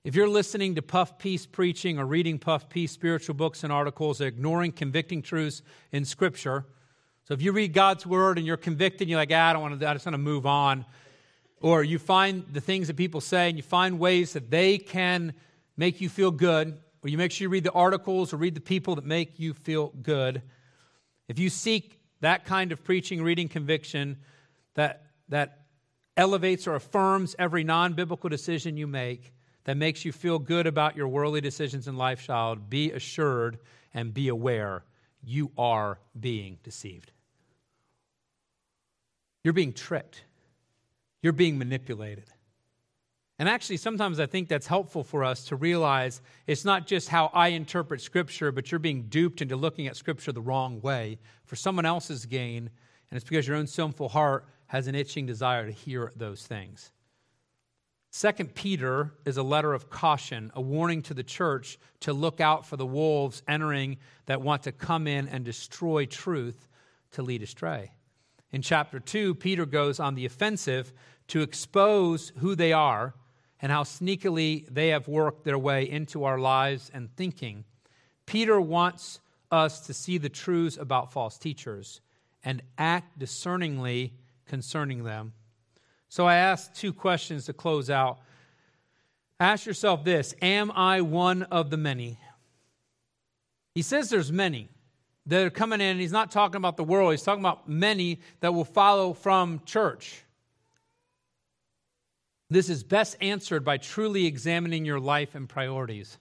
If 0.03 0.15
you're 0.15 0.29
listening 0.29 0.75
to 0.75 0.81
puff 0.81 1.17
piece 1.17 1.47
preaching 1.47 1.97
or 1.97 2.05
reading 2.05 2.37
puff 2.37 2.69
piece 2.69 2.91
spiritual 2.91 3.35
books 3.35 3.63
and 3.63 3.73
articles, 3.73 4.21
ignoring 4.21 4.71
convicting 4.71 5.23
truths 5.23 5.63
in 5.91 6.05
Scripture, 6.05 6.65
so 7.23 7.33
if 7.33 7.41
you 7.41 7.51
read 7.51 7.73
God's 7.73 8.05
word 8.05 8.37
and 8.37 8.45
you're 8.45 8.57
convicted, 8.57 9.09
you're 9.09 9.19
like, 9.19 9.31
ah, 9.33 9.49
I 9.49 9.53
don't 9.53 9.61
want 9.63 9.79
to, 9.79 9.89
I 9.89 9.93
just 9.93 10.05
want 10.05 10.13
to 10.13 10.19
move 10.19 10.45
on. 10.45 10.85
Or 11.59 11.83
you 11.83 11.97
find 11.97 12.45
the 12.51 12.61
things 12.61 12.87
that 12.87 12.97
people 12.97 13.21
say 13.21 13.47
and 13.49 13.57
you 13.57 13.63
find 13.63 13.99
ways 13.99 14.33
that 14.33 14.51
they 14.51 14.77
can 14.77 15.33
make 15.75 16.01
you 16.01 16.09
feel 16.09 16.31
good, 16.31 16.77
or 17.03 17.09
you 17.09 17.17
make 17.17 17.31
sure 17.31 17.45
you 17.45 17.49
read 17.49 17.63
the 17.63 17.71
articles 17.71 18.31
or 18.31 18.37
read 18.37 18.53
the 18.53 18.61
people 18.61 18.95
that 18.95 19.05
make 19.05 19.39
you 19.39 19.53
feel 19.53 19.93
good. 20.01 20.43
If 21.28 21.39
you 21.39 21.49
seek 21.49 21.99
that 22.22 22.45
kind 22.45 22.72
of 22.72 22.84
preaching, 22.84 23.22
reading, 23.24 23.47
conviction 23.47 24.17
that, 24.76 25.05
that 25.30 25.61
elevates 26.17 26.67
or 26.67 26.76
affirms 26.76 27.36
every 27.39 27.63
non 27.63 27.93
biblical 27.93 28.30
decision 28.30 28.78
you 28.78 28.88
make, 28.88 29.34
that 29.65 29.78
makes 29.78 30.05
you 30.05 30.11
feel 30.11 30.39
good 30.39 30.67
about 30.67 30.95
your 30.95 31.07
worldly 31.07 31.41
decisions 31.41 31.88
in 31.88 31.95
life, 31.95 32.26
child, 32.26 32.69
be 32.69 32.91
assured 32.91 33.59
and 33.93 34.13
be 34.13 34.28
aware 34.28 34.84
you 35.24 35.51
are 35.57 35.99
being 36.19 36.57
deceived. 36.63 37.11
You're 39.43 39.53
being 39.53 39.74
tricked. 39.74 40.24
You're 41.22 41.34
being 41.34 41.57
manipulated. 41.57 42.26
And 43.41 43.49
actually, 43.49 43.77
sometimes 43.77 44.19
I 44.19 44.27
think 44.27 44.49
that's 44.49 44.67
helpful 44.67 45.03
for 45.03 45.23
us 45.23 45.45
to 45.45 45.55
realize 45.55 46.21
it's 46.45 46.63
not 46.63 46.85
just 46.85 47.09
how 47.09 47.31
I 47.33 47.47
interpret 47.47 47.99
Scripture, 47.99 48.51
but 48.51 48.71
you're 48.71 48.77
being 48.77 49.07
duped 49.09 49.41
into 49.41 49.55
looking 49.55 49.87
at 49.87 49.95
Scripture 49.95 50.31
the 50.31 50.43
wrong 50.43 50.79
way 50.81 51.17
for 51.45 51.55
someone 51.55 51.87
else's 51.87 52.27
gain, 52.27 52.69
and 53.09 53.17
it's 53.17 53.27
because 53.27 53.47
your 53.47 53.57
own 53.57 53.65
sinful 53.65 54.09
heart 54.09 54.45
has 54.67 54.85
an 54.85 54.93
itching 54.93 55.25
desire 55.25 55.65
to 55.65 55.71
hear 55.71 56.11
those 56.15 56.45
things. 56.45 56.91
Second 58.11 58.53
Peter 58.53 59.11
is 59.25 59.37
a 59.37 59.43
letter 59.43 59.73
of 59.73 59.89
caution, 59.89 60.51
a 60.53 60.61
warning 60.61 61.01
to 61.01 61.15
the 61.15 61.23
church 61.23 61.79
to 62.01 62.13
look 62.13 62.41
out 62.41 62.67
for 62.67 62.77
the 62.77 62.85
wolves 62.85 63.41
entering 63.47 63.97
that 64.27 64.43
want 64.43 64.61
to 64.61 64.71
come 64.71 65.07
in 65.07 65.27
and 65.27 65.43
destroy 65.43 66.05
truth 66.05 66.67
to 67.13 67.23
lead 67.23 67.41
astray. 67.41 67.89
In 68.51 68.61
chapter 68.61 68.99
2, 68.99 69.33
Peter 69.33 69.65
goes 69.65 69.99
on 69.99 70.13
the 70.13 70.27
offensive 70.27 70.93
to 71.29 71.41
expose 71.41 72.33
who 72.37 72.53
they 72.53 72.71
are 72.71 73.15
and 73.62 73.72
how 73.72 73.84
sneakily 73.84 74.68
they 74.70 74.89
have 74.89 75.07
worked 75.07 75.43
their 75.43 75.57
way 75.57 75.89
into 75.89 76.24
our 76.24 76.39
lives 76.39 76.89
and 76.93 77.16
thinking. 77.16 77.64
Peter 78.26 78.59
wants 78.59 79.20
us 79.51 79.82
to 79.82 79.93
see 79.93 80.18
the 80.18 80.30
truths 80.30 80.78
about 80.78 81.12
false 81.12 81.38
teachers 81.38 82.01
and 82.43 82.62
act 82.78 83.20
discerningly 83.20 84.14
concerning 84.45 85.03
them 85.03 85.34
so 86.12 86.28
I 86.28 86.36
ask 86.36 86.74
two 86.74 86.91
questions 86.91 87.45
to 87.45 87.53
close 87.53 87.89
out. 87.89 88.20
Ask 89.39 89.66
yourself 89.66 90.03
this 90.03 90.36
Am 90.41 90.70
I 90.72 90.99
one 90.99 91.43
of 91.43 91.70
the 91.70 91.78
many? 91.78 92.20
He 93.76 93.82
says 93.82 94.09
there's 94.09 94.30
many 94.30 94.68
that 95.28 95.45
are 95.45 95.49
coming 95.49 95.80
in. 95.80 95.99
He's 95.99 96.12
not 96.12 96.30
talking 96.30 96.57
about 96.57 96.76
the 96.76 96.84
world, 96.84 97.12
he's 97.12 97.24
talking 97.24 97.41
about 97.41 97.70
many 97.70 98.20
that 98.41 98.53
will 98.53 98.66
follow 98.66 99.14
from 99.14 99.62
church. 99.66 100.26
This 102.51 102.69
is 102.69 102.83
best 102.83 103.15
answered 103.21 103.63
by 103.63 103.77
truly 103.77 104.25
examining 104.25 104.83
your 104.83 104.99
life 104.99 105.35
and 105.35 105.47
priorities. 105.47 106.17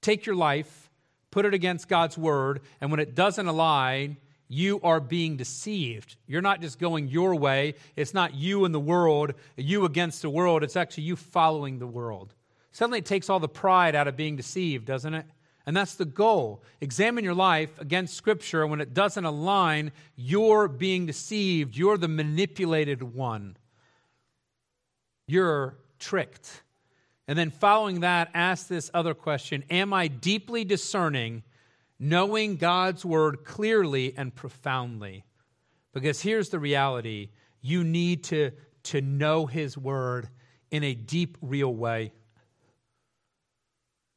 Take 0.00 0.26
your 0.26 0.34
life, 0.34 0.90
put 1.30 1.46
it 1.46 1.54
against 1.54 1.88
God's 1.88 2.18
word, 2.18 2.60
and 2.80 2.90
when 2.90 2.98
it 2.98 3.14
doesn't 3.14 3.46
align, 3.46 4.16
you 4.48 4.80
are 4.82 4.98
being 4.98 5.36
deceived. 5.36 6.16
You're 6.26 6.42
not 6.42 6.60
just 6.60 6.80
going 6.80 7.06
your 7.06 7.36
way. 7.36 7.76
It's 7.94 8.14
not 8.14 8.34
you 8.34 8.64
and 8.64 8.74
the 8.74 8.80
world, 8.80 9.34
you 9.56 9.84
against 9.84 10.22
the 10.22 10.30
world. 10.30 10.64
It's 10.64 10.74
actually 10.74 11.04
you 11.04 11.14
following 11.14 11.78
the 11.78 11.86
world. 11.86 12.34
Suddenly 12.72 12.98
it 12.98 13.06
takes 13.06 13.30
all 13.30 13.38
the 13.38 13.48
pride 13.48 13.94
out 13.94 14.08
of 14.08 14.16
being 14.16 14.34
deceived, 14.34 14.86
doesn't 14.86 15.14
it? 15.14 15.26
And 15.66 15.76
that's 15.76 15.94
the 15.94 16.04
goal. 16.04 16.64
Examine 16.80 17.22
your 17.22 17.34
life 17.34 17.78
against 17.78 18.16
Scripture. 18.16 18.62
And 18.62 18.72
when 18.72 18.80
it 18.80 18.92
doesn't 18.92 19.24
align, 19.24 19.92
you're 20.16 20.66
being 20.66 21.06
deceived. 21.06 21.76
You're 21.76 21.98
the 21.98 22.08
manipulated 22.08 23.04
one. 23.04 23.56
You're 25.28 25.78
tricked. 26.00 26.64
And 27.28 27.38
then 27.38 27.50
following 27.50 28.00
that, 28.00 28.30
ask 28.34 28.66
this 28.66 28.90
other 28.92 29.14
question 29.14 29.62
Am 29.70 29.92
I 29.92 30.08
deeply 30.08 30.64
discerning 30.64 31.44
knowing 31.98 32.56
God's 32.56 33.04
word 33.04 33.44
clearly 33.44 34.14
and 34.16 34.34
profoundly. 34.34 35.24
Because 35.92 36.20
here's 36.20 36.50
the 36.50 36.58
reality 36.58 37.30
you 37.60 37.82
need 37.82 38.24
to, 38.24 38.52
to 38.84 39.00
know 39.00 39.46
his 39.46 39.76
word 39.76 40.28
in 40.70 40.84
a 40.84 40.94
deep, 40.94 41.36
real 41.42 41.74
way. 41.74 42.12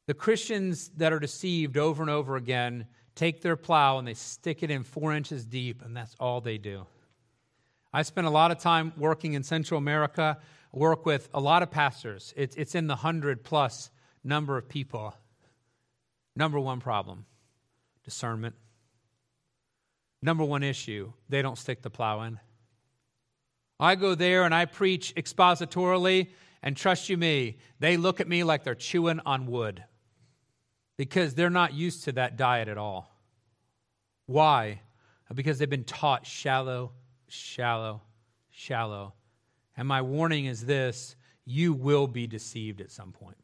The 0.06 0.14
Christians 0.14 0.90
that 0.96 1.12
are 1.12 1.18
deceived 1.18 1.76
over 1.76 2.02
and 2.02 2.10
over 2.10 2.36
again 2.36 2.86
take 3.14 3.42
their 3.42 3.56
plow 3.56 3.98
and 3.98 4.06
they 4.06 4.14
stick 4.14 4.62
it 4.62 4.70
in 4.70 4.84
four 4.84 5.12
inches 5.12 5.44
deep, 5.44 5.82
and 5.82 5.96
that's 5.96 6.14
all 6.20 6.40
they 6.40 6.58
do. 6.58 6.86
I 7.92 8.02
spent 8.02 8.26
a 8.26 8.30
lot 8.30 8.50
of 8.50 8.58
time 8.58 8.92
working 8.96 9.34
in 9.34 9.42
Central 9.42 9.78
America, 9.78 10.38
work 10.72 11.04
with 11.04 11.28
a 11.34 11.40
lot 11.40 11.62
of 11.62 11.70
pastors. 11.70 12.32
It's, 12.36 12.56
it's 12.56 12.74
in 12.74 12.86
the 12.86 12.96
hundred 12.96 13.44
plus 13.44 13.90
number 14.24 14.56
of 14.56 14.68
people. 14.68 15.14
Number 16.34 16.58
one 16.58 16.80
problem 16.80 17.26
discernment. 18.04 18.56
Number 20.22 20.44
one 20.44 20.62
issue 20.62 21.12
they 21.28 21.42
don't 21.42 21.58
stick 21.58 21.82
the 21.82 21.90
plow 21.90 22.22
in. 22.22 22.40
I 23.78 23.96
go 23.96 24.14
there 24.14 24.44
and 24.44 24.54
I 24.54 24.64
preach 24.64 25.14
expositorily, 25.16 26.28
and 26.62 26.76
trust 26.76 27.08
you 27.08 27.16
me, 27.16 27.58
they 27.80 27.96
look 27.96 28.20
at 28.20 28.28
me 28.28 28.44
like 28.44 28.62
they're 28.62 28.76
chewing 28.76 29.20
on 29.26 29.46
wood 29.46 29.82
because 30.96 31.34
they're 31.34 31.50
not 31.50 31.74
used 31.74 32.04
to 32.04 32.12
that 32.12 32.36
diet 32.36 32.68
at 32.68 32.78
all. 32.78 33.10
Why? 34.26 34.80
Because 35.34 35.58
they've 35.58 35.68
been 35.68 35.82
taught 35.82 36.26
shallow, 36.26 36.92
shallow, 37.26 38.02
shallow. 38.50 39.14
And 39.76 39.88
my 39.88 40.02
warning 40.02 40.46
is 40.46 40.64
this 40.66 41.16
you 41.44 41.72
will 41.72 42.06
be 42.06 42.26
deceived 42.26 42.80
at 42.80 42.90
some 42.90 43.12
point. 43.12 43.36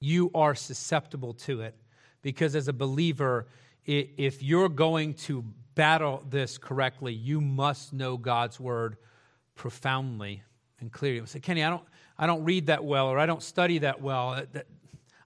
You 0.00 0.30
are 0.34 0.54
susceptible 0.54 1.34
to 1.34 1.60
it 1.62 1.76
because 2.22 2.56
as 2.56 2.68
a 2.68 2.72
believer, 2.72 3.46
if 3.84 4.42
you're 4.42 4.68
going 4.68 5.14
to 5.14 5.44
battle 5.74 6.24
this 6.28 6.58
correctly, 6.58 7.12
you 7.12 7.40
must 7.40 7.92
know 7.92 8.16
God's 8.16 8.58
word 8.58 8.96
profoundly 9.54 10.42
and 10.80 10.92
clearly. 10.92 11.26
Say, 11.26 11.40
Kenny, 11.40 11.62
I 11.62 11.70
don't, 11.70 11.84
I 12.18 12.26
don't 12.26 12.44
read 12.44 12.66
that 12.66 12.84
well, 12.84 13.08
or 13.08 13.18
I 13.18 13.26
don't 13.26 13.42
study 13.42 13.78
that 13.78 14.00
well. 14.00 14.44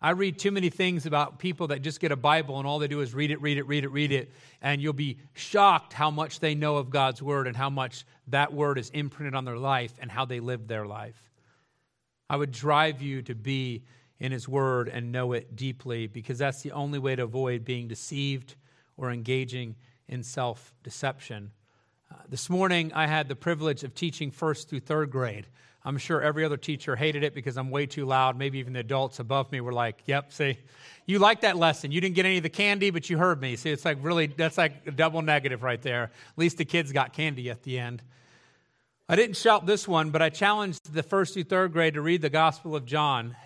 I 0.01 0.11
read 0.11 0.39
too 0.39 0.53
many 0.53 0.71
things 0.71 1.07
about 1.07 1.41
people 1.41 1.69
that 1.69 1.83
just 1.83 1.99
get 1.99 2.13
a 2.13 2.17
Bible 2.17 2.59
and 2.59 2.69
all 2.69 2.79
they 2.79 2.87
do 2.87 3.01
is 3.01 3.15
read 3.15 3.33
it, 3.33 3.41
read 3.41 3.59
it, 3.59 3.67
read 3.67 3.85
it, 3.85 3.89
read 3.89 4.13
it, 4.13 4.31
and 4.63 4.81
you'll 4.81 4.93
be 4.93 5.19
shocked 5.35 5.93
how 5.93 6.11
much 6.11 6.39
they 6.39 6.55
know 6.55 6.77
of 6.77 6.91
God's 6.91 7.21
word 7.21 7.49
and 7.49 7.57
how 7.57 7.69
much 7.69 8.05
that 8.29 8.53
word 8.53 8.79
is 8.79 8.91
imprinted 8.91 9.35
on 9.35 9.45
their 9.45 9.57
life 9.57 9.93
and 10.01 10.11
how 10.11 10.25
they 10.25 10.39
live 10.39 10.69
their 10.69 10.87
life. 10.87 11.29
I 12.31 12.37
would 12.37 12.53
drive 12.53 13.03
you 13.03 13.23
to 13.23 13.35
be 13.35 13.83
in 14.21 14.33
His 14.33 14.49
Word 14.49 14.89
and 14.89 15.13
know 15.13 15.33
it 15.33 15.57
deeply 15.57 16.07
because 16.07 16.39
that's 16.39 16.63
the 16.63 16.73
only 16.73 16.99
way 16.99 17.17
to 17.17 17.23
avoid 17.23 17.65
being 17.65 17.89
deceived 17.89 18.55
or 18.97 19.11
engaging 19.11 19.77
in 20.09 20.23
self 20.23 20.75
deception. 20.83 21.53
Uh, 22.11 22.17
this 22.29 22.51
morning, 22.51 22.93
I 22.95 23.07
had 23.07 23.29
the 23.29 23.37
privilege 23.37 23.85
of 23.85 23.95
teaching 23.95 24.31
first 24.31 24.69
through 24.69 24.81
third 24.81 25.11
grade. 25.11 25.47
I'm 25.85 25.97
sure 25.99 26.21
every 26.21 26.45
other 26.45 26.57
teacher 26.57 26.97
hated 26.97 27.23
it 27.23 27.35
because 27.35 27.57
I'm 27.57 27.71
way 27.71 27.87
too 27.87 28.05
loud. 28.05 28.37
Maybe 28.37 28.59
even 28.59 28.73
the 28.73 28.81
adults 28.81 29.21
above 29.21 29.51
me 29.53 29.61
were 29.61 29.73
like, 29.73 30.03
Yep, 30.07 30.33
see, 30.33 30.59
you 31.07 31.19
like 31.19 31.43
that 31.43 31.57
lesson. 31.57 31.93
You 31.93 32.01
didn't 32.01 32.17
get 32.17 32.27
any 32.27 32.39
of 32.39 32.43
the 32.43 32.49
candy, 32.49 32.91
but 32.91 33.09
you 33.09 33.17
heard 33.17 33.41
me. 33.41 33.57
See, 33.57 33.71
it's 33.71 33.85
like 33.85 33.99
really, 34.03 34.27
that's 34.27 34.59
like 34.59 34.87
a 34.87 34.91
double 34.91 35.23
negative 35.23 35.63
right 35.63 35.81
there. 35.81 36.05
At 36.05 36.11
least 36.39 36.59
the 36.59 36.65
kids 36.65 36.93
got 36.93 37.13
candy 37.13 37.49
at 37.51 37.63
the 37.63 37.79
end. 37.79 38.03
I 39.09 39.17
didn't 39.17 39.37
shout 39.37 39.65
this 39.65 39.89
one, 39.89 40.11
but 40.11 40.21
I 40.21 40.29
challenged 40.29 40.93
the 40.93 41.03
first 41.03 41.33
through 41.33 41.45
third 41.45 41.73
grade 41.73 41.95
to 41.95 42.03
read 42.03 42.21
the 42.21 42.29
Gospel 42.29 42.77
of 42.77 42.85
John 42.85 43.37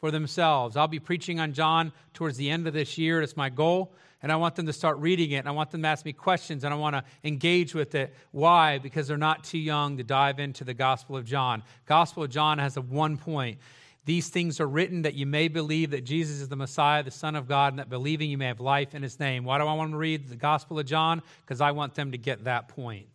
for 0.00 0.10
themselves. 0.10 0.76
I'll 0.76 0.88
be 0.88 0.98
preaching 0.98 1.38
on 1.38 1.52
John 1.52 1.92
towards 2.12 2.36
the 2.36 2.50
end 2.50 2.66
of 2.66 2.74
this 2.74 2.98
year. 2.98 3.22
It's 3.22 3.36
my 3.36 3.48
goal. 3.48 3.94
And 4.22 4.32
I 4.32 4.36
want 4.36 4.54
them 4.56 4.66
to 4.66 4.72
start 4.72 4.98
reading 4.98 5.32
it. 5.32 5.38
And 5.38 5.48
I 5.48 5.52
want 5.52 5.70
them 5.70 5.82
to 5.82 5.88
ask 5.88 6.04
me 6.04 6.12
questions. 6.12 6.64
And 6.64 6.72
I 6.72 6.76
want 6.76 6.96
to 6.96 7.04
engage 7.22 7.74
with 7.74 7.94
it. 7.94 8.14
Why? 8.30 8.78
Because 8.78 9.06
they're 9.08 9.16
not 9.16 9.44
too 9.44 9.58
young 9.58 9.98
to 9.98 10.04
dive 10.04 10.38
into 10.38 10.64
the 10.64 10.74
Gospel 10.74 11.16
of 11.16 11.24
John. 11.24 11.62
Gospel 11.84 12.24
of 12.24 12.30
John 12.30 12.58
has 12.58 12.76
a 12.76 12.80
one 12.80 13.18
point. 13.18 13.58
These 14.06 14.28
things 14.28 14.60
are 14.60 14.68
written 14.68 15.02
that 15.02 15.14
you 15.14 15.26
may 15.26 15.48
believe 15.48 15.90
that 15.90 16.04
Jesus 16.04 16.40
is 16.40 16.48
the 16.48 16.56
Messiah, 16.56 17.02
the 17.02 17.10
Son 17.10 17.34
of 17.34 17.48
God, 17.48 17.72
and 17.72 17.80
that 17.80 17.90
believing 17.90 18.30
you 18.30 18.38
may 18.38 18.46
have 18.46 18.60
life 18.60 18.94
in 18.94 19.02
his 19.02 19.18
name. 19.18 19.44
Why 19.44 19.58
do 19.58 19.64
I 19.64 19.74
want 19.74 19.88
them 19.88 19.92
to 19.94 19.98
read 19.98 20.28
the 20.28 20.36
Gospel 20.36 20.78
of 20.78 20.86
John? 20.86 21.22
Because 21.40 21.60
I 21.60 21.72
want 21.72 21.94
them 21.94 22.12
to 22.12 22.18
get 22.18 22.44
that 22.44 22.68
point. 22.68 23.08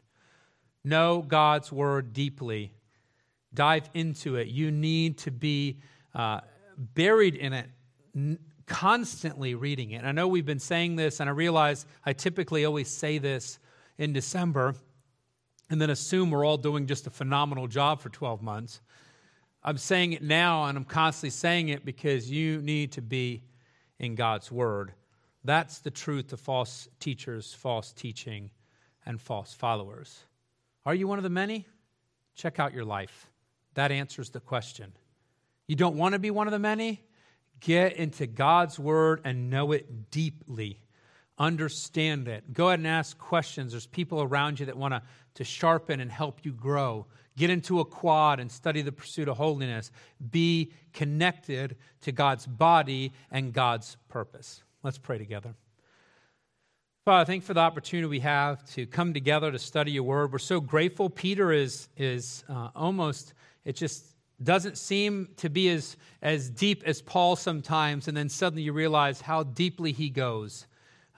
Know 0.83 1.21
God's 1.21 1.71
word 1.71 2.11
deeply. 2.11 2.73
Dive 3.53 3.89
into 3.93 4.35
it. 4.35 4.47
You 4.47 4.69
need 4.69 5.17
to 5.19 5.31
be 5.31 5.79
uh, 6.13 6.41
buried 6.77 7.35
in 7.35 7.53
it, 7.53 7.69
constantly 8.71 9.53
reading 9.53 9.91
it. 9.91 10.05
I 10.05 10.13
know 10.13 10.29
we've 10.29 10.45
been 10.45 10.57
saying 10.57 10.95
this, 10.95 11.19
and 11.19 11.29
I 11.29 11.33
realize 11.33 11.85
I 12.05 12.13
typically 12.13 12.63
always 12.63 12.87
say 12.87 13.17
this 13.17 13.59
in 13.97 14.13
December 14.13 14.75
and 15.69 15.79
then 15.81 15.89
assume 15.89 16.31
we're 16.31 16.45
all 16.45 16.57
doing 16.57 16.87
just 16.87 17.05
a 17.05 17.09
phenomenal 17.09 17.67
job 17.67 17.99
for 17.99 18.07
12 18.07 18.41
months. 18.41 18.79
I'm 19.61 19.77
saying 19.77 20.13
it 20.13 20.23
now, 20.23 20.65
and 20.65 20.77
I'm 20.77 20.85
constantly 20.85 21.31
saying 21.31 21.67
it 21.67 21.83
because 21.83 22.31
you 22.31 22.61
need 22.61 22.93
to 22.93 23.01
be 23.01 23.43
in 23.99 24.15
God's 24.15 24.49
Word. 24.49 24.93
That's 25.43 25.79
the 25.79 25.91
truth 25.91 26.31
of 26.31 26.39
false 26.39 26.87
teachers, 27.01 27.53
false 27.53 27.91
teaching, 27.91 28.51
and 29.05 29.19
false 29.19 29.53
followers. 29.53 30.23
Are 30.85 30.95
you 30.95 31.07
one 31.07 31.19
of 31.19 31.23
the 31.23 31.29
many? 31.29 31.67
Check 32.35 32.57
out 32.57 32.73
your 32.73 32.85
life. 32.85 33.29
That 33.73 33.91
answers 33.91 34.29
the 34.29 34.39
question. 34.39 34.93
You 35.67 35.75
don't 35.75 35.97
want 35.97 36.13
to 36.13 36.19
be 36.19 36.31
one 36.31 36.47
of 36.47 36.53
the 36.53 36.59
many? 36.59 37.01
Get 37.61 37.93
into 37.93 38.27
God's 38.27 38.77
Word 38.77 39.21
and 39.23 39.49
know 39.49 39.71
it 39.71 40.11
deeply. 40.11 40.79
Understand 41.37 42.27
it. 42.27 42.53
Go 42.53 42.67
ahead 42.67 42.79
and 42.79 42.87
ask 42.87 43.17
questions. 43.17 43.71
There's 43.71 43.87
people 43.87 44.21
around 44.21 44.59
you 44.59 44.65
that 44.65 44.77
want 44.77 44.93
to, 44.93 45.01
to 45.35 45.43
sharpen 45.43 45.99
and 45.99 46.11
help 46.11 46.39
you 46.43 46.51
grow. 46.51 47.07
Get 47.37 47.49
into 47.49 47.79
a 47.79 47.85
quad 47.85 48.39
and 48.39 48.51
study 48.51 48.81
the 48.81 48.91
pursuit 48.91 49.27
of 49.27 49.37
holiness. 49.37 49.91
Be 50.31 50.73
connected 50.93 51.77
to 52.01 52.11
God's 52.11 52.45
body 52.45 53.13
and 53.31 53.53
God's 53.53 53.95
purpose. 54.09 54.61
Let's 54.83 54.97
pray 54.97 55.17
together. 55.17 55.55
Father, 57.05 57.25
thank 57.25 57.41
you 57.41 57.47
for 57.47 57.55
the 57.55 57.61
opportunity 57.61 58.07
we 58.07 58.19
have 58.19 58.63
to 58.73 58.85
come 58.85 59.13
together 59.13 59.51
to 59.51 59.57
study 59.57 59.91
your 59.91 60.03
word. 60.03 60.31
We're 60.31 60.37
so 60.37 60.59
grateful. 60.59 61.09
Peter 61.09 61.51
is, 61.51 61.89
is 61.97 62.43
uh, 62.47 62.69
almost, 62.75 63.33
it 63.65 63.75
just 63.75 64.05
doesn't 64.43 64.77
seem 64.77 65.29
to 65.37 65.49
be 65.49 65.69
as, 65.69 65.97
as 66.21 66.49
deep 66.49 66.83
as 66.85 67.01
Paul 67.01 67.35
sometimes, 67.35 68.07
and 68.07 68.15
then 68.15 68.29
suddenly 68.29 68.63
you 68.63 68.73
realize 68.73 69.21
how 69.21 69.43
deeply 69.43 69.91
he 69.91 70.09
goes. 70.09 70.67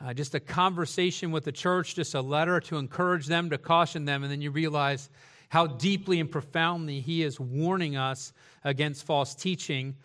Uh, 0.03 0.13
just 0.13 0.35
a 0.35 0.39
conversation 0.39 1.31
with 1.31 1.45
the 1.45 1.51
church, 1.51 1.95
just 1.95 2.13
a 2.13 2.21
letter 2.21 2.59
to 2.59 2.77
encourage 2.77 3.27
them, 3.27 3.49
to 3.49 3.57
caution 3.57 4.05
them, 4.05 4.23
and 4.23 4.31
then 4.31 4.41
you 4.41 4.51
realize 4.51 5.09
how 5.49 5.67
deeply 5.67 6.19
and 6.19 6.31
profoundly 6.31 6.99
he 6.99 7.21
is 7.23 7.39
warning 7.39 7.95
us 7.95 8.33
against 8.63 9.05
false 9.05 9.35
teaching, 9.35 9.95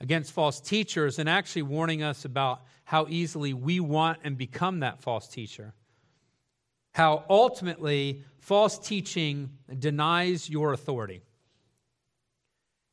against 0.00 0.32
false 0.32 0.60
teachers, 0.60 1.18
and 1.18 1.28
actually 1.28 1.62
warning 1.62 2.02
us 2.02 2.24
about 2.24 2.62
how 2.84 3.06
easily 3.08 3.54
we 3.54 3.78
want 3.78 4.18
and 4.24 4.36
become 4.36 4.80
that 4.80 5.00
false 5.00 5.28
teacher. 5.28 5.72
How 6.92 7.24
ultimately 7.30 8.24
false 8.40 8.78
teaching 8.78 9.50
denies 9.78 10.50
your 10.50 10.72
authority. 10.72 11.22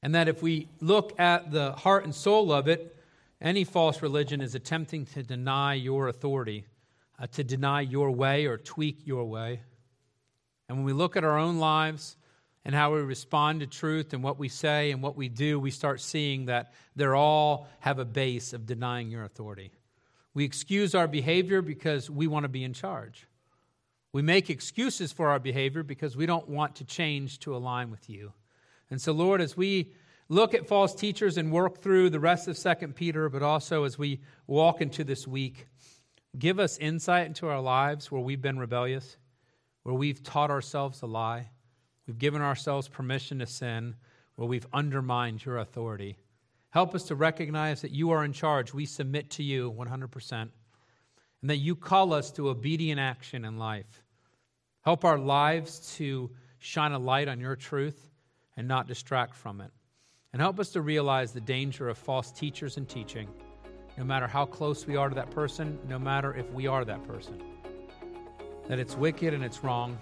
And 0.04 0.16
that 0.16 0.28
if 0.28 0.42
we 0.42 0.68
look 0.80 1.20
at 1.20 1.52
the 1.52 1.72
heart 1.74 2.04
and 2.04 2.14
soul 2.14 2.52
of 2.52 2.68
it, 2.68 2.96
any 3.42 3.64
false 3.64 4.02
religion 4.02 4.42
is 4.42 4.56
attempting 4.56 5.06
to 5.08 5.24
deny 5.24 5.74
your 5.74 6.08
authority, 6.08 6.66
uh, 7.20 7.28
to 7.28 7.44
deny 7.44 7.82
your 7.82 8.12
way 8.12 8.46
or 8.46 8.58
tweak 8.58 9.06
your 9.06 9.26
way. 9.26 9.62
And 10.70 10.78
when 10.78 10.86
we 10.86 10.94
look 10.94 11.16
at 11.16 11.24
our 11.24 11.38
own 11.38 11.60
lives 11.60 12.18
and 12.66 12.76
how 12.76 12.94
we 12.94 13.02
respond 13.02 13.62
to 13.62 13.68
truth 13.68 14.14
and 14.14 14.24
what 14.24 14.38
we 14.38 14.50
say 14.50 14.92
and 14.92 15.02
what 15.02 15.16
we 15.16 15.30
do, 15.30 15.60
we 15.60 15.72
start 15.72 16.02
seeing 16.02 16.46
that 16.46 16.74
they 16.96 17.06
all 17.06 17.68
have 17.80 18.00
a 18.00 18.06
base 18.06 18.54
of 18.54 18.66
denying 18.66 19.10
your 19.10 19.24
authority. 19.24 19.72
We 20.34 20.44
excuse 20.44 20.94
our 20.94 21.08
behavior 21.08 21.62
because 21.62 22.10
we 22.10 22.28
want 22.28 22.44
to 22.44 22.50
be 22.50 22.64
in 22.64 22.74
charge. 22.74 23.28
We 24.14 24.22
make 24.22 24.50
excuses 24.50 25.12
for 25.12 25.30
our 25.30 25.40
behavior 25.40 25.84
because 25.84 26.18
we 26.18 26.26
don't 26.26 26.50
want 26.50 26.76
to 26.78 26.86
change 26.86 27.40
to 27.40 27.56
align 27.56 27.92
with 27.92 28.10
you. 28.10 28.34
And 28.90 29.02
so, 29.02 29.12
Lord, 29.12 29.42
as 29.42 29.58
we 29.58 29.94
look 30.30 30.54
at 30.54 30.68
false 30.68 30.94
teachers 30.94 31.38
and 31.38 31.52
work 31.52 31.82
through 31.82 32.10
the 32.10 32.20
rest 32.20 32.48
of 32.48 32.58
Second 32.58 32.96
Peter, 32.96 33.30
but 33.30 33.44
also 33.44 33.84
as 33.84 33.98
we 33.98 34.22
walk 34.46 34.82
into 34.82 35.04
this 35.04 35.28
week, 35.28 35.68
give 36.38 36.60
us 36.60 36.78
insight 36.78 37.28
into 37.28 37.48
our 37.48 37.62
lives 37.62 38.12
where 38.12 38.22
we've 38.22 38.42
been 38.42 38.60
rebellious 38.60 39.18
where 39.88 39.96
we've 39.96 40.22
taught 40.22 40.52
ourselves 40.52 41.02
a 41.02 41.06
lie, 41.06 41.50
we've 42.06 42.18
given 42.18 42.42
ourselves 42.42 42.90
permission 42.90 43.40
to 43.40 43.46
sin, 43.46 43.96
where 44.36 44.46
we've 44.46 44.68
undermined 44.74 45.46
your 45.46 45.60
authority. 45.60 46.18
Help 46.72 46.94
us 46.94 47.04
to 47.04 47.16
recognize 47.16 47.84
that 47.84 47.92
you 47.92 48.12
are 48.12 48.26
in 48.26 48.34
charge. 48.34 48.74
We 48.74 48.86
submit 48.86 49.30
to 49.32 49.44
you 49.44 49.72
100%, 49.72 50.32
and 50.32 50.52
that 51.44 51.60
you 51.60 51.74
call 51.74 52.12
us 52.12 52.32
to 52.32 52.50
obedient 52.50 53.00
action 53.00 53.46
in 53.46 53.58
life. 53.58 54.04
Help 54.82 55.06
our 55.06 55.18
lives 55.18 55.96
to 55.96 56.32
shine 56.60 56.92
a 56.92 57.00
light 57.00 57.30
on 57.30 57.40
your 57.40 57.56
truth 57.56 58.07
and 58.58 58.68
not 58.68 58.88
distract 58.88 59.36
from 59.36 59.62
it. 59.62 59.72
And 60.34 60.42
help 60.42 60.60
us 60.60 60.70
to 60.72 60.82
realize 60.82 61.32
the 61.32 61.42
danger 61.42 61.88
of 61.88 61.98
false 61.98 62.32
teachers 62.32 62.78
and 62.78 62.88
teaching, 62.90 63.30
no 63.98 64.04
matter 64.04 64.28
how 64.28 64.46
close 64.46 64.86
we 64.86 64.96
are 64.96 65.10
to 65.10 65.16
that 65.16 65.32
person, 65.32 65.80
no 65.88 65.98
matter 65.98 66.34
if 66.36 66.50
we 66.52 66.68
are 66.68 66.84
that 66.84 67.08
person 67.08 67.42
that 68.68 68.80
it's 68.80 68.96
wicked 68.96 69.34
and 69.34 69.44
it's 69.44 69.64
wrong, 69.64 69.98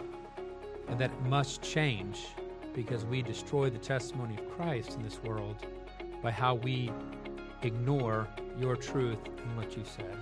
and 0.88 1.00
that 1.00 1.12
it 1.12 1.22
must 1.24 1.62
change 1.62 2.28
because 2.74 3.06
we 3.06 3.22
destroy 3.22 3.70
the 3.70 3.78
testimony 3.78 4.36
of 4.36 4.50
Christ 4.50 4.96
in 4.96 5.04
this 5.04 5.22
world 5.24 5.66
by 6.22 6.32
how 6.32 6.56
we 6.56 6.92
ignore 7.62 8.28
your 8.60 8.76
truth 8.76 9.20
and 9.26 9.58
what 9.58 9.78
you 9.78 9.84
said. 9.86 10.18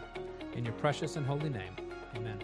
In 0.54 0.64
your 0.64 0.74
precious 0.74 1.16
and 1.16 1.26
holy 1.26 1.50
name, 1.50 1.76
amen. 2.16 2.40